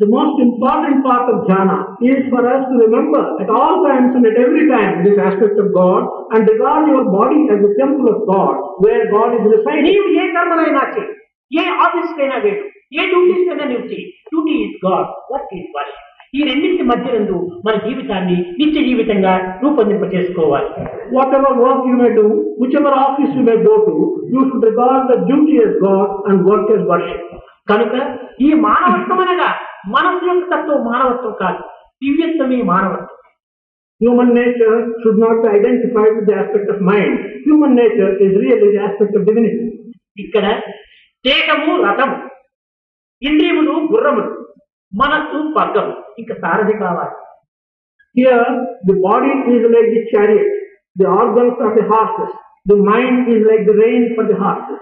The 0.00 0.08
most 0.08 0.36
important 0.40 0.96
part 1.04 1.26
of 1.28 1.36
jhana 1.46 1.74
is 2.02 2.20
for 2.28 2.40
us 2.44 2.62
to 2.64 2.76
remember 2.76 3.20
at 3.38 3.50
all 3.50 3.74
times 3.84 4.16
and 4.16 4.26
at 4.26 4.36
every 4.36 4.64
time 4.66 5.04
this 5.04 5.18
aspect 5.18 5.56
of 5.56 5.68
God 5.72 6.00
and 6.32 6.48
regard 6.48 6.88
your 6.88 7.04
body 7.08 7.40
as 7.46 7.60
the 7.60 7.72
temple 7.74 8.08
of 8.08 8.18
God 8.26 8.54
where 8.78 9.04
God 9.12 9.30
is 9.36 9.44
residing. 9.46 9.84
నీవు 9.88 10.08
ఏ 10.14 10.24
కర్మనైనా 10.36 10.82
చేయి 10.94 11.10
ఏ 11.50 11.66
office 11.84 12.16
కైనా 12.18 12.38
వెళ్ళు 12.46 12.64
ఏ 12.92 13.04
duties 13.12 13.44
కైనా 13.48 13.66
నువ్వు 13.66 13.86
చేయి 13.92 14.06
duty 14.30 14.54
is 14.64 14.74
God 14.86 15.10
work 15.32 15.52
is 15.58 15.68
work 15.76 15.94
ఈ 16.34 16.42
రెండింటి 16.42 16.82
మధ్యనందు 16.82 17.38
మన 17.66 17.74
జీవితాన్ని 17.76 18.36
నిత్య 18.58 18.82
జీవితంగా 18.82 19.32
రూపొందింప 19.62 20.04
చేసుకోవాలి 20.14 20.68
Whatever 21.16 21.50
work 21.54 21.80
you 21.86 21.96
may 21.96 22.14
do, 22.14 22.54
whichever 22.58 22.88
office 22.88 23.32
you 23.36 23.42
may 23.42 23.56
go 23.56 23.74
to, 23.86 23.94
you 24.32 24.42
should 24.48 24.62
regard 24.62 25.02
the 25.12 25.18
duty 25.26 25.58
as 25.58 25.72
God 25.82 26.08
and 26.28 26.38
work 26.44 26.70
as 26.70 26.82
worship. 26.82 27.20
కనుక 27.68 27.94
ఈ 28.40 28.48
మానవత్వం 28.54 29.20
అనగా 29.20 29.48
మనసు 29.88 30.24
యొక్క 30.26 30.46
తత్వం 30.54 30.80
మానవత్వం 30.84 31.34
కాదు 31.42 31.62
దివ్యత్వమే 32.02 32.62
మానవత్వం 32.62 33.18
nature 34.34 34.76
should 35.02 35.18
not 35.18 35.42
be 35.42 35.48
identified 35.48 36.12
with 36.16 36.26
the 36.26 36.34
aspect 36.34 36.68
of 36.68 36.80
mind. 36.80 37.12
Human 37.44 37.74
nature 37.74 38.18
is 38.18 38.32
really 38.34 38.70
the 38.76 38.82
aspect 38.82 39.14
of 39.14 39.24
divinity. 39.24 39.66
ఇక్కడ 40.18 40.46
దేహము 41.24 41.74
రథము 41.84 42.16
ఇంద్రియములు 43.22 43.74
గుర్రములు 43.92 44.41
మనస్సు 44.92 45.38
పగ్గము 45.58 45.94
ఇంకా 46.22 46.36
సారథి 46.44 46.76
కావాలి 46.84 47.16
Here, 48.14 48.40
the 48.84 48.94
body 49.02 49.30
is 49.50 49.62
like 49.66 49.86
the 49.90 50.00
chariot, 50.08 50.48
the 50.96 51.06
organs 51.16 51.54
are 51.58 51.74
the 51.74 51.84
horses, 51.84 52.32
the 52.66 52.76
mind 52.88 53.28
is 53.34 53.46
like 53.46 53.64
the 53.64 53.76
rein 53.78 54.02
for 54.16 54.24
the 54.24 54.36
horses. 54.36 54.80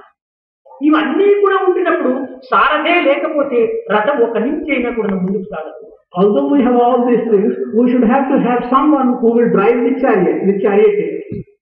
ఇవన్నీ 0.81 1.29
కూడా 1.43 1.57
ఉంటున్నప్పుడు 1.65 2.13
సారథే 2.51 2.95
లేకపోతే 3.07 3.59
రథం 3.95 4.19
ఒక 4.27 4.37
నుంచి 4.47 4.71
అయినా 4.77 4.91
కూడా 4.99 5.13
ముందుకు 5.17 5.47
సాగదు 5.53 5.79
Although 6.13 6.47
we 6.49 6.61
have 6.61 6.77
all 6.77 7.01
these 7.07 7.25
things, 7.25 7.51
we 7.75 7.85
should 7.91 8.05
have 8.05 8.25
to 8.31 8.37
have 8.41 8.63
someone 8.73 9.11
who 9.21 9.29
will 9.37 9.51
drive 9.51 9.79
the 9.87 9.93
chariot, 10.03 10.39
the 10.49 10.57
charioteer. 10.65 11.13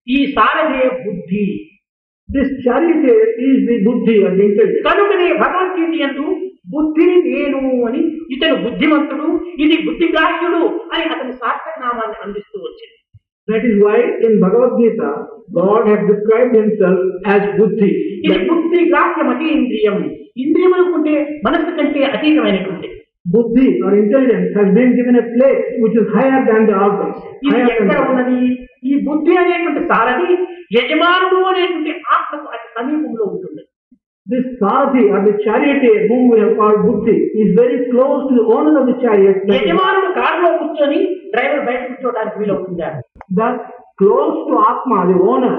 ఈ 0.09 0.21
సారథే 0.37 0.85
బుద్ధి 1.05 1.47
This 2.29 2.49
charioteer 2.65 3.19
is 3.47 3.59
the 3.69 3.77
buddhi 3.85 4.17
or 4.23 4.33
the 4.33 4.45
intelligence. 4.49 4.85
కనుకనే 4.89 5.29
భగవద్గీత 5.43 5.93
యందు 6.05 6.25
బుద్ధిని 6.69 7.17
నేను 7.27 7.59
అని 7.89 8.01
ఇతను 8.35 8.57
బుద్ధిమంతుడు 8.65 9.27
ఇది 9.65 9.77
బుద్ధిగ్రాహ్యుడు 9.87 10.63
అని 10.93 11.05
అతని 11.15 11.35
సార్థక 11.43 11.77
నామాన్ని 11.85 12.19
అందిస్తూ 12.27 12.59
వచ్చింది 12.67 12.95
That 13.49 13.63
is 13.65 13.77
why 13.83 13.99
in 14.21 14.33
Bhagavad 14.41 14.73
Gita, 14.79 15.11
God 15.51 15.87
has 15.89 16.01
described 16.09 16.55
himself 16.55 16.99
as 17.27 17.43
buddhi. 17.59 17.93
ఇది 18.27 18.39
బుద్ధి 18.49 18.81
గ్రాహ్యం 18.91 19.29
అతి 19.33 19.47
ఇంద్రియం 19.55 19.97
ఇంద్రియం 20.37 20.73
అనుకుంటే 20.75 21.15
మనస్సు 21.47 21.71
కంటే 21.79 22.01
అతీతమైనటువంటి 22.11 22.89
buddhi 23.27 23.69
or 23.81 23.93
intelligence 23.95 24.51
has 24.55 24.69
been 24.75 24.91
given 24.99 25.17
a 25.17 25.27
place 25.29 25.65
which 25.79 25.97
is 26.01 26.07
higher 26.09 26.41
than 26.47 26.63
the 26.71 26.77
organs. 26.87 27.17
ఇది 27.47 27.59
ఎక్కడ 27.73 27.99
ఉన్నది 28.11 28.39
ఈ 28.85 28.95
బుద్ధి 29.09 29.33
అనేటువంటి 29.37 29.83
సారథి 29.91 30.31
యజమానుడు 30.77 31.41
అనేటువంటి 31.51 31.93
ఆత్మకు 32.15 32.49
అతి 32.57 32.69
సమీపంలో 32.77 33.25
ఉంటుంది 33.33 33.63
This 34.29 34.45
Sarathi 34.61 35.03
or 35.09 35.21
the 35.25 35.35
charioteer 35.43 36.01
whom 36.09 36.29
we 36.29 36.39
have 36.39 36.55
called 36.57 36.81
Buddhi 36.85 37.17
is 37.35 37.51
very 37.57 37.79
close 37.89 38.29
to 38.29 38.35
the 38.35 38.45
owner 38.47 38.75
of 38.81 38.87
the 38.87 38.97
chariot. 39.05 39.39
that 39.43 39.55
is 39.55 39.63
యజమానుడు 39.63 40.09
కారులో 40.19 40.51
కూర్చొని 40.59 40.99
డ్రైవర్ 41.35 41.63
బయట 41.69 41.81
కూర్చోవడానికి 41.91 42.37
వీలవుతుందా 42.43 42.91
Thus, 43.39 43.57
close 43.99 44.37
to 44.49 44.55
Atma, 44.67 44.99
the 45.11 45.17
owner, 45.31 45.55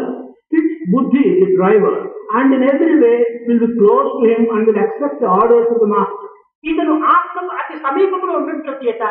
sits 0.51 0.75
Buddhi, 0.93 1.25
the 1.41 1.49
driver, 1.57 1.95
and 2.37 2.53
in 2.57 2.63
every 2.73 2.95
way 3.03 3.17
will 3.47 3.61
be 3.65 3.71
close 3.81 4.09
to 4.13 4.23
him 4.31 4.43
and 4.53 4.63
will 4.69 4.81
accept 4.85 5.17
the 5.25 5.31
orders 5.39 5.67
of 5.73 5.79
the 5.85 5.89
master. 5.95 6.29
ఇతను 6.63 6.93
ఆత్మకు 7.15 7.51
అతి 7.59 7.75
సమీపంలో 7.83 8.31
ఉండటం 8.39 8.77
చేత 8.85 9.03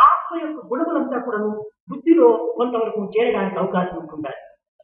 ఆత్మ 0.00 0.30
ఆత్మ 0.30 0.42
యొక్క 0.42 0.60
గుణములంతా 0.70 1.18
కూడాను 1.18 1.48
బుద్ధిలో 1.90 2.26
కొంతవరకు 2.56 3.00
చేరడానికి 3.14 3.56
అవకాశం 3.62 3.96
ఉంటుంటాయి 4.02 4.38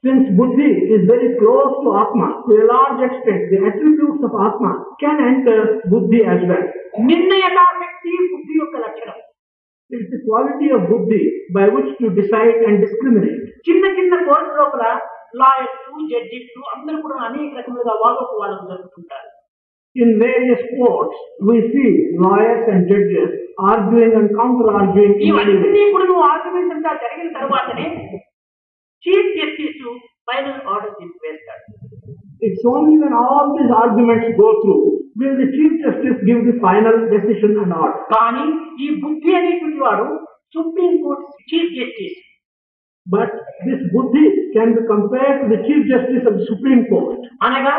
Since 0.05 0.33
buddhi 0.33 0.69
is 0.89 1.01
very 1.05 1.37
close 1.37 1.73
to 1.77 1.89
Atma, 1.95 2.27
to 2.43 2.51
a 2.53 2.65
large 2.65 3.01
extent, 3.07 3.41
the 3.51 3.59
attributes 3.61 4.23
of 4.23 4.33
Atma 4.37 4.71
can 4.99 5.17
enter 5.23 5.57
buddhi 5.85 6.21
as 6.25 6.41
well. 6.49 6.63
నిర్ణయతా 7.09 7.65
శక్తి 7.81 8.13
బుద్ధి 8.31 8.55
యొక్క 8.61 8.75
లక్షణం 8.85 9.19
It's 9.91 10.09
the 10.09 10.21
quality 10.25 10.67
of 10.69 10.81
buddhi 10.91 11.21
by 11.55 11.65
which 11.75 11.91
to 11.99 12.09
decide 12.19 12.57
and 12.67 12.77
discriminate. 12.85 13.37
చిన్న 13.67 13.83
చిన్న 13.97 14.13
court 14.27 14.55
లోపల 14.61 14.83
lawyers 15.41 15.77
judges 16.11 16.49
అందరూ 16.73 16.97
కూడా 17.05 17.17
అనేక 17.27 17.51
రకములుగా 17.59 17.95
వాదోపవాదం 18.03 18.63
జరుపుతుంటారు 18.71 19.29
In 19.95 20.09
various 20.19 20.61
courts, 20.71 21.15
we 21.41 21.55
see 21.71 21.89
lawyers 22.17 22.61
and 22.73 22.81
judges 22.91 23.29
arguing 23.69 24.13
and 24.19 24.27
counter-arguing 24.37 25.13
in 25.15 25.33
many 25.39 25.53
ways. 25.53 25.63
ఇవన్నీ 25.63 25.81
కూడా 25.95 26.05
నువ్వు 26.11 26.23
ఆర్గ్యుమెంట్ 26.29 26.73
అంతా 26.75 26.91
జరిగిన 27.03 27.29
తర్వాతనే 27.39 27.87
చీఫ్ 29.06 29.32
జస్టిస్ 29.38 29.82
ఫైనల్ 30.28 30.60
ఆర్డర్ 30.74 30.94
తీసుకువేస్తాడు 31.00 31.64
It's 32.42 32.64
only 32.66 32.94
when 32.98 33.14
all 33.16 33.44
these 33.52 33.70
arguments 33.74 34.26
go 34.36 34.48
through 34.62 34.80
will 35.16 35.36
the 35.36 35.46
Chief 35.48 35.72
Justice 35.82 36.18
give 36.20 36.40
the 36.44 36.56
final 36.60 36.96
decision 37.08 37.52
and 37.62 37.72
order. 37.74 38.00
కానీ 38.12 38.44
ఈ 38.78 38.88
బుద్ధి 39.04 39.30
అనేటువంటి 39.38 39.80
వాడు 39.84 40.06
supreme 40.56 40.94
court 41.04 41.24
chief 41.50 41.72
justice 41.78 42.18
this 43.66 43.82
buddhi 43.92 44.24
can 44.52 44.68
be 44.74 44.82
compared 44.86 45.36
to 45.40 45.46
the 45.48 45.60
Chief 45.66 45.82
Justice 45.86 46.24
of 46.26 46.34
the 46.38 46.46
Supreme 46.50 46.82
Court. 46.90 47.18
అనగా 47.46 47.74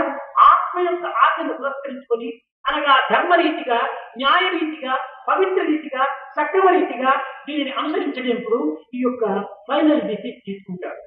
ఆత్మ 0.47 0.75
యొక్క 0.87 1.05
ఆజ్ఞను 1.23 1.55
పురస్కరించుకొని 1.59 2.29
అనగా 2.65 2.95
ధర్మరీతిగా 3.11 3.79
న్యాయరీతిగా 4.21 4.93
పవిత్ర 5.27 5.61
రీతిగా 5.69 6.03
సక్రమ 6.37 6.67
రీతిగా 6.77 7.11
దీనిని 7.47 7.73
అనుసరించినప్పుడు 7.79 8.59
ఈ 8.95 9.01
యొక్క 9.01 9.23
ఫైనల్ 9.69 10.01
డిసిషన్ 10.09 10.45
తీసుకుంటాడు 10.45 11.01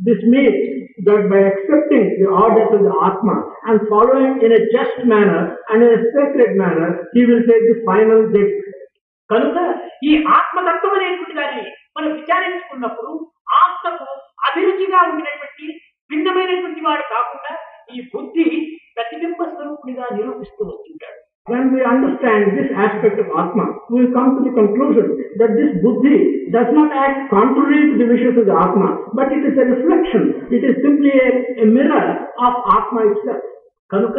This 0.00 0.20
means 0.24 0.56
that 1.04 1.28
by 1.30 1.40
accepting 1.42 2.20
the 2.20 2.28
orders 2.28 2.68
of 2.70 2.82
the 2.84 2.94
Atma 3.00 3.36
and 3.64 3.80
following 3.88 4.42
in 4.42 4.52
a 4.52 4.60
just 4.68 4.96
manner 5.04 5.56
and 5.70 5.82
in 5.82 5.90
a 5.90 6.02
sacred 6.12 6.56
manner, 6.56 7.08
he 7.14 7.24
will 7.24 7.40
take 7.42 7.64
the 7.70 7.78
final 7.84 8.20
judgment. 8.28 8.62
కనుక 9.30 9.56
ఈ 10.08 10.12
ఆత్మతత్వం 10.38 10.92
అనేటువంటి 10.96 11.34
దాన్ని 11.38 11.62
మనం 11.96 12.10
విచారించుకున్నప్పుడు 12.18 13.12
ఆత్మకు 13.62 14.06
అభిరుచిగా 14.48 14.98
ఉండినటువంటి 15.08 15.66
భిన్నమైనటువంటి 16.10 16.80
వాడు 16.86 17.04
కాకుండా 17.14 17.52
ఈ 17.94 18.00
బుద్ధి 18.12 18.46
ప్రతిబింబ 18.96 19.40
స్వరూపునిగా 19.54 20.06
నిరూపిస్తూ 20.18 20.62
వస్తుంటాడు 20.70 21.18
When 21.46 21.72
we 21.72 21.80
understand 21.84 22.58
this 22.58 22.70
aspect 22.76 23.18
of 23.18 23.26
Atma, 23.32 23.66
we 23.88 24.10
come 24.10 24.34
to 24.34 24.42
the 24.42 24.50
conclusion 24.52 25.06
that 25.36 25.54
this 25.54 25.78
buddhi 25.78 26.50
does 26.50 26.70
not 26.72 26.90
act 26.92 27.30
contrary 27.30 27.82
to 27.86 27.94
the 27.96 28.06
wishes 28.06 28.34
of 28.34 28.46
the 28.46 28.56
Atma, 28.56 28.88
but 29.14 29.30
it 29.30 29.42
is 29.42 29.54
a 29.54 29.66
reflection. 29.66 30.22
It 30.50 30.62
is 30.62 30.74
simply 30.82 31.12
a, 31.16 31.30
a 31.62 31.66
mirror 31.68 32.06
of 32.38 32.52
Atma 32.70 33.02
itself. 33.10 33.44
కనుక 33.90 34.16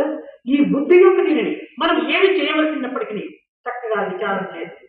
ఈ 0.48 0.58
బుద్ధి 0.74 0.98
యొక్క 0.98 1.20
దీనిని 1.28 1.54
మనం 1.82 1.98
ఏమి 2.14 2.30
చేయవలసినప్పటికీ 2.38 3.24
చక్కగా 3.66 3.98
విచారం 4.12 4.46
చేసి 4.54 4.84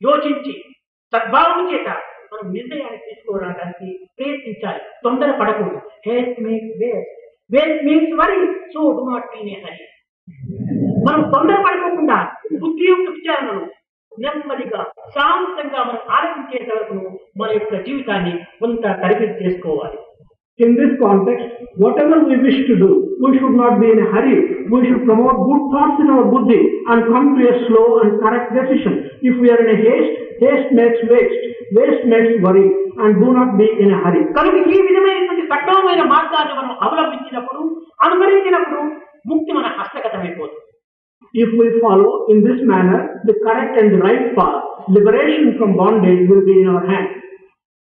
యోచించి 0.00 0.54
సద్భావం 1.12 1.60
చేత 1.72 1.88
మనం 2.32 2.46
నిర్ణయాన్ని 2.56 3.00
తీసుకోవడానికి 3.08 3.88
ప్రయత్నించాలి 4.18 4.82
తొందర 5.04 5.30
పడకూడదు 5.40 5.80
haste 6.06 6.38
means 6.46 6.72
waste 6.82 7.12
waste 7.50 7.82
means 7.88 8.14
worry 8.22 8.40
so 8.74 8.84
do 8.98 9.04
not 9.10 9.28
mean 9.34 9.50
a 9.54 9.58
hurry 9.66 9.84
మనం 11.06 11.22
తొందర 11.32 11.56
పడుకోకుండా 11.64 12.18
బుద్ధి 12.62 12.86
యొక్క 12.88 13.08
విచారణను 13.10 13.64
నెమ్మదిగా 14.12 14.80
శాంతంగా 15.14 15.82
మనం 15.88 16.02
ఆలోచించేంత 16.16 16.70
వరకు 16.74 16.96
మన 17.40 17.50
యొక్క 17.50 17.74
జీవితాన్ని 17.86 18.32
కొంత 18.62 18.82
తరగతి 19.02 19.36
చేసుకోవాలి 19.42 19.98
In 20.58 20.76
this 20.76 20.90
context, 20.98 21.46
whatever 21.76 22.16
we 22.20 22.36
wish 22.36 22.66
to 22.66 22.76
do, 22.76 22.88
we 23.18 23.38
should 23.38 23.54
not 23.54 23.80
be 23.80 23.90
in 23.90 23.98
a 23.98 24.06
hurry. 24.06 24.34
We 24.68 24.80
should 24.82 25.04
promote 25.04 25.38
good 25.40 25.62
thoughts 25.72 26.02
in 26.02 26.10
our 26.10 26.24
buddhi 26.24 26.58
and 26.86 27.06
come 27.06 27.28
to 27.36 27.42
a 27.44 27.54
slow 27.62 28.00
and 28.00 28.20
correct 28.20 28.52
decision. 28.52 28.94
If 29.22 29.34
we 29.36 29.48
are 29.50 29.58
in 29.58 29.70
a 29.70 29.78
haste, 29.78 30.12
haste 30.40 30.70
makes 30.72 31.00
waste, 31.04 31.38
waste 31.72 32.04
makes 32.06 32.34
worry, 32.42 32.66
and 32.96 33.10
do 33.16 33.28
not 33.32 33.56
be 33.56 33.68
in 33.84 33.90
a 33.90 34.00
hurry. 34.04 34.22
కనుక 34.36 34.58
ఈ 34.68 34.82
విధమైనటువంటి 34.88 35.46
సక్రమమైన 35.52 36.04
మార్గాన్ని 36.12 36.54
మనం 36.54 36.74
అవలంబించినప్పుడు 36.82 37.62
అనుసరించినప్పుడు 38.06 38.82
ముక్తి 39.26 39.52
మన 39.52 39.66
హస్తగతమైపోతుంది 39.78 40.62
If 41.34 41.50
we 41.58 41.80
follow 41.80 42.26
in 42.28 42.44
this 42.44 42.60
manner 42.62 43.22
the 43.24 43.34
correct 43.44 43.80
and 43.80 43.94
the 43.94 43.98
right 43.98 44.36
path, 44.36 44.58
liberation 44.88 45.56
from 45.58 45.76
bondage 45.76 46.28
will 46.28 46.44
be 46.44 46.56
in 46.62 46.68
our 46.68 46.84
hands. 46.86 47.12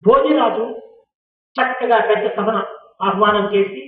Bhojaraju 0.04 0.64
చక్కగా 1.56 1.98
పెద్ద 2.10 2.24
సభను 2.36 2.60
ఆహ్వానం 3.06 3.46
చేసి 3.54 3.80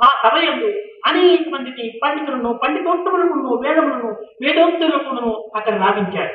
ఆ 0.00 0.08
సమయంలో 0.22 0.68
అనేక 1.08 1.42
మందిని 1.54 1.86
పండితులను 2.02 2.50
పండితోత్తములను 2.62 3.50
వేదములను 3.64 4.10
వేదోక్తులను 4.44 5.32
అక్కడ 5.58 5.74
రావించాడు 5.84 6.34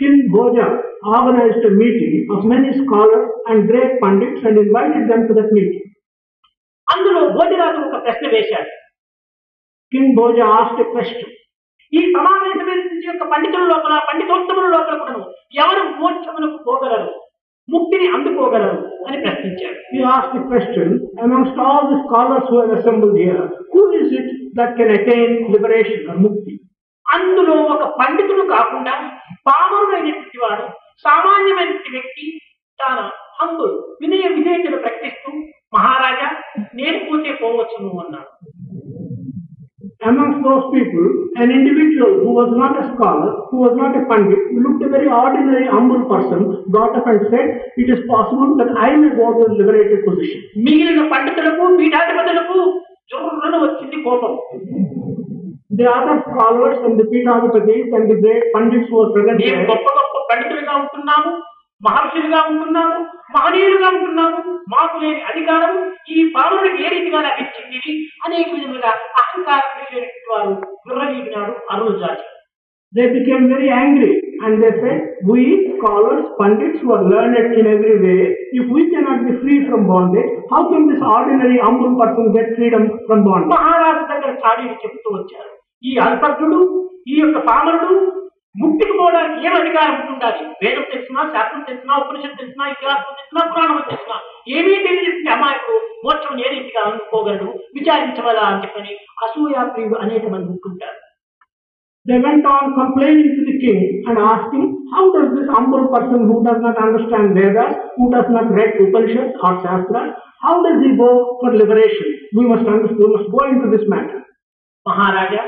King 0.00 0.18
Bhoja 0.32 0.66
organized 1.12 1.64
a 1.64 1.70
meeting 1.70 2.28
of 2.34 2.44
many 2.44 2.68
scholars 2.80 3.30
and 3.48 3.68
great 3.70 3.92
pundits 4.02 4.42
and 4.46 4.56
invited 4.56 5.04
them 5.10 5.22
to 5.28 5.32
that 5.38 5.48
meeting. 5.56 5.82
అందులో 6.88 7.22
భోజరాజు 7.36 7.80
ఒక 7.86 7.98
ప్రశ్న 8.04 8.26
వేశాడు 8.34 8.70
King 9.92 10.06
Bhoja 10.18 10.44
asked 10.58 10.80
a 10.84 10.88
question. 10.94 11.28
ఈ 11.92 12.00
సమావేశమైన 12.14 12.82
యొక్క 13.04 13.24
పండితుల 13.24 13.64
లోపల 13.64 13.94
పండితోత్తముల 14.08 14.66
లోపల 14.68 14.96
కూడాను 14.98 15.22
ఎవరు 15.54 15.82
మోక్షములకు 16.00 16.58
పోగలరు? 16.64 17.08
ముక్తిని 17.68 18.06
అందుకోగలరు 18.08 18.76
అని 19.06 19.18
amongst 21.22 21.58
all 21.58 21.82
the 21.90 21.98
scholars 22.04 22.44
who 22.48 22.56
have 22.60 22.72
assembled 22.78 23.16
here, 23.18 23.42
who 23.72 23.82
is 23.92 24.08
it 24.12 24.28
that 24.54 24.70
can 24.76 24.90
attain 24.90 25.30
liberation 25.52 26.00
or 26.10 26.16
mukti? 26.16 26.54
అందులో 27.06 27.54
ఒక 27.74 27.84
పండితుడు 28.00 28.44
కాకుండా 28.46 28.94
పామరుడైనటువంటి 29.46 30.38
వాడు 30.38 30.64
సామాన్యమైనటువంటి 31.04 31.90
వ్యక్తి 31.90 32.24
తాను 32.78 33.04
హంబుల్ 33.38 33.74
వినయ 34.00 34.26
విధేయతలు 34.28 34.76
ప్రకటిస్తూ 34.76 35.30
మహారాజా 35.76 36.28
నేను 36.74 36.98
పోతే 37.06 37.32
పోవచ్చును 37.42 37.90
అన్నాడు. 38.04 38.30
Amongst 40.00 40.44
those 40.44 40.64
people, 40.72 41.06
an 41.36 41.50
individual 41.50 42.22
who 42.22 42.30
was 42.30 42.54
not 42.54 42.78
a 42.78 42.94
scholar, 42.94 43.30
who 43.50 43.58
was 43.58 43.74
not 43.74 43.98
a 43.98 44.06
pandit, 44.06 44.38
who 44.50 44.62
looked 44.62 44.82
a 44.84 44.88
very 44.88 45.08
ordinary, 45.12 45.66
humble 45.66 46.06
person, 46.06 46.40
got 46.70 46.94
up 46.94 47.06
and 47.08 47.26
said, 47.30 47.72
it 47.76 47.90
is 47.90 48.06
possible 48.06 48.54
that 48.58 48.70
I 48.78 48.94
may 48.94 49.10
go 49.10 49.26
to 49.34 49.42
a 49.42 49.50
liberated 49.52 50.06
position. 50.06 50.38
మిగిలిన 50.66 51.02
పండితులకు 51.12 51.64
పీఠాధిపతులకు 51.80 52.58
జోరులను 53.12 53.60
వచ్చింది 53.66 53.98
కోపం 54.06 54.34
The 55.72 55.86
other 55.88 56.14
scholars 56.22 56.78
and 56.84 56.94
the 57.00 57.04
Peethadhipatis 57.04 57.88
and 57.96 58.06
the 58.10 58.16
great 58.22 58.44
pandits 58.54 58.86
who 58.90 58.96
were 58.98 59.10
present 59.14 59.38
మేము 59.42 59.66
గొప్ప 59.72 59.88
గొప్ప 59.98 60.22
పండితులుగా 60.30 60.74
ఉంటున్నాము 60.82 61.32
మహర్షులుగా 61.80 62.40
ఉంటున్నాము 62.52 62.96
మహనీయులుగా 63.34 63.88
ఉంటున్నాము 63.96 64.38
మాకు 64.72 64.96
లేని 65.02 65.20
అధికారం 65.30 65.74
ఈ 66.12 66.22
పాలనకు 66.34 66.80
ఏ 66.84 66.88
రీతిగా 66.94 67.20
లభించింది 67.26 67.92
అనేక 68.26 68.48
విధములుగా 68.54 68.92
అహంకారం 69.22 69.70
కలిగినటువంటి 69.74 70.26
వారు 70.30 70.54
విర్రవీగినాడు 70.88 71.54
అరుణ 71.74 71.94
జాతి 72.02 72.26
they 72.92 73.06
became 73.08 73.48
very 73.48 73.68
angry 73.70 74.12
and 74.40 74.62
they 74.62 74.70
said, 74.74 74.98
we 75.22 75.40
scholars, 75.72 76.22
pandits 76.38 76.78
who 76.80 76.92
are 76.92 77.04
learned 77.04 77.52
in 77.52 77.66
every 77.66 77.96
way, 78.00 78.20
if 78.52 78.66
we 78.68 78.82
cannot 78.90 79.26
be 79.26 79.32
free 79.40 79.58
from 79.66 79.86
bondage, 79.86 80.30
how 80.50 80.60
can 80.70 80.84
this 80.88 81.02
ordinary 81.08 81.58
humble 81.58 81.92
person 81.98 82.32
get 82.32 82.48
freedom 82.56 82.84
from 83.06 83.20
bondage? 83.26 83.50
మహారాజు 83.54 84.04
దగ్గర 84.12 84.32
చాడీలు 84.42 84.76
చెబుతూ 84.84 85.10
వచ్చారు 85.16 85.52
ఈ 85.84 85.92
అల్పజ్ఞుడు 86.06 86.60
ఈ 87.08 87.18
యొక్క 87.20 87.38
పామరుడు 87.50 87.98
ముక్తికి 88.54 88.94
పోవడానికి 88.98 89.46
ఏం 89.46 89.54
అధికారం 89.58 89.96
ఉంటుండాలి 89.98 90.44
వేదం 90.62 90.84
తెలిసినా 90.92 91.22
శాస్త్రం 91.34 91.64
తెలిసినా 91.68 91.96
ఉపనిషత్తు 92.02 92.40
తెలిసినా 92.40 92.64
ఇతిహాసం 92.72 93.12
తెలిసినా 93.18 93.42
పురాణం 93.50 93.82
తెలిసినా 93.90 94.16
ఏమీ 94.56 94.72
తెలియజేసిన 94.86 95.34
అమాయకుడు 95.36 95.80
మోక్షం 96.04 96.40
ఏ 96.44 96.48
రీతిగా 96.54 96.82
అందుకోగలడు 96.86 97.48
విచారించవలా 97.76 98.46
అని 98.50 98.62
చెప్పని 98.64 98.94
అసూయా 99.26 99.64
ప్రియుడు 99.74 99.98
అనేక 100.06 100.24
మంది 100.34 100.50
ఉంటుంటారు 100.54 100.98
They 102.06 102.18
went 102.18 102.44
on 102.46 102.74
complaining 102.74 103.30
to 103.30 103.42
the 103.44 103.54
king 103.58 103.80
and 104.08 104.18
asking, 104.26 104.62
how 104.92 105.02
does 105.12 105.26
this 105.34 105.48
humble 105.48 105.88
person 105.88 106.20
who 106.28 106.36
does 106.42 106.60
not 106.60 106.78
understand 106.78 107.34
Vedas, 107.34 107.74
who 107.96 108.10
does 108.10 108.28
not 108.28 108.46
read 108.50 108.70
Upanishads 108.80 109.34
or 109.38 109.50
Shastras, 109.58 110.06
how 110.40 110.54
does 110.62 110.78
he 110.82 110.96
go 110.96 111.08
for 111.40 111.50
liberation? 111.54 112.08
We 112.32 112.46
must 112.46 112.66
understand, 112.66 112.98
we 112.98 113.08
must 113.08 113.28
go 113.30 113.42
into 113.48 113.68
this 113.70 113.84
matter. 113.86 114.20
మహారాజా 114.86 115.42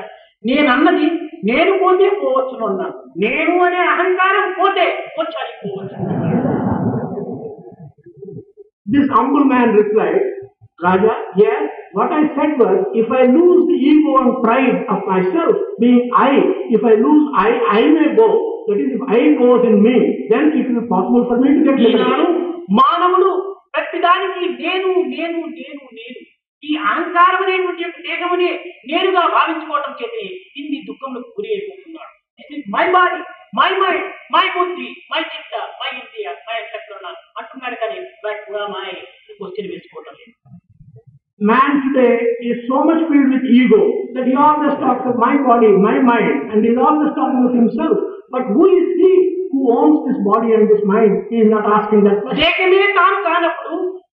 నేనన్నది 0.44 1.06
నేను 1.48 1.72
పోతే 1.82 2.08
పోవచ్చును 2.22 2.64
అన్నాను 2.70 2.96
నేను 3.16 3.54
అనే 3.66 3.82
అహంకారం 3.92 4.48
పోతే 4.60 4.86
వచ్చాలి 5.20 5.54
పోవచ్చు 5.62 5.96
This 8.86 9.08
humble 9.08 9.44
man 9.44 9.68
replied, 9.74 10.22
Raja, 10.80 11.12
yes, 11.36 11.60
What 11.92 12.12
I 12.12 12.22
said 12.28 12.52
was, 12.56 12.86
if 12.92 13.10
I 13.10 13.22
lose 13.26 13.66
the 13.66 13.74
ego 13.82 14.12
and 14.18 14.42
pride 14.44 14.86
of 14.88 15.00
myself, 15.04 15.56
being 15.80 16.08
I, 16.16 16.30
if 16.70 16.82
I 16.84 16.94
lose 16.96 17.24
I, 17.36 17.48
I 17.70 17.82
may 17.88 18.14
go. 18.14 18.28
That 18.68 18.78
is, 18.78 18.90
if 18.92 19.02
I 19.08 19.34
goes 19.34 19.66
in 19.66 19.82
me, 19.82 19.94
then 20.30 20.52
it 20.52 20.68
will 20.68 20.82
be 20.82 20.86
possible 20.86 21.24
for 21.28 21.38
me 21.38 21.48
to 21.50 21.62
get 21.62 21.80
Eenadu 21.82 22.26
liberated. 22.26 22.76
మానవుడు 22.78 23.30
ప్రతిదానికి 23.74 24.42
నేను 24.60 24.90
నేను 25.14 25.38
నేను 25.58 25.84
నేను 25.98 26.20
ఈ 26.62 26.72
అహంకారం 26.84 27.42
అనేటువంటి 27.44 27.82
యొక్క 27.84 28.00
దేహమునే 28.08 28.50
నేనుగా 28.90 29.22
భావించుకోవటం 29.36 29.92
చేతే 30.00 30.24
ఇన్ని 30.60 30.80
దుఃఖములకు 30.88 31.30
గురి 31.36 31.50
అయిపోతున్నాడు 31.54 32.12
this 32.38 32.52
is 32.56 32.66
my 32.76 32.86
body 32.96 33.20
my 33.58 33.70
mind 33.82 34.08
my 34.34 34.46
buddhi 34.56 34.88
my 35.12 35.22
chitta 35.32 35.54
my 35.80 35.90
India 36.00 36.32
my 36.48 36.56
etcetera 36.62 37.12
అంటున్నాడు 37.40 37.78
కానీ 37.82 38.00
బట్ 38.26 38.44
మై 38.76 38.90
క్వశ్చన్ 39.38 39.70
వేసుకోవటం 39.74 40.16
లేదు 40.22 40.34
Man 41.40 41.70
today 41.84 42.16
is 42.42 42.58
so 42.68 42.78
much 42.84 42.98
filled 43.10 43.30
with 43.34 43.44
ego 43.50 43.78
that 44.14 44.26
he 44.26 44.34
always 44.36 44.74
talks 44.74 45.06
of 45.06 45.14
my 45.16 45.30
body, 45.38 45.68
my 45.84 45.94
mind, 46.00 46.50
and 46.50 46.58
he 46.62 46.72
is 46.72 46.76
always 46.78 47.12
talking 47.14 47.46
of 47.46 47.54
himself. 47.54 47.96
But 48.30 48.44
who 48.48 48.64
is 48.70 48.88
he 48.98 49.12
who 49.52 49.62
owns 49.72 49.96
this 50.06 50.18
body 50.22 50.52
and 50.52 50.68
this 50.68 50.84
mind? 50.84 51.14
He 51.30 51.38
is 51.38 51.48
not 51.48 51.64
asking 51.68 52.04
that 52.04 52.20
question. 52.20 52.44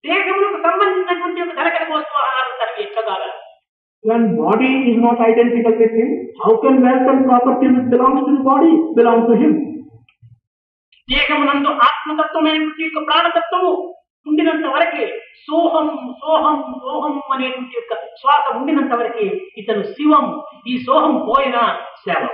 దేహమే 0.08 0.34
తాను 0.38 0.58
కానప్పుడు 0.58 0.58
దేహములకు 0.58 0.60
సంబంధించినటువంటి 0.66 1.42
ఒక 1.44 1.54
ధనకర 1.60 1.84
వస్తువాహారం 1.94 2.56
తనకి 2.62 2.82
ఎక్కగాల 2.88 3.26
When 4.04 4.24
body 4.38 4.70
is 4.90 4.98
not 5.04 5.20
identical 5.22 5.74
with 5.74 5.94
him, 6.00 6.10
how 6.38 6.52
can 6.58 6.76
wealth 6.82 7.08
and 7.12 7.22
property 7.26 7.68
which 7.68 7.88
belongs 7.90 8.20
to 8.20 8.32
the 8.32 8.44
body 8.44 8.70
belong 8.98 9.22
to 9.30 9.36
him? 9.42 9.54
దేహమునందు 11.10 11.72
ఆత్మతత్వమైనటువంటి 11.88 12.84
యొక్క 12.84 13.00
ప్రాణతత్వము 13.08 13.72
ఉండినంత 14.26 14.68
వరకే 14.68 15.06
సోహం 15.48 15.88
సోహం 16.22 16.56
సోహం 16.84 17.16
అనేటువంటి 17.36 17.76
యొక్క 17.78 17.92
శ్వాస 18.22 18.46
ఉండినంత 18.58 18.94
వరకే 18.94 19.28
ఇతను 19.62 19.84
శివం. 19.94 20.26
ఈ 20.68 20.76
సోహం 20.88 21.16
పోయిన 21.30 21.58
శవం. 22.06 22.34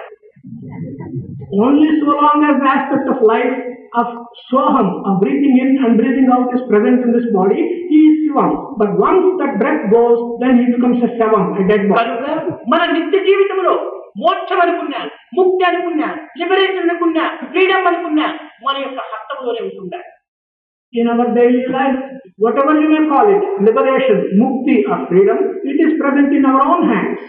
Only 1.60 1.90
so 2.00 2.12
long 2.20 2.40
as 2.44 2.56
the 2.62 2.70
aspect 2.70 3.08
of 3.08 3.20
life 3.24 3.56
of 3.94 4.08
Soham, 4.48 4.88
of 5.06 5.22
breathing 5.22 5.56
in 5.58 5.84
and 5.84 5.98
breathing 5.98 6.28
out 6.32 6.54
is 6.54 6.62
present 6.70 7.04
in 7.06 7.12
this 7.12 7.28
body, 7.34 7.62
he 7.90 8.00
is 8.10 8.16
Shivam. 8.24 8.52
But 8.78 8.98
once 9.00 9.26
that 9.40 9.60
breath 9.60 9.84
goes, 9.92 10.20
then 10.40 10.54
he 10.58 10.66
becomes 10.72 11.04
a 11.04 11.10
Shavam, 11.18 11.46
a 11.56 11.68
dead 11.68 11.84
body. 11.90 12.14
మన 12.72 12.82
నిత్య 12.96 13.20
జీవితంలో 13.28 13.74
మోక్షం 14.18 14.60
అనుకున్నా 14.64 15.00
ముక్తి 15.38 15.64
అనుకున్నా 15.64 16.08
liberation 16.40 16.84
అనుకున్నా 16.86 17.24
freedom 17.52 17.88
అనుకున్నా 17.92 18.28
మన 18.66 18.76
యొక్క 18.86 19.00
హస్తంలోనే 19.12 19.64
ఉంటుందా 19.70 20.02
In 20.94 21.08
our 21.08 21.26
daily 21.34 21.62
life, 21.68 21.96
whatever 22.38 22.74
you 22.80 22.90
may 22.90 23.04
call 23.12 23.28
it, 23.36 23.44
liberation, 23.68 24.18
mukti 24.42 24.76
or 24.86 24.98
freedom, 25.08 25.40
it 25.64 25.78
is 25.86 25.94
present 26.02 26.32
in 26.40 26.46
our 26.46 26.62
own 26.72 26.84
hands. 26.92 27.22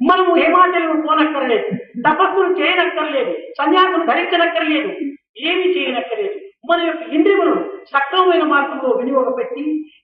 మనము 0.00 0.32
హిమాచలం 0.42 1.00
పోనక్కర్లేదు 1.06 1.66
తపస్సులు 2.06 2.48
చేయనక్కర్లేదు 2.58 3.32
సన్యాసం 3.58 4.02
ధరించనక్కర్లేదు 4.06 4.90
ఏమీ 5.36 5.66
చేయనక్కర్లేదు 5.74 6.38
మన 6.70 6.80
యొక్క 6.86 7.04
ఇంద్రియములను 7.14 7.60
సక్రమమైన 7.92 8.44
మార్గంలో 8.44 8.90
వినియోగపెట్టి 8.98 9.62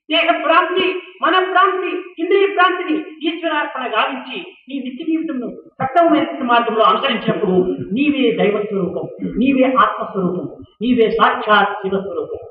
దేహ 0.09 0.27
ప్రాంతి 0.45 0.85
మన 1.23 1.35
ప్రాంతి 1.51 1.91
ఇంద్రియ 2.21 2.47
ప్రాంతిని 2.55 2.95
ఈశ్వరార్పణ 3.27 3.83
గావించి 3.95 4.37
నీ 4.69 4.75
నిత్య 4.85 5.05
జీవితంను 5.05 5.49
సక్రమమైన 5.81 6.47
మార్గంలో 6.51 6.85
అనుసరించినప్పుడు 6.85 7.57
నీవే 7.97 8.25
దైవ 8.39 8.63
స్వరూపం 8.65 9.07
నీవే 9.37 9.67
ఆత్మస్వరూపం 9.83 10.47
నీవే 10.81 11.09
సాక్షాత్ 11.19 11.75
శివస్వరూపం 11.83 12.43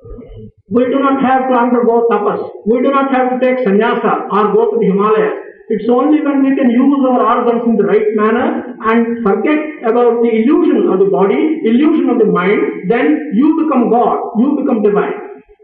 We 0.69 0.85
do 0.85 0.99
not 0.99 1.19
have 1.21 1.49
to 1.49 1.55
undergo 1.55 2.09
tapas. 2.09 2.39
We 2.65 2.77
do 2.77 2.91
not 2.91 3.13
have 3.13 3.31
to 3.31 3.37
take 3.39 3.59
sannyasa 3.61 4.13
or 4.29 4.43
go 4.49 4.63
to 4.65 4.77
the 4.77 4.87
Himalayas. 4.87 5.37
It's 5.70 5.90
only 5.90 6.20
when 6.22 6.38
we 6.46 6.52
can 6.58 6.70
use 6.76 7.04
our 7.10 7.22
organs 7.34 7.64
in 7.66 7.76
the 7.78 7.86
right 7.86 8.10
manner 8.16 8.48
and 8.84 9.02
forget 9.28 9.60
about 9.84 10.14
the 10.24 10.32
illusion 10.40 10.80
of 10.94 10.98
the 11.00 11.10
body, 11.10 11.42
illusion 11.64 12.08
of 12.10 12.18
the 12.20 12.30
mind, 12.40 12.62
then 12.90 13.06
you 13.34 13.50
become 13.60 13.84
God, 13.90 14.18
you 14.42 14.50
become 14.60 14.80
divine. 14.88 15.18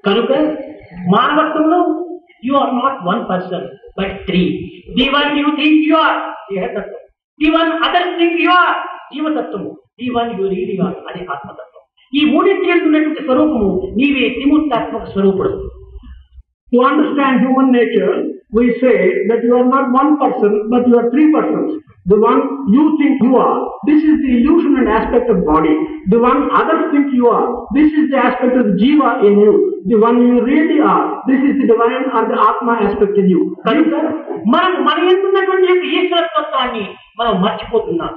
కనుక 0.07 0.31
మానవత్వంలో 1.13 1.79
you 2.47 2.53
are 2.61 2.73
not 2.81 2.99
one 3.09 3.21
person 3.31 3.65
but 3.99 4.13
three 4.27 4.43
the 4.99 5.07
one 5.15 5.31
you 5.39 5.47
think 5.59 5.81
you 5.89 5.95
are 6.05 6.19
దేహతత్వం 6.51 7.01
the 7.39 7.49
one 7.57 7.71
other 7.87 8.09
think 8.19 8.39
you 8.45 8.51
are 8.61 8.77
జీవతత్వము 9.13 9.71
the 10.01 10.09
one 10.17 10.31
you 10.39 10.45
real 10.53 10.83
are 10.87 10.97
అది 11.09 11.21
ఆత్మతత్వం 11.35 11.83
ఈ 12.13 12.21
మూడింటి 12.33 12.69
ఉన్నటువంటి 12.89 13.23
స్వరూపము 13.27 13.69
నీవే 13.99 14.27
త్రిమూర్తాత్మక 14.37 15.05
స్వరూపుడు 15.15 15.51
To 16.71 16.79
understand 16.83 17.35
human 17.41 17.71
nature, 17.71 18.15
we 18.52 18.64
say 18.80 18.96
that 19.28 19.40
you 19.42 19.56
are 19.56 19.64
not 19.64 19.92
one 19.92 20.18
person, 20.20 20.68
but 20.70 20.86
you 20.86 20.98
are 20.98 21.10
three 21.10 21.32
persons. 21.32 21.80
The 22.06 22.18
one 22.20 22.40
you 22.68 22.84
think 23.00 23.22
you 23.22 23.36
are, 23.36 23.58
this 23.86 24.02
is 24.02 24.16
the 24.24 24.30
illusion 24.38 24.76
and 24.76 24.88
aspect 24.88 25.30
of 25.30 25.44
body. 25.46 25.72
The 26.08 26.18
one 26.18 26.50
others 26.52 26.90
think 26.92 27.14
you 27.14 27.28
are, 27.28 27.46
this 27.74 27.90
is 27.92 28.10
the 28.10 28.18
aspect 28.18 28.56
of 28.56 28.66
jiva 28.82 29.24
in 29.24 29.38
you. 29.38 29.54
The 29.86 29.98
one 29.98 30.20
you 30.20 30.44
really 30.44 30.80
are, 30.80 31.22
this 31.26 31.40
is 31.40 31.54
the 31.60 31.66
divine 31.66 32.04
or 32.12 32.28
the 32.28 32.38
atma 32.48 32.74
aspect 32.86 33.16
in 33.16 33.28
you. 33.34 33.42
మనం 34.54 34.72
మన 34.88 34.98
ఎందున్నటువంటి 35.12 35.66
యొక్క 35.70 35.86
ఈశ్వరత్వాన్ని 35.98 36.84
మనం 37.20 37.34
మర్చిపోతున్నాం 37.46 38.12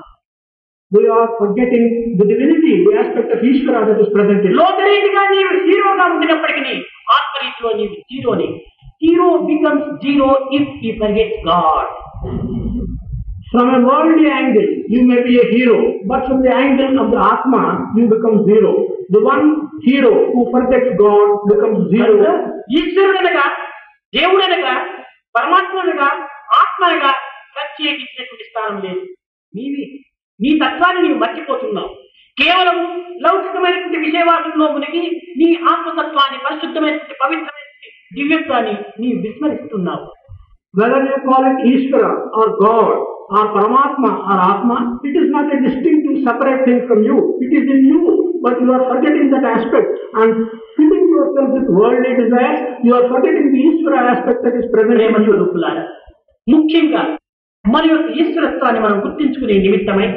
We 0.92 1.04
are 1.14 1.28
forgetting 1.40 1.86
the 2.20 2.26
divinity, 2.32 2.74
the 2.88 2.94
aspect 3.02 3.30
of 3.36 3.40
Ishvara 3.50 3.80
that 3.88 4.00
is 4.04 4.10
present 4.16 4.42
in 4.46 4.52
us. 4.52 4.58
లోకరీతిగా 4.60 5.22
నీవు 5.32 5.54
హీరోగా 5.68 6.06
ఉండినప్పటికీ 6.14 6.76
ఆత్మరీతిలో 7.16 7.70
నీవు 7.80 7.96
జీరోని 8.12 8.48
hero 9.06 9.30
becomes 9.47 9.89
zero 10.03 10.30
if 10.58 10.74
he 10.82 10.91
forgets 11.01 11.41
God 11.49 11.91
From 13.49 13.70
a 13.70 13.80
worldly 13.82 14.30
angle, 14.32 14.66
you 14.88 15.01
may 15.03 15.22
be 15.22 15.34
a 15.38 15.45
hero, 15.45 15.76
but 16.03 16.26
from 16.28 16.41
the 16.41 16.53
angle 16.53 16.99
of 16.99 17.12
the 17.12 17.20
Atma, 17.24 17.62
you 17.95 18.08
become 18.08 18.43
zero. 18.45 18.72
The 19.10 19.22
one 19.24 19.45
hero 19.80 20.32
who 20.32 20.41
forgets 20.51 20.89
God 20.99 21.28
becomes 21.45 21.80
zero. 21.93 22.16
ఈశ్వరుడనగా 22.72 23.45
దేవుడనగా 24.14 24.74
పరమాత్మనగా 25.36 26.10
ఆత్మనగా 26.62 27.12
ప్రత్యేకించినటువంటి 27.56 28.47
స్థానం 28.49 28.78
లేదు 28.86 29.03
నీవి 29.53 29.86
నీ 30.39 30.51
తత్వాన్ని 30.64 31.03
నీవు 31.06 31.20
మర్చిపోతున్నావు 31.24 31.91
కేవలం 32.38 32.78
లౌకికమైనటువంటి 33.26 33.99
విషయవాసంలో 34.08 34.68
మునిగి 34.74 35.03
నీ 35.41 35.49
ఆత్మతత్వాన్ని 35.74 36.39
పరిశుద్ధమైనటువంటి 36.47 37.16
పవిత్రమైనటువంటి 37.24 37.64
దివ్యత్వాన్ని 38.12 38.76
నీ 38.99 39.12
విస్మరిస్తున్నావు 39.26 40.06
Whether 40.74 41.03
you 41.03 41.18
call 41.24 41.43
it 41.45 41.60
Ishvara 41.66 42.08
or 42.34 42.47
God 42.60 42.95
or 43.30 43.43
Paramatma 43.49 44.10
or 44.24 44.38
Atma, 44.41 44.99
it 45.03 45.16
is 45.16 45.30
not 45.30 45.45
a 45.47 45.62
distinctive 45.62 46.18
separate 46.22 46.66
thing 46.66 46.86
from 46.86 47.01
you. 47.01 47.16
It 47.39 47.51
is 47.53 47.66
in 47.66 47.86
you, 47.86 48.01
but 48.41 48.60
you 48.60 48.74
are 48.74 48.84
forgetting 48.89 49.32
that 49.32 49.45
aspect 49.45 49.88
and 50.16 50.32
filling 50.76 51.06
yourself 51.10 51.49
with 51.53 51.70
worldly 51.70 52.12
desires. 52.16 52.60
You 52.84 52.93
are 52.93 53.08
forgetting 53.08 53.47
the 53.53 53.62
Ishvara 53.62 54.01
aspect 54.12 54.41
that 54.43 54.56
is 54.56 54.68
present 54.74 54.97
Prema 54.97 55.16
in 55.16 55.24
you. 55.24 55.32
స్వరూపులారా 55.32 55.86
ముఖ్యంగా 56.47 57.03
మన 57.66 57.84
యొక్క 57.86 58.10
ఈశ్వరత్వాన్ని 58.22 58.82
మనం 58.82 58.97
గుర్తించుకునే 58.99 59.56
నిమిత్తమై 59.66 60.10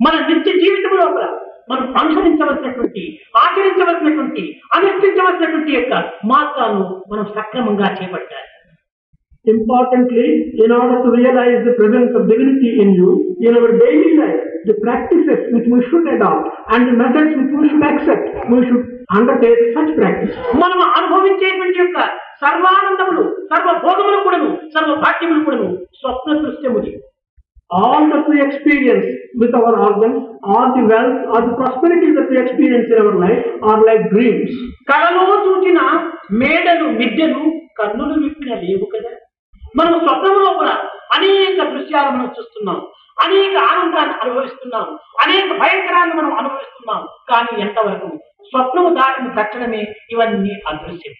మన 0.00 0.14
నిత్య 0.30 0.52
జీవితం 0.62 0.94
లోపల 1.00 1.24
మనం 1.70 1.86
అనుసరించవలసినటువంటి 2.00 3.02
ఆచరించవలసినటువంటి 3.44 4.44
అనుష్ఠించవలసినటువంటి 4.76 5.72
యొక్క 5.72 5.92
మార్గాలను 6.26 6.86
మనం 7.12 7.26
సక్రమంగా 7.38 7.90
చేపట్టాలి 7.98 8.48
Importantly, 9.46 10.24
in 10.54 10.70
order 10.70 11.02
to 11.02 11.10
realize 11.12 11.64
the 11.64 11.72
presence 11.72 12.12
of 12.14 12.28
divinity 12.28 12.70
in 12.78 12.92
you, 12.92 13.10
in 13.40 13.56
our 13.56 13.70
daily 13.74 14.10
life, 14.14 14.40
the 14.64 14.74
practices 14.76 15.38
which 15.50 15.66
we 15.66 15.78
should 15.86 16.06
adopt 16.06 16.44
and 16.68 16.86
the 16.86 16.92
methods 16.94 17.32
which 17.32 17.52
we 17.52 17.68
should 17.70 17.82
accept, 17.82 18.24
we 18.46 18.58
should 18.66 18.84
undertake 19.10 19.62
such 19.76 19.90
practice. 19.96 20.34
మనం 20.62 20.80
అనుభవించేటువంటి 20.98 21.78
యొక్క 21.78 21.98
సర్వానందములు 22.42 23.24
సర్వభోగములు 23.50 24.18
కూడాను 24.26 24.50
సర్వ 24.74 24.92
భాగ్యములు 25.04 25.40
కూడాను 25.44 25.68
స్వప్న 26.00 26.36
దృశ్యముది 26.42 26.92
All 27.70 28.08
that 28.10 28.28
we 28.28 28.42
experience 28.42 29.06
with 29.34 29.54
our 29.54 29.74
organs, 29.78 30.20
or 30.44 30.62
the 30.74 30.82
wealth, 30.84 31.18
or 31.28 31.40
the 31.42 31.54
prosperity 31.54 32.08
that 32.12 32.28
we 32.28 32.38
experience 32.38 32.88
in 32.90 32.98
our 33.02 33.16
life, 33.16 33.44
are 33.62 33.80
like 33.88 34.04
dreams. 34.14 34.50
కలలో 34.90 35.24
చూచిన 35.46 35.78
మేడలు 36.40 36.86
మిద్దెలు 37.00 37.42
కన్నులు 37.80 38.14
విప్పిన 38.24 38.54
లేవు 38.64 38.86
కదా 38.94 39.12
మనం 39.74 39.94
స్వప్నంలో 40.06 40.50
కూడా 40.60 40.74
అనేక 41.16 41.58
దృశ్యాలు 41.72 42.10
మనం 42.16 42.28
చూస్తున్నాం 42.38 42.80
అనేక 43.24 43.54
ఆనందాన్ని 43.72 44.14
అనుభవిస్తున్నాం 44.22 44.86
అనేక 45.24 45.48
భయంకరాన్ని 45.62 46.14
మనం 46.20 46.32
అనుభవిస్తున్నాం 46.40 47.00
కానీ 47.30 47.54
ఎంతవరకు 47.66 48.10
స్వప్నము 48.52 48.90
దాటిన 49.00 49.28
తక్షణమే 49.40 49.82
ఇవన్నీ 50.14 50.54
అదృశ్యం 50.70 51.16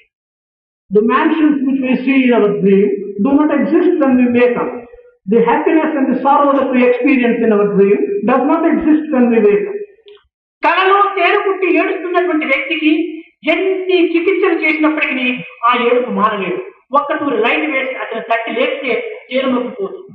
The 0.91 1.03
mansions 1.03 1.59
which 1.65 1.81
we 1.81 1.93
see 2.05 2.15
in 2.25 2.33
our 2.37 2.49
dream 2.63 2.87
do 3.25 3.33
not 3.33 3.51
exist 3.57 3.91
when 4.01 4.17
we 4.17 4.25
wake 4.37 4.57
up. 4.57 4.71
The 5.27 5.45
happiness 5.45 5.93
and 5.95 6.09
the 6.09 6.21
sorrow 6.21 6.53
that 6.53 6.71
we 6.73 6.81
experience 6.83 7.39
in 7.39 7.53
our 7.53 7.67
dream 7.75 7.99
does 8.25 8.43
not 8.43 8.63
exist 8.67 9.05
when 9.11 9.31
we 9.31 9.41
wake 9.41 9.67
up. 9.67 9.77
కలలో 10.63 10.97
తేలుకుట్టి 11.17 11.67
ఏడుస్తున్నటువంటి 11.77 12.47
వ్యక్తికి 12.47 12.91
ఎన్ని 13.47 13.99
చికిత్సలు 14.13 14.57
చేసినప్పటికీ 14.65 15.29
ఆ 15.67 15.71
ఏడుపు 15.87 16.11
మానలేదు 16.11 16.59
ఒక్కటూరి 16.93 17.39
light 17.39 17.67
వేసి 17.73 17.95
అతను 17.97 18.23
తట్టి 18.31 18.53
లేపితే 18.59 18.93
చేరులోకి 19.31 19.71
పోతుంది 19.79 20.13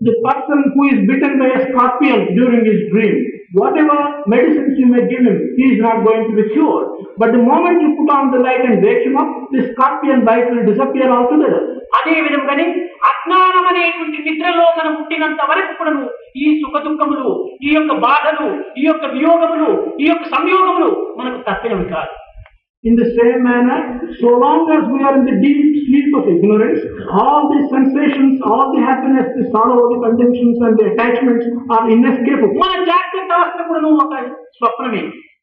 The 0.00 0.12
person 0.20 0.72
who 0.74 0.82
is 0.88 1.08
bitten 1.08 1.38
by 1.38 1.48
a 1.48 1.60
scorpion 1.66 2.36
during 2.36 2.66
his 2.66 2.80
dream, 2.92 3.14
whatever 3.52 3.96
medicines 4.26 4.76
you 4.76 4.86
may 4.86 5.08
give 5.08 5.20
him, 5.20 5.38
he 5.56 5.72
is 5.72 5.80
not 5.80 6.04
going 6.04 6.28
to 6.28 6.36
be 6.36 6.52
cured. 6.52 6.86
But 7.16 7.32
the 7.32 7.40
moment 7.40 7.80
you 7.80 7.96
put 7.96 8.12
on 8.12 8.30
the 8.30 8.38
light 8.38 8.60
and 8.60 8.82
wake 8.82 9.06
him 9.06 9.16
up, 9.16 9.48
the 9.50 9.72
scorpion 9.72 10.22
bite 10.22 10.50
will 10.50 10.68
disappear 10.68 11.08
altogether. 11.10 11.62
అదే 11.96 12.14
విధంగానే 12.26 12.66
అజ్ఞానం 13.10 13.64
అనేటువంటి 13.70 14.18
నిద్రలో 14.26 14.64
మనం 14.78 14.92
పుట్టినంత 14.98 15.42
వరకు 15.50 15.72
కూడా 15.80 15.92
ఈ 16.36 16.46
సుఖ 16.62 16.76
దుఃఖములు 16.86 17.26
ఈ 17.66 17.72
యొక్క 17.76 17.92
బాధలు 18.06 18.46
ఈ 18.80 18.84
యొక్క 18.86 19.06
వియోగములు 19.14 19.70
ఈ 20.02 20.08
యొక్క 20.10 20.24
సంయోగములు 20.34 20.90
మనకు 21.20 21.38
తప్పినవి 21.48 21.86
కాదు 21.94 22.14
In 22.84 22.94
the 22.94 23.08
same 23.18 23.42
manner, 23.42 23.98
so 24.20 24.28
long 24.36 24.70
as 24.70 24.86
we 24.86 25.02
are 25.02 25.16
in 25.16 25.24
the 25.24 25.36
deep 25.42 25.64
sleep 25.86 26.10
of 26.14 26.28
ignorance, 26.28 26.78
all 27.10 27.48
the 27.48 27.66
sensations, 27.66 28.38
all 28.44 28.76
the 28.76 28.80
happiness, 28.80 29.26
the 29.34 29.48
sorrow, 29.50 29.80
the 29.90 29.98
contentions 30.04 30.60
and 30.60 30.78
the 30.78 30.92
attachments 30.92 31.46
are 31.68 31.90
inescapable. 31.90 32.54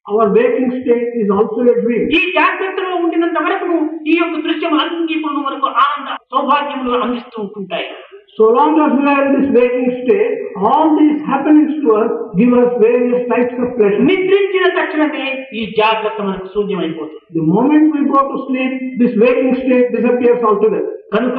Our 0.06 0.32
waking 0.32 0.72
state 0.84 1.10
is 1.16 1.28
also 1.32 1.60
a 1.64 1.76
dream. 1.82 2.04
ఈ 2.12 2.22
జాగ్రత్తలో 2.38 2.90
ఉండినంత 3.04 3.40
వరకు 3.46 3.70
ఈ 4.12 4.16
యొక్క 4.22 4.36
దృశ్యములన్నీ 4.46 5.16
కూడా 5.26 5.40
మనకు 5.48 5.68
ఆనంద 5.84 6.10
సౌభాగ్యములు 6.32 6.98
అందిస్తూ 7.06 7.38
ఉంటుంటాయి 7.46 7.88
So 8.37 8.47
long 8.57 8.73
as 8.79 8.93
we 8.97 9.05
are 9.05 9.23
in 9.25 9.31
this 9.35 9.49
waking 9.53 9.89
state, 10.01 10.35
all 10.69 10.87
these 10.99 11.17
happenings 11.23 11.73
to 11.83 11.89
us 12.01 12.11
give 12.41 12.53
us 12.55 12.71
various 12.83 13.23
types 13.33 13.55
of 13.57 13.69
pleasure. 13.79 14.03
నిద్రించిన 14.11 14.67
తక్షణమే 14.77 15.25
ఈ 15.61 15.65
జాగ్రత్త 15.81 16.19
మనకు 16.29 16.49
శూన్యమైపోతుంది 16.55 17.25
The 17.39 17.45
moment 17.55 17.87
we 17.95 18.03
go 18.15 18.21
to 18.31 18.37
sleep, 18.47 18.73
this 19.01 19.15
waking 19.25 19.55
state 19.63 19.89
disappears 19.97 20.41
altogether. 20.51 20.83
కనుక 21.15 21.39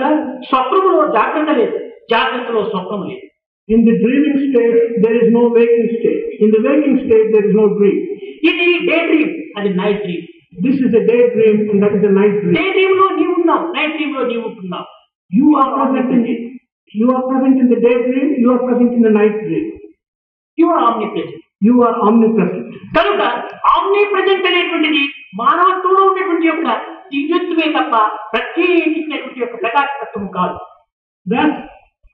స్వప్నములో 0.50 1.06
జాగ్రత్త 1.18 1.54
లేదు 1.62 1.78
జాగ్రత్తలో 2.16 2.64
స్వప్నము 2.74 3.06
లేదు 3.12 3.26
In 3.70 3.82
the 3.88 3.96
dreaming 4.04 4.38
state, 4.46 4.78
there 5.04 5.18
is 5.22 5.28
no 5.32 5.42
waking 5.56 5.90
state. 5.98 6.22
In 6.44 6.50
the 6.54 6.62
waking 6.62 6.96
state, 7.04 7.28
there 7.34 7.46
is 7.50 7.56
no 7.56 7.66
dream. 7.78 7.98
ఇది 8.50 8.68
డే 8.90 9.00
డ్రీమ్ 9.10 9.34
అది 9.58 9.72
night 9.82 10.04
dream 10.06 10.26
This 10.66 10.78
is 10.86 10.92
a 10.94 11.04
daydream 11.10 11.58
and 11.72 11.80
that 11.84 11.94
is 11.98 12.04
a 12.04 12.16
night 12.20 12.36
dream. 12.40 12.56
Day 12.60 12.66
dream 12.78 12.96
లో 13.02 13.08
నీవు 13.20 13.34
ఉన్నావు 13.42 13.66
night 13.78 13.94
dream 13.98 14.16
లో 14.20 14.24
నీవు 14.32 14.46
ఉంటున్నావు 14.52 14.88
You 15.32 15.48
are 15.62 15.68
present 15.74 16.12
in 16.16 16.22
it. 16.34 16.40
You 16.95 17.11
are 17.11 17.23
present 17.25 17.59
in 17.59 17.69
the 17.69 17.77
daydream, 17.79 18.35
you 18.37 18.53
are 18.53 18.61
present 18.61 18.93
in 18.93 19.03
the 19.03 19.13
night 19.13 19.39
dream. 19.43 19.67
You 20.59 20.67
are 20.73 20.83
omnipresent 21.09 21.41
You 21.63 21.75
are 21.83 21.95
omnipresent. 22.07 22.67
కనుక 22.97 23.21
omni 23.71 24.03
present 24.13 24.47
అనేటువంటిది 24.51 25.03
మానవత్వంలో 25.41 26.03
ఉన్నటువంటి 26.09 26.47
యొక్క 26.47 26.67
దివ్యత్వమే 27.13 27.67
తప్ప 27.77 27.95
ప్రత్యేకించినటువంటి 28.35 29.41
యొక్క 29.41 29.57
ప్రకాశతత్వం 29.63 30.27
కాదు 30.37 30.59
Thus, 31.27 31.53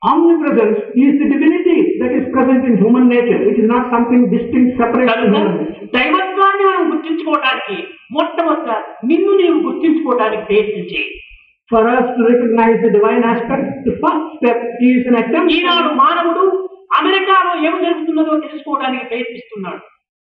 omnipresence 0.02 0.76
is 0.96 1.12
the 1.20 1.28
divinity 1.32 1.78
that 2.00 2.12
is 2.12 2.26
present 2.34 2.62
in 2.64 2.76
human 2.76 3.06
nature. 3.08 3.40
It 3.44 3.56
is 3.58 3.68
not 3.68 3.84
something 3.94 4.22
distinct, 4.30 4.70
separate 4.78 5.08
from 5.08 5.18
కనుక 5.20 5.26
human 5.28 5.56
nature. 5.60 5.88
దైవత్వాన్ని 5.96 6.64
మనం 6.68 6.84
గుర్తించుకోవడానికి 6.92 7.76
మొట్టమొదట 8.12 8.68
నిన్ను 9.10 9.32
నీవు 9.40 9.58
గుర్తించుకోవడానికి 9.66 10.44
ప్రయత్నించే 10.48 11.02
for 11.70 11.88
us 11.90 12.10
to 12.16 12.22
recognise 12.28 12.78
the 12.78 12.90
divine 12.92 13.24
aspect 13.24 13.70
the 13.84 13.94
first 14.02 14.28
step 14.36 14.64
is 14.82 15.06
an 15.06 15.16
attempt 15.16 15.54
ఈనాడు 15.56 15.90
మానవుడు 15.94 16.44
అమెరికాలో 16.98 17.52
ఏం 17.68 17.76
జరుగుతున్నదో 17.82 18.34
తెలుసుకోవడానికి 18.40 19.04
ప్రయత్నిస్తున్నాడు 19.04 19.82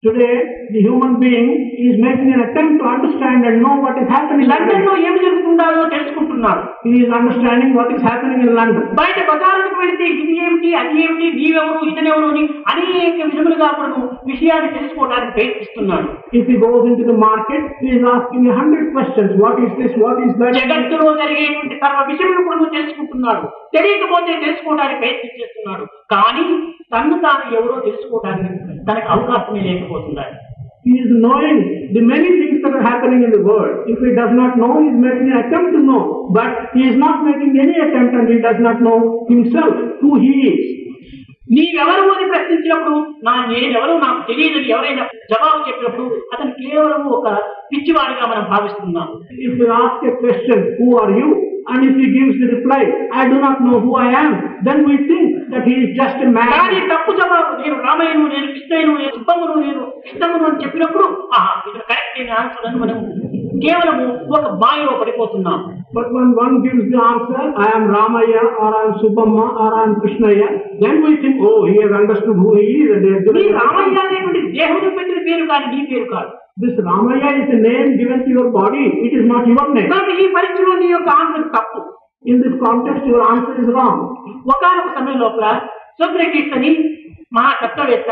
today 0.05 0.29
the 0.73 0.81
human 0.85 1.17
being 1.23 1.55
is 1.87 1.97
making 2.05 2.33
an 2.35 2.45
attempt 2.45 2.77
to 2.81 2.85
understand 2.93 3.47
and 3.49 3.61
know 3.65 3.73
what 3.83 3.99
is 4.03 4.11
happening 4.13 4.51
లండన్లో 4.53 4.93
ఏం 5.09 5.17
జరుగుతుందో 5.25 5.67
తెలుసుకుంటున్నారు. 5.95 6.63
Is 6.99 7.13
understanding 7.19 7.77
what 7.79 7.93
is 7.95 8.05
happening 8.09 8.45
in 8.47 8.57
London 8.59 8.87
బయట 9.01 9.19
బజారులకు 9.31 9.77
వెళితే 9.83 10.07
ఇది 10.13 10.37
ఏంటి 10.47 10.71
అది 10.81 10.95
ఏమిటి 11.07 11.27
వీవెవరు 11.41 11.83
ఇతనెవరు 11.91 12.29
అని 12.33 12.45
అనేక 12.73 13.19
విధములుగా 13.29 13.69
మనం 13.83 14.01
విషయాలు 14.33 14.71
తెలుసుకోవడానికి 14.77 15.35
ప్రయత్నిస్తున్నాడు. 15.37 16.09
If 16.39 16.49
the 16.51 16.57
goes 16.65 16.87
in 16.91 16.99
to 17.03 17.07
the 17.11 17.19
market 17.27 17.69
is 17.91 18.07
asking 18.15 18.51
hundred 18.61 18.89
questions 18.97 19.37
what 19.43 19.61
is 19.67 19.77
this 19.83 19.99
what 20.05 20.23
is 20.27 20.35
that 20.41 20.59
జగత్తులో 20.61 21.09
జరిగేటువంటి 21.23 21.77
సర్వ 21.85 22.07
విషయములు 22.13 22.47
కూడా 22.49 22.71
తెలుసుకుంటున్నాడు. 22.79 23.45
తెలియకపోతే 23.77 24.33
తెలుసుకోవడానికి 24.47 25.01
ప్రయత్నిస్తున్నాడు. 25.05 25.85
కానీ 26.15 26.47
తను 26.93 27.17
తాను 27.25 27.45
ఎవరో 27.59 27.77
తెలుసుకోవడానికి 27.89 28.49
తనకు 28.89 29.09
అవకాశమే 29.15 29.61
లేదు. 29.67 29.85
person. 29.91 30.17
He 30.83 30.97
is 30.97 31.13
knowing 31.13 31.93
the 31.93 32.01
many 32.01 32.31
things 32.41 32.63
that 32.65 32.73
are 32.73 32.83
happening 32.83 33.23
in 33.23 33.31
the 33.37 33.43
world. 33.45 33.85
If 33.85 34.01
he 34.01 34.17
does 34.17 34.33
not 34.33 34.57
know, 34.57 34.81
he 34.81 34.89
is 34.89 34.97
making 34.97 35.29
an 35.29 35.45
attempt 35.45 35.77
to 35.77 35.81
know. 35.85 36.33
But 36.33 36.73
he 36.73 36.89
is 36.89 36.97
not 36.97 37.27
making 37.29 37.53
any 37.61 37.77
attempt 37.77 38.17
and 38.17 38.27
he 38.33 38.41
does 38.41 38.57
not 38.59 38.81
know 38.81 39.27
himself 39.29 40.01
who 40.01 40.17
he 40.17 40.33
is. 40.49 40.90
నీవెవరు 41.51 42.05
అని 42.15 42.27
ప్రశ్నించినప్పుడు 42.33 42.97
నా 43.23 43.35
నేనెవరు 43.51 43.95
నాకు 44.05 44.21
తెలియదని 44.29 44.69
ఎవరైనా 44.75 45.05
జవాబు 45.33 45.61
చెప్పినప్పుడు 45.69 46.09
అతను 46.33 46.53
కేవలం 46.61 47.03
ఒక 47.19 47.29
పిచ్చివాడిగా 47.73 48.27
మనం 48.33 48.47
భావిస్తున్నాం 48.55 49.09
question, 50.23 50.59
who 50.77 50.89
are 50.97 51.13
you? 51.13 51.29
And 51.67 51.85
if 51.85 51.95
he 51.95 52.07
gives 52.09 52.37
the 52.41 52.49
reply, 52.49 52.83
I 53.13 53.29
do 53.29 53.39
not 53.39 53.61
know 53.61 53.81
who 53.81 53.95
I 53.97 54.09
am, 54.15 54.31
then 54.61 54.79
we 54.85 54.97
think 55.01 55.27
that 55.51 55.65
he 55.65 55.75
is 55.77 55.91
just 55.97 56.17
a 56.19 56.29
కానీ. 56.53 56.79
తప్పు 56.93 57.13
జవాబు 57.21 57.53
నేను 57.63 57.77
రామయ్యను 57.87 58.25
నేను 58.35 58.49
కృష్ణయ్యను 58.55 58.95
నేను 58.97 59.13
సుబ్బమ్మను 59.17 59.57
నేను 59.67 59.83
కృష్ణమ్మను 60.05 60.47
అని 60.49 60.63
చెప్పినప్పుడు 60.65 61.07
ఆహా 61.37 61.53
ఇది 61.69 61.81
కరెక్ట్ 61.91 62.33
ఆన్సర్ 62.41 62.67
అని 62.69 62.81
మనం 62.85 62.99
కేవలము 63.63 64.07
ఒక 64.37 64.47
మాయలో 64.63 64.95
పడిపోతున్నాం 65.01 65.61
But 65.93 66.09
when 66.15 66.29
one 66.37 66.53
gives 66.65 66.85
the 66.91 66.99
answer, 67.05 67.41
I 67.57 67.69
am 67.77 67.85
Ramaya 67.93 68.43
or 68.59 68.69
I 68.73 68.83
am 68.83 68.93
Subhamma 69.01 69.47
or 69.57 69.71
I 69.75 69.83
am 69.83 69.95
Krishnaya, 69.97 70.49
then 70.83 70.95
we 71.05 71.11
think, 71.17 71.39
oh, 71.43 71.57
he 71.67 71.75
has 71.79 71.93
understood 71.93 72.37
who 72.37 72.51
he 72.59 72.67
is 72.77 72.91
and 72.95 73.05
he 73.05 73.13
has 73.13 73.23
నీ 73.29 73.33
given 73.39 73.57
Ramayya 73.61 73.97
అనేటువంటి 74.03 74.41
దేహుడు 74.57 74.91
పెట్టిన 74.99 75.21
పేరు 75.29 75.47
కానీ 75.51 75.67
నీ 75.75 75.81
పేరు 75.91 76.07
కాదు 76.15 76.31
This 76.57 76.77
Ramaya 76.87 77.31
is 77.41 77.51
a 77.51 77.61
name 77.61 77.91
given 78.01 78.21
to 78.25 78.31
your 78.31 78.49
body, 78.53 78.85
it 79.07 79.13
is 79.13 79.25
not 79.33 79.45
your 79.53 79.67
name. 79.77 79.89
కనుక 79.93 80.15
ఈ 80.23 80.29
పరీక్షలో 80.37 80.75
నీ 80.83 80.91
యొక్క 80.95 81.11
ఆన్సర్ 81.21 81.49
తప్పు 81.57 81.81
In 82.25 82.39
this 82.45 82.55
context, 82.65 83.05
your 83.07 83.23
answer 83.29 83.55
is 83.63 83.69
wrong. 83.77 83.99
ఒకనొక 84.53 84.89
సమయం 84.97 85.19
లోపల 85.25 85.45
సోక్రటీస్ 86.01 86.53
అని 86.59 86.73
మహా 87.33 87.53
తత్వవేత్త 87.63 88.11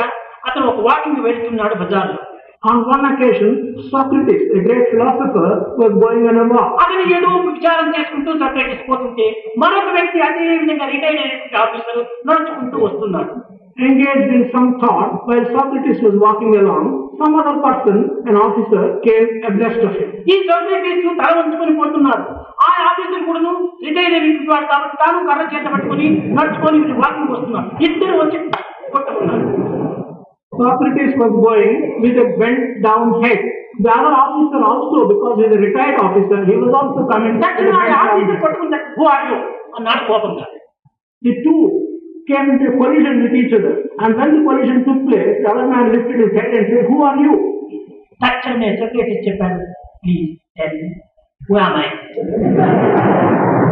అతను 0.49 0.67
ఒక 0.73 0.81
వాకింగ్ 0.89 1.23
వెళ్తున్నాడు 1.27 1.77
బజార్లో 1.83 2.19
On 2.63 2.77
one 2.85 3.05
occasion, 3.07 3.51
Socrates, 3.89 4.51
a 4.51 4.61
great 4.61 4.91
philosopher, 4.91 5.49
was 5.73 5.93
going 5.97 6.27
on 6.27 6.37
a 6.37 6.47
walk. 6.47 6.71
అతను 6.83 7.05
ఏదో 7.17 7.29
విచారం 7.49 7.89
చేసుకుంటూ 7.95 8.31
సోక్రటీస్ 8.41 8.83
పోతుంటే 8.89 9.27
మరొక 9.63 9.91
వ్యక్తి 9.97 10.19
అదే 10.29 10.47
విధంగా 10.55 10.87
రిటైర్ 10.93 11.21
అయినటువంటి 11.21 11.59
ఆఫీసర్ 11.65 12.01
నడుచుకుంటూ 12.29 12.79
వస్తున్నాడు 12.87 13.35
Engaged 13.81 14.31
in 14.31 14.41
some 14.53 14.71
thought, 14.81 15.11
while 15.27 15.45
Socrates 15.49 15.99
was 16.01 16.15
walking 16.17 16.53
along, 16.57 16.85
some 17.19 17.35
other 17.41 17.55
person, 17.59 17.97
an 18.25 18.37
officer, 18.39 18.83
came 19.05 19.29
abreast 19.45 19.83
of 19.89 19.93
him. 19.99 20.09
ఈ 20.33 20.39
సోక్రటీస్ 20.49 21.07
తల 21.21 21.31
వంచుకొని 21.39 21.75
పోతున్నాడు 21.81 22.25
ఆ 22.65 22.71
ఆఫీసర్ 22.89 23.27
కూడాను 23.29 23.53
రిటైర్ 23.87 24.17
అయినటువంటి 24.17 24.51
వాడు 24.53 24.69
కాబట్టి 24.73 24.99
తాను 25.03 25.27
కర్ర 25.31 25.47
చేత 25.55 25.67
పట్టుకొని 25.75 26.09
నడుచుకొని 26.39 26.81
వాకింగ్ 27.03 27.35
వస్తున్నాడు 27.37 27.71
ఇద్దరు 27.89 28.17
వచ్చి 28.23 28.41
కొట్టుకున్నారు 28.93 29.47
Socrates 30.59 31.15
was 31.15 31.33
going 31.39 32.03
with 32.03 32.19
a 32.19 32.35
bent 32.37 32.83
down 32.83 33.23
head. 33.23 33.39
The 33.79 33.91
other 33.95 34.11
officer 34.11 34.59
also, 34.59 35.07
because 35.07 35.39
he's 35.39 35.55
a 35.55 35.61
retired 35.61 36.03
officer, 36.03 36.43
he 36.43 36.59
was 36.59 36.75
also 36.75 37.07
coming. 37.07 37.39
That's 37.39 37.63
not 37.63 37.87
officer 37.87 38.67
that. 38.75 38.99
Who 38.99 39.07
are 39.07 39.25
you? 39.31 39.39
I'm 39.79 39.85
not 39.87 40.11
Swapanda. 40.11 40.45
The 41.23 41.33
two 41.47 41.89
came 42.27 42.59
into 42.59 42.75
collision 42.75 43.23
with 43.23 43.35
each 43.39 43.53
other. 43.55 43.87
And 44.03 44.19
when 44.19 44.31
the 44.35 44.43
collision 44.43 44.83
took 44.83 45.07
place, 45.07 45.39
the 45.43 45.49
other 45.49 45.67
man 45.71 45.95
lifted 45.95 46.19
his 46.27 46.35
head 46.35 46.51
and 46.51 46.67
said, 46.67 46.85
Who 46.91 47.03
are 47.03 47.17
you? 47.17 47.33
That's 48.21 48.47
a 48.47 48.59
Socrates 48.83 49.23
Japan, 49.25 49.63
please 50.03 50.41
tell 50.57 50.75
me, 50.75 51.01
who 51.47 51.57
am 51.57 51.73
I? 51.79 53.65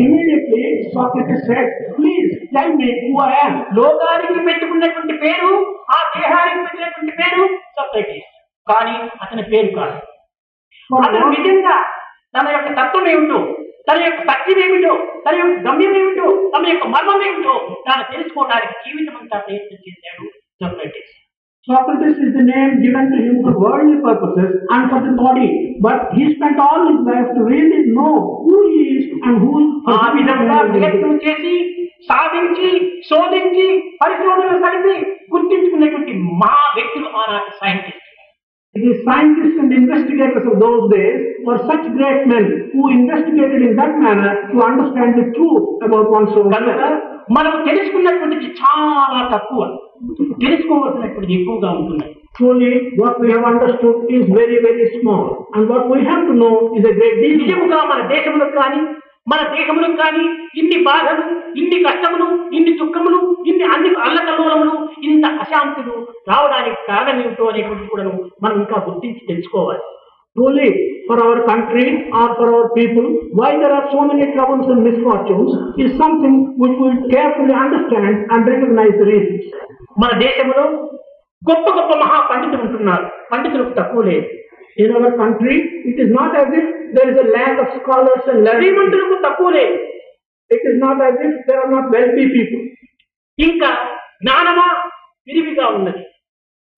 Immediately, 0.00 0.66
Socrates 0.92 1.40
said, 1.46 1.68
Please 1.96 2.28
tell 2.54 2.68
me 2.72 2.88
who 3.00 3.14
I 3.22 3.32
am. 3.46 3.54
లోకానికి 3.78 4.40
పెట్టుకున్నటువంటి 4.46 5.14
పేరు 5.18 5.50
ఆ 5.90 5.98
దేహానికి 6.16 6.60
పెట్టినటువంటి 6.64 7.12
పేరు 7.20 7.42
Socrates. 7.78 8.28
కానీ 8.68 8.96
అతని 9.22 9.42
పేరు 9.42 9.70
కాదు. 9.76 9.98
అతను 10.90 11.28
నిజంగా 11.28 11.74
తన 12.36 12.48
యొక్క 12.48 12.68
తత్వం 12.72 13.08
ఏమిటో 13.08 13.38
తన 13.88 14.02
యొక్క 14.04 14.22
సత్యం 14.30 14.58
ఏమిటో 14.58 14.94
తన 15.26 15.34
యొక్క 15.34 15.68
గమ్యం 15.68 15.96
ఏమిటో 15.96 16.26
తన 16.54 16.66
యొక్క 16.68 16.86
మర్మం 16.86 17.22
ఏమిటో 17.22 17.54
తాను 17.88 18.04
తెలుసుకోవడానికి 18.12 18.72
జీవితం 18.86 19.16
అంతా 19.20 19.38
ప్రయత్నం 19.38 19.80
చేశాడు 19.88 20.24
Socrates. 20.60 21.14
Socrates 21.68 22.16
is 22.18 22.32
the 22.32 22.44
name 22.44 22.80
given 22.80 23.10
to 23.10 23.18
him 23.18 23.42
for 23.42 23.52
worldly 23.54 24.00
purposes 24.00 24.52
and 24.68 24.90
for 24.90 25.00
the 25.00 25.12
body. 25.14 25.48
But 25.78 26.12
he 26.12 26.34
spent 26.34 26.58
all 26.58 26.80
his 26.88 27.00
life 27.04 27.28
to 27.34 27.42
really 27.44 27.80
know 27.90 28.12
who 28.40 28.54
he 28.68 28.80
is 28.92 29.04
and 29.22 29.36
who 29.42 29.52
ఆ 29.88 29.98
he 30.06 30.14
విధంగా 30.18 30.56
is. 30.60 30.70
ప్రయత్నం 30.74 31.14
చేసి 31.24 31.54
సాధించి 32.08 32.70
శోధించి 33.08 33.66
పరిశోధనలు 34.00 34.58
కలిపి 34.66 34.94
గుర్తించుకునేటువంటి 35.32 36.12
మా 36.42 36.54
వ్యక్తులు 36.76 37.08
ఆనాటి 37.22 37.52
scientist 37.60 38.07
The 38.80 38.92
scientists 39.04 39.58
and 39.58 39.72
investigators 39.72 40.46
of 40.46 40.56
those 40.58 40.84
days 40.92 41.18
for 41.44 41.54
such 41.64 41.84
great 41.92 42.22
men 42.26 42.44
who 42.72 42.82
investigated 42.90 43.62
in 43.62 43.74
that 43.76 43.94
manner 43.98 44.32
to 44.50 44.56
understand 44.62 45.12
the 45.20 45.26
truth 45.32 45.66
about 45.82 46.06
one's 46.10 46.34
own 46.34 46.48
self. 46.54 46.96
మనం 47.36 47.54
తెలుసుకున్నటువంటిది 47.64 48.46
చాలా 48.60 49.20
తక్కువ 49.32 49.62
తెలుసుకోవాల్సినటువంటిది 50.42 51.36
ఎక్కువగా 51.40 51.70
ఉంటున్నాయి 51.78 52.14
Truly, 52.34 52.70
what 52.94 53.14
we 53.20 53.28
have 53.30 53.44
understood 53.44 53.96
is 54.08 54.20
very, 54.30 54.58
very 54.58 54.84
small. 54.92 55.22
And 55.54 55.68
what 55.68 55.84
we 55.90 55.98
have 56.04 56.22
to 56.26 56.34
know 56.34 56.52
is 56.76 56.84
a 56.84 56.94
great 56.98 57.16
deal. 57.22 57.32
నిజముగా 57.40 57.78
మన 57.90 58.00
దేశములకు 58.12 58.54
కానీ 58.58 58.80
మన 59.30 59.40
దేహములు 59.54 59.88
కానీ 59.96 60.24
ఇన్ని 60.60 60.78
బాధలు 60.82 61.24
ఇన్ని 61.58 61.78
కష్టములు 61.84 62.54
ఇన్ని 62.54 62.72
దుఃఖములు 62.72 63.36
ఇన్ని 63.46 63.64
అన్ని 63.64 63.90
అల్లకల్లోలములు 64.06 64.88
ఇంత 65.02 65.26
అశాంతులు 65.26 65.94
రావడానికి 66.28 66.76
కారణం 66.88 67.20
ఏమిటో 67.20 67.44
అనేటువంటి 67.44 67.88
కూడా 67.88 68.04
మనం 68.42 68.56
ఇంకా 68.56 68.84
గుర్తించి 68.88 69.26
తెలుసుకోవాలి. 69.28 69.80
Only 70.44 70.68
for 71.08 71.22
our 71.22 71.40
country 71.48 71.84
or 72.14 72.32
for 72.38 72.48
our 72.48 72.68
people 72.76 73.06
why 73.40 73.56
there 73.56 73.72
are 73.72 73.86
so 73.92 74.00
many 74.00 74.26
troubles 74.26 74.70
and 74.70 74.84
misfortunes 75.04 75.80
is 75.80 75.98
something 75.98 76.40
which 76.62 76.82
will 76.82 77.12
carefully 77.12 77.54
understand 77.54 78.32
and 78.32 78.50
recognise 78.50 79.00
reasons 79.10 79.46
మన 80.04 80.18
దేశంలో 80.18 80.64
గొప్ప 81.42 81.66
గొప్ప 81.76 81.96
మహా 81.98 82.28
పండితులు 82.30 82.62
ఉంటున్నారు. 82.62 83.06
పండితులకు 83.32 83.70
తక్కువ 83.70 84.02
లేదు. 84.02 84.26
In 84.78 84.92
our 84.92 85.16
country, 85.16 85.56
it 85.84 85.98
is 85.98 86.10
not 86.10 86.36
as 86.36 86.48
if 86.52 86.66
there 86.94 87.08
is 87.12 87.16
a 87.18 87.28
lack 87.28 87.58
of 87.58 87.68
scholars 87.78 88.22
and 88.26 88.38
learned. 88.40 88.60
శ్రీమంతులకు 88.60 89.16
తక్కువ 89.24 89.48
లేదు 89.50 89.76
It 90.50 90.62
is 90.64 90.76
not 90.78 90.98
as 91.02 91.16
if 91.20 91.32
there 91.46 91.60
are 91.60 91.70
not 91.70 91.86
wealthy 91.90 92.26
people. 92.28 92.62
ఇంకా 93.38 93.70
జ్ఞానమా 94.22 94.68
విరివిగా 95.26 95.66
ఉన్నది 95.78 96.04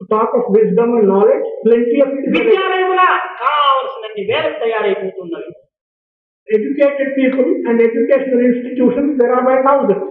To 0.01 0.07
talk 0.07 0.31
of 0.33 0.45
wisdom 0.49 0.89
and 0.97 1.07
knowledge, 1.07 1.47
plenty 1.65 1.97
of 2.01 2.09
it 2.09 2.19
is 2.19 2.27
available. 2.27 2.37
విద్యాలయముల 2.37 3.01
కావలసినన్ని 3.41 4.23
వేలకు 4.31 4.59
తయారైపోతున్నవి 4.63 5.51
educated 6.47 7.09
people 7.15 7.47
and 7.67 7.77
educational 7.81 8.41
institutions, 8.41 9.09
there 9.19 9.33
are 9.33 9.43
by 9.43 9.57
thousands. 9.61 10.07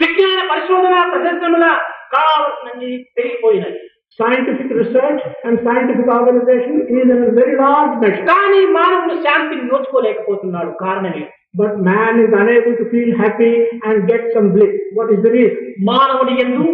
విజ్ఞాన 0.00 0.40
పరిశోధన 0.52 0.96
ప్రదర్శనముల 1.12 1.66
కావలసినన్ని 2.14 2.90
పెరిగిపోయినవి 3.16 3.80
Scientific 4.18 4.70
research 4.72 5.20
and 5.44 5.60
scientific 5.60 6.06
organization 6.10 6.76
is 6.92 7.02
in 7.04 7.18
a 7.18 7.30
very 7.32 7.54
large 7.58 7.92
measure. 8.02 8.24
కానీ 8.30 8.60
మానవుడు 8.76 9.16
శాంతిని 9.26 9.64
నోచుకోలేకపోతున్నాడు 9.70 10.72
కారణమే 10.84 11.24
But 11.54 11.72
man 11.84 12.14
is 12.22 12.32
unable 12.34 12.74
to 12.74 12.84
feel 12.90 13.10
happy 13.16 13.52
and 13.82 13.96
get 14.10 14.22
some 14.34 14.48
bliss. 14.54 14.74
What 14.96 15.08
is 15.14 15.20
the 15.26 15.32
reason? 15.36 15.60
మానవుడి 15.88 16.34
ఎందు 16.44 16.66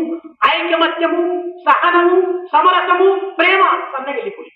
ఐకమత్యము 0.50 1.20
సహనము 1.66 2.16
సమరసము 2.52 3.08
ప్రేమ 3.38 3.62
సన్నగిలిపోయి 3.92 4.50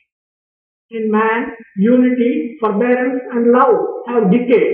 In 0.93 1.05
man, 1.13 1.41
unity, 1.89 2.29
forbearance 2.61 3.21
and 3.33 3.47
love 3.57 3.77
have 4.09 4.27
decayed. 4.35 4.71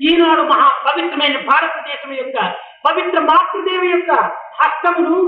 ఈనాడు 0.00 0.42
మహా 0.48 0.68
పవిత్రమైన 0.86 1.36
భారతదేశం 1.50 2.10
యొక్క 2.16 2.38
పవిత్ర 2.86 3.18
మాతృదేవి 3.28 3.88
యొక్క 3.92 4.10
హస్తములు 4.60 5.18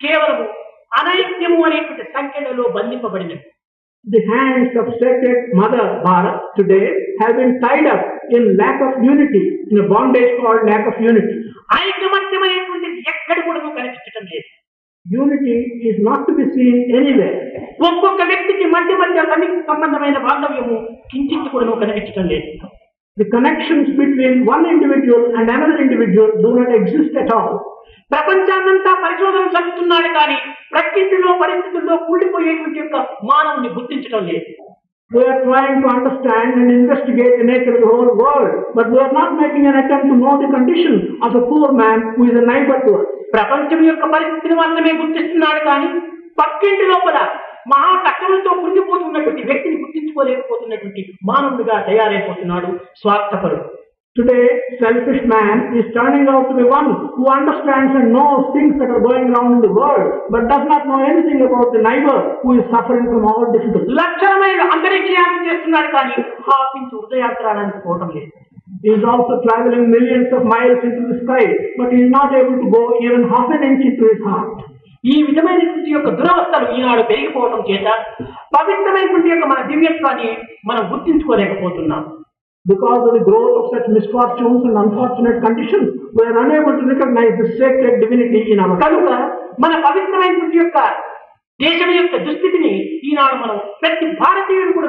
కేవలము 0.00 0.46
అనైక్యము 0.92 1.60
అనేటువంటి 1.64 2.06
సంఖ్యలలో 2.12 2.66
బంధింపబడినవి 2.70 3.44
The 4.06 4.20
hands 4.24 4.74
of 4.76 4.86
sacred 5.00 5.38
Mother 5.52 5.84
Bharat 6.04 6.36
today 6.56 6.84
have 7.18 7.34
been 7.36 7.50
tied 7.60 7.86
up 7.86 8.02
in 8.30 8.56
lack 8.56 8.78
of 8.80 9.02
unity, 9.04 9.42
in 9.70 9.78
a 9.78 9.88
bondage 9.88 10.30
called 10.40 10.62
lack 10.66 10.84
of 10.86 10.96
unity. 11.02 11.34
ఐకమత్యమైనటువంటిది 11.78 13.00
ఎక్కడి 13.12 13.40
కూడా 13.40 13.60
కనిపించటం 13.78 14.24
లేదు 14.32 14.48
Unity 15.06 15.56
is 15.82 15.98
not 16.00 16.20
to 16.28 16.32
be 16.32 16.46
seen 16.54 16.76
anywhere. 16.92 17.36
ఒక్కొక్క 17.88 18.22
వ్యక్తికి 18.22 18.64
మధ్య 18.66 18.94
మధ్య 18.94 19.26
సంబంధమైన 19.68 20.18
బాంధవ్యము 20.18 20.78
కించిత్ 21.12 21.48
కూడా 21.48 21.76
కనిపించటం 21.82 22.26
లేదు 22.26 22.48
The 23.18 23.26
connections 23.26 23.88
between 23.96 24.46
one 24.46 24.64
individual 24.66 25.22
and 25.30 25.48
another 25.48 25.78
individual 25.78 26.30
do 26.38 26.50
not 26.54 26.70
exist 26.72 27.14
at 27.16 27.30
all. 27.32 27.50
ప్రపంచాన్నంతా 28.10 28.92
పరిశోధన 29.02 29.44
జరుపుతున్నాడు 29.54 30.10
కానీ 30.14 30.36
ప్రకృతిలో 30.72 31.30
పరిస్థితుల్లో 31.40 31.94
కూలిపోయేటువంటి 32.06 32.78
యొక్క 32.82 32.96
మానవుని 33.30 33.70
గుర్తించడం 33.76 34.22
లేదు 34.30 34.46
We 35.10 35.20
are 35.24 35.36
trying 35.42 35.76
to 35.82 35.88
understand 35.88 36.48
and 36.56 36.70
investigate 36.72 37.34
the 37.38 37.44
nature 37.44 37.74
of 37.74 37.80
the 37.82 37.90
whole 37.92 38.10
world, 38.14 38.48
but 38.74 38.86
we 38.92 38.98
are 38.98 39.12
not 39.12 39.30
making 39.38 39.64
an 39.66 39.76
attempt 39.76 40.06
to 40.06 40.16
know 40.16 40.34
the 40.36 40.48
condition 40.48 40.94
of 41.22 41.32
a 41.32 41.44
poor 41.46 41.68
man 41.74 41.98
who 42.10 42.24
is 42.30 42.36
a 42.36 42.46
neighbor 42.50 42.78
to 42.82 42.92
us. 42.98 43.06
ప్రపంచం 43.32 43.80
యొక్క 43.88 44.04
పరిస్థితిని 44.14 44.56
మాత్రమే 44.60 44.92
గుర్తిస్తున్నాడు 45.00 45.60
కానీ 45.68 45.88
పక్కింటి 46.38 46.84
లోపల 46.92 47.16
మహా 47.72 47.90
కష్టములతో 48.06 48.52
కృంగిపోతున్నటువంటి 48.60 49.42
వ్యక్తిని 49.50 49.76
గుర్తించుకోలేకపోతున్నటువంటి 49.82 51.02
మానవుడిగా 51.30 51.78
తయారైపోతున్నాడు 51.90 52.70
స్వార్థపరుడు 53.02 53.66
Today, 54.16 54.44
selfish 54.80 55.22
man 55.24 55.76
is 55.78 55.84
turning 55.94 56.26
out 56.26 56.48
to 56.50 56.54
be 56.56 56.64
one 56.68 56.88
who 57.14 57.24
understands 57.30 57.92
and 57.94 58.10
knows 58.10 58.50
things 58.52 58.74
that 58.80 58.90
are 58.90 58.98
going 59.00 59.30
wrong 59.30 59.48
in 59.56 59.60
the 59.60 59.70
world, 59.70 60.06
but 60.28 60.48
does 60.48 60.64
not 60.66 60.88
know 60.88 60.98
anything 61.04 61.40
about 61.40 61.68
the 61.70 61.78
neighbor 61.80 62.16
who 62.42 62.58
is 62.58 62.64
suffering 62.66 63.06
from 63.06 63.22
all 63.30 63.44
difficulties. 63.52 63.92
లక్షల 64.00 64.32
మైలు 64.42 64.64
అంతరిక్షయాత్ర 64.74 65.38
చేస్తున్నాడు 65.48 65.90
కానీ 65.96 66.16
హాపించి 66.48 66.94
హృదయాత్రాడానికి 66.96 67.80
పోవటం 67.86 68.10
లేదు 68.16 68.32
He 68.82 68.90
is 68.90 69.04
also 69.04 69.34
traveling 69.44 69.84
millions 69.90 70.30
of 70.32 70.42
miles 70.46 70.80
into 70.82 71.04
the 71.10 71.18
sky, 71.22 71.44
but 71.78 71.88
he 71.94 72.00
is 72.02 72.10
not 72.10 72.30
able 72.32 72.56
to 72.56 72.68
go 72.70 72.82
even 73.06 73.22
half 73.32 73.48
an 73.56 73.62
inch 73.68 73.82
into 73.82 74.04
his 74.12 74.20
heart. 74.26 74.50
ఈ 75.04 75.16
విధమైనటువంటి 75.26 75.90
యొక్క 75.96 76.08
దురవస్థలు 76.20 76.66
ఈనాడు 76.76 77.02
పెరిగిపోవడం 77.10 77.60
చేత 77.70 77.88
పవిత్రమైనటువంటి 78.56 79.28
యొక్క 79.32 79.46
మన 79.52 79.60
దివ్యత్వాన్ని 79.72 80.30
మనం 80.70 80.84
గుర్తించుకోలేకపోతున్నాం. 80.94 82.04
Because 82.66 83.02
of 83.08 83.12
the 83.16 83.22
growth 83.26 83.54
of 83.58 83.66
such 83.72 83.86
misfortunes 83.94 84.62
and 84.68 84.76
unfortunate 84.80 85.36
conditions, 85.44 85.86
we 86.16 86.22
are 86.28 86.34
unable 86.42 86.74
to 86.80 86.84
recognize 86.90 87.32
the 87.40 87.46
sacred 87.58 87.94
divinity 88.02 88.40
in 88.54 88.60
our 88.64 88.74
కనుక 88.82 89.08
మన 89.64 89.72
పవిత్రమైనటువంటి 89.86 90.58
యొక్క 90.62 90.78
దేశం 91.60 91.90
యొక్క 91.98 92.16
దుస్థితిని 92.26 92.72
ఈనాడు 93.10 93.36
మనం 93.44 93.56
ప్రతి 93.82 94.06
భారతీయుడు 94.22 94.74
కూడా 94.78 94.88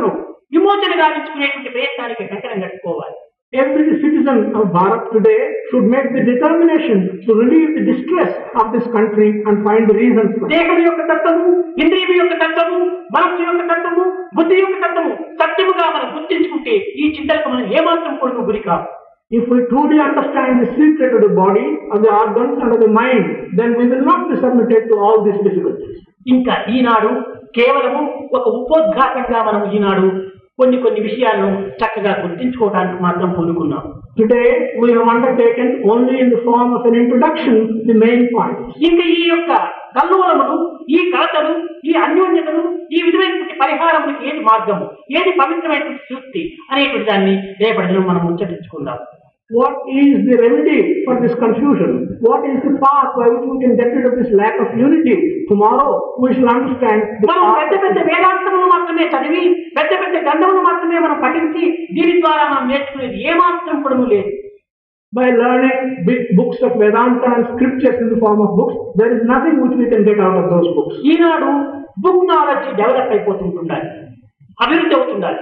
విమోచన 0.56 0.92
గావించుకునేటువంటి 1.02 1.74
ప్రయత్నానికి 1.76 2.24
కంకణం 2.32 2.60
కట్టుకోవాలి. 2.66 3.18
Every 3.54 3.98
citizen 3.98 4.54
of 4.54 4.70
Bharat 4.70 5.10
today 5.12 5.40
should 5.70 5.86
make 5.86 6.14
the 6.14 6.22
determination 6.24 7.26
to 7.26 7.34
relieve 7.34 7.72
the 7.74 7.84
distress 7.84 8.30
of 8.54 8.72
this 8.72 8.86
country 8.88 9.42
and 9.42 9.66
find 9.66 9.90
the 9.90 9.96
reasons 9.96 10.38
for. 10.38 10.50
దేహం 10.52 10.80
యొక్క 10.84 11.02
తత్వము 11.12 11.46
ఇంద్రియం 11.82 12.12
యొక్క 12.20 12.36
తత్వము 12.44 12.78
మనస్సు 13.16 13.42
యొక్క 13.48 13.64
తత్వము 13.72 14.06
బుద్ధి 14.38 14.58
యొక్క 14.60 14.78
తత్వము 14.86 15.14
సత్యముగా 15.42 15.88
మనం 15.96 16.08
గుర్తించుకుంటే 16.18 16.76
ఈ 16.96 17.08
చింతలకు 17.16 17.50
మనం 17.54 17.66
ఏమాత్రం 17.78 18.16
కూడా 18.22 18.46
గురి 18.50 18.64
కాదు 18.70 18.88
If 19.32 19.44
we 19.48 19.58
truly 19.72 19.98
understand 20.00 20.54
the 20.62 20.70
secret 20.76 21.12
of 21.16 21.22
the 21.22 21.34
body, 21.36 21.66
of 21.94 22.00
the 22.04 22.12
organs, 22.14 22.56
and 22.62 22.72
of 22.76 22.80
the 22.80 22.92
mind, 22.94 23.26
then 23.60 23.72
we 23.80 23.86
will 23.86 24.02
not 24.04 24.22
be 24.30 24.38
submitted 24.38 24.84
to 24.90 24.96
all 24.98 25.18
these 25.26 25.42
difficulties. 25.48 25.98
ఇంకా 26.34 26.56
ఈనాడు 26.76 27.12
కేవలము 27.58 28.02
ఒక 28.38 28.46
ఉపోద్ఘాతంగా 28.60 29.40
మనం 29.50 29.64
ఈనాడు 29.78 30.08
కొన్ని 30.60 30.78
కొన్ని 30.78 31.02
విషయాలను 31.02 31.50
చక్కగా 31.82 32.14
గుర్తించుకోవడానికి 32.24 33.04
మాత్రం 33.04 33.30
పూనుకున్నాం 33.30 33.86
today 34.20 34.42
we 34.82 34.90
have 34.94 35.06
only 35.06 35.66
only 35.92 36.16
in 36.20 36.30
the 36.30 36.42
form 36.46 36.70
of 36.74 36.86
an 36.86 36.96
introduction 36.96 37.56
the 37.90 37.96
main 38.04 38.22
ఇంకా 38.88 39.06
ఈ 39.20 39.24
యొక్క 39.28 39.52
కల్లోలములు 39.98 40.58
ఈ 40.90 41.00
కలతలు 41.12 41.54
ఈ 41.86 41.94
అన్యోన్యతలు 41.94 42.64
ఈ 42.92 43.02
విధమైనటువంటి 43.02 43.56
పరిహారములకు 43.60 44.24
ఏది 44.26 44.40
మార్గము 44.40 44.86
ఏది 45.12 45.32
పవిత్రమైనటువంటి 45.42 46.04
సృష్టి 46.10 46.42
అనేటువంటి 46.72 47.12
దాన్ని 47.12 47.36
రేపటిలో 47.64 48.02
మనం 48.02 48.22
ముచ్చటించుకుందాం. 48.26 49.00
What 49.50 49.82
is 49.92 50.30
the 50.30 50.38
remedy 50.38 51.04
for 51.06 51.18
this 51.20 51.34
confusion? 51.34 52.18
What 52.22 52.46
is 52.46 52.62
the 52.62 52.78
path 52.78 53.18
by 53.18 53.34
which 53.34 53.46
we 53.50 53.58
can 53.58 53.74
get 53.78 53.90
rid 53.98 54.06
of 54.06 54.14
this 54.14 54.30
lack 54.32 54.62
of 54.62 54.78
unity? 54.78 55.16
Tomorrow, 55.50 56.22
we 56.22 56.36
shall 56.36 56.50
understand 56.50 57.00
the 57.22 57.28
మనం 57.30 57.48
పెద్ద. 57.60 57.74
పెద్ద 57.86 57.98
వేదాంతములు 58.10 58.68
మాత్రమే 58.74 59.06
చదివి 59.14 59.42
పెద్ద 59.78 59.92
పెద్ద 60.02 60.16
గ్రంథములు 60.26 60.62
మాత్రమే 60.68 61.00
మనం 61.06 61.18
పఠించి 61.24 61.64
దీని 61.96 62.14
ద్వారా 62.20 62.44
మనం 62.52 62.68
నేర్చుకునేది 62.74 63.18
ఏమాత్రం 63.32 63.80
కూడా 63.86 63.98
లేదు 64.14 64.32
By 65.14 65.28
learning 65.34 65.78
big 66.08 66.24
books 66.40 66.60
of 66.66 66.74
Vedanta 66.82 67.30
and 67.36 67.46
scriptures 67.54 67.96
in 68.04 68.10
the 68.12 68.20
form 68.24 68.42
of 68.46 68.52
books, 68.58 68.76
there 69.00 69.12
is 69.16 69.22
nothing 69.26 69.56
which 69.62 69.76
we 69.80 69.86
can 69.94 70.04
get 70.10 70.20
out 70.26 70.38
of 70.42 70.46
those 70.54 70.68
books. 70.76 70.96
ఈనాడు 71.12 71.50
బుక్ 72.06 72.26
నాలెడ్జ్ 72.32 72.68
డెవలప్ 72.82 73.14
అయిపోతుంటుండాలి 73.16 73.90
అభివృద్ధి 74.58 74.96
అవుతుండాలి 75.00 75.42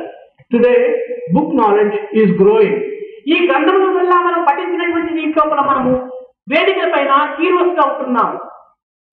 Today, 0.52 0.80
book 1.34 1.50
knowledge 1.54 1.96
is 2.14 2.30
growing. 2.42 2.76
ఈ 3.28 3.38
గ్రంథముల 3.48 3.88
వల్ల 3.96 4.14
మనం 4.28 4.42
పఠించినటువంటి 4.50 5.12
దీంట్లో 5.18 5.44
మనము 5.64 5.94
వేదికల 6.48 6.90
పైన 6.96 7.14
హీరోస్గా 7.40 7.86
ఉంటున్నాం 7.92 8.32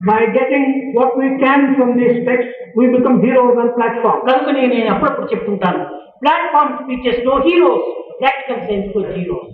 By 0.01 0.23
getting 0.29 0.63
what 0.93 1.11
we 1.17 1.27
can 1.39 1.75
from 1.75 1.97
these 1.97 2.17
texts, 2.25 2.49
we 2.75 2.87
become 2.87 3.21
heroes 3.21 3.57
on 3.57 3.67
platform. 3.77 4.17
కనుకనే 4.27 4.63
నేను 4.73 4.89
అప్పుడప్పుడు 4.93 5.27
చెప్తుంటాను 5.31 5.81
ప్లాట్ఫామ్ 6.21 6.73
స్పీచెస్లో 6.79 7.35
హీరోస్ 7.45 7.85
ప్రాక్టికల్ 8.19 8.63
సైన్స్లో 8.67 9.03
heroes 9.11 9.51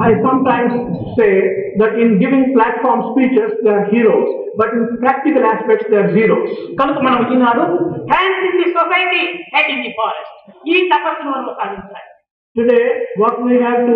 I 0.00 0.12
sometimes 0.20 0.72
say 1.14 1.30
that 1.76 1.92
in 1.94 2.18
giving 2.18 2.52
platform 2.52 3.00
speeches, 3.10 3.50
they 3.62 3.70
are 3.70 3.84
heroes, 3.86 4.28
but 4.54 4.70
in 4.70 4.82
practical 4.98 5.44
aspects, 5.44 5.86
they 5.90 5.98
are 5.98 6.10
zeros. 6.16 6.44
కనుక 6.80 6.98
మనం 7.06 7.22
ఈనాడు 7.34 7.64
hands 8.12 8.44
in 8.48 8.58
the 8.60 8.68
society 8.78 9.22
head 9.54 9.70
in 9.74 9.82
the 9.86 9.92
forest 10.00 10.34
ఈ 10.66 10.88
తపస్సును 10.92 11.30
మనం 11.30 11.48
సాధించాలి 11.60 12.10
Today, 12.56 12.84
what 13.16 13.42
we 13.42 13.54
have 13.58 13.80
to 13.84 13.94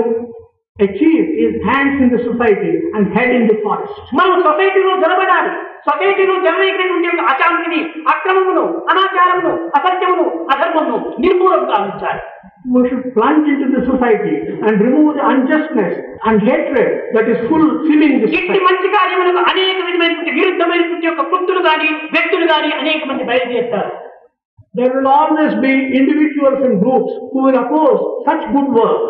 achieve 0.76 1.26
is 1.36 1.52
hands 1.64 1.96
in 1.96 2.10
the 2.10 2.18
society 2.20 2.72
and 2.92 3.06
head 3.08 3.30
in 3.30 3.44
the 3.46 3.56
forest. 3.62 3.94
మనం 4.18 4.34
సొసైటీలో 4.46 4.94
జరబడాలి 5.04 5.52
సొసైటీలో 5.86 6.34
జరగనటువంటి 6.46 7.22
అశాంతిని 7.32 7.80
అక్రమమును 8.12 8.64
అనాచారమును 8.92 9.52
అసత్యమును 9.78 10.24
అధర్మమును 10.54 10.98
నిర్మూలన 11.24 11.62
గావించాలి 11.72 12.24
We 12.70 12.80
should 12.86 13.04
plunge 13.14 13.46
into 13.50 13.66
the 13.74 13.82
society 13.84 14.32
and 14.64 14.74
remove 14.86 15.10
the 15.18 15.24
unjustness 15.32 15.92
and 16.26 16.36
hatred 16.48 16.88
that 17.14 17.28
is 17.34 17.38
full 17.50 17.66
filling 17.86 18.14
the 18.16 18.28
ఇట్టి 18.28 18.40
society. 18.40 18.64
మంచి 18.68 18.88
కార్యములకు 18.96 19.42
అనేక 19.52 19.78
విధమైనటువంటి 19.88 20.34
విరుద్ధమైనటువంటి 20.38 21.08
యొక్క 21.10 21.22
వృత్తులు 21.30 21.62
గాని 21.68 21.88
వ్యక్తులు 22.14 22.48
గాని 22.52 22.70
అనేక 22.80 23.02
మంది 23.10 23.26
బయలుదేరుతారు 23.30 23.92
There 24.78 24.92
will 24.92 25.08
always 25.10 25.54
be 25.58 25.72
individuals 25.92 26.58
and 26.60 26.78
groups 26.78 27.12
who 27.30 27.38
will 27.40 27.56
oppose 27.56 28.00
such 28.24 28.44
good 28.48 28.68
work. 28.74 29.02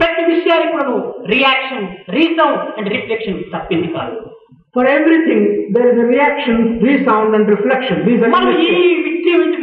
ప్రతి 0.00 0.22
విషయానికి 0.26 0.72
కూడా 0.72 0.92
రియాక్షన్ 1.32 1.86
రీసౌండ్ 2.16 2.62
అండ్ 2.78 2.90
రిఫ్లెక్షన్ 2.94 3.40
తప్పింది 3.54 3.90
కాదు 3.96 4.16
For 4.74 4.84
everything, 4.88 5.40
there 5.68 5.88
is 5.92 5.98
a 5.98 6.06
reaction, 6.06 6.54
resound, 6.80 7.34
and 7.34 7.46
reflection. 7.46 7.96
These 8.06 8.22
are 8.22 8.30
మనం 8.30 8.52
ఈ 8.68 8.86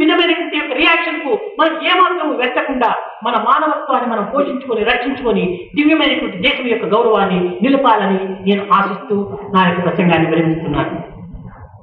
విధమైనటువంటి 0.01 0.75
రియాక్షన్కు 0.80 1.32
మనం 1.59 1.73
ఏమాత్రం 1.84 2.30
వెచ్చకుండా 2.38 2.89
మన 3.23 3.36
మానవత్వాన్ని 3.47 4.09
మనం 4.09 4.25
పోషించుకొని 4.25 4.84
రక్షించుకొని 4.84 5.45
దివ్యమైనటువంటి 5.75 6.38
దేశం 6.38 6.67
యొక్క 6.67 6.86
గౌరవాన్ని 6.86 7.39
నిలపాలని 7.61 8.19
నేను 8.49 8.65
ఆశిస్తూ 8.71 9.17
నా 9.55 9.63
యొక్క 9.67 9.82
ప్రసంగాన్ని 9.84 10.30
విరమిస్తున్నాను 10.34 10.93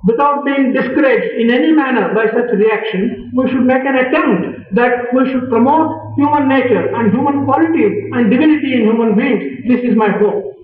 Without 0.06 0.44
being 0.44 0.72
discouraged 0.72 1.34
in 1.34 1.50
any 1.50 1.72
manner 1.72 2.14
by 2.14 2.26
such 2.26 2.50
reaction, 2.54 3.32
we 3.34 3.50
should 3.50 3.66
make 3.66 3.84
an 3.84 3.96
attempt 3.96 4.72
that 4.74 5.12
we 5.12 5.28
should 5.30 5.48
promote 5.48 6.14
human 6.16 6.48
nature 6.48 6.94
and 6.94 7.12
human 7.12 7.44
qualities 7.44 7.92
and 8.12 8.30
divinity 8.30 8.74
in 8.74 8.80
human 8.82 9.16
beings. 9.16 9.66
This 9.66 9.82
is 9.82 9.96
my 9.96 10.10
hope. 10.10 10.55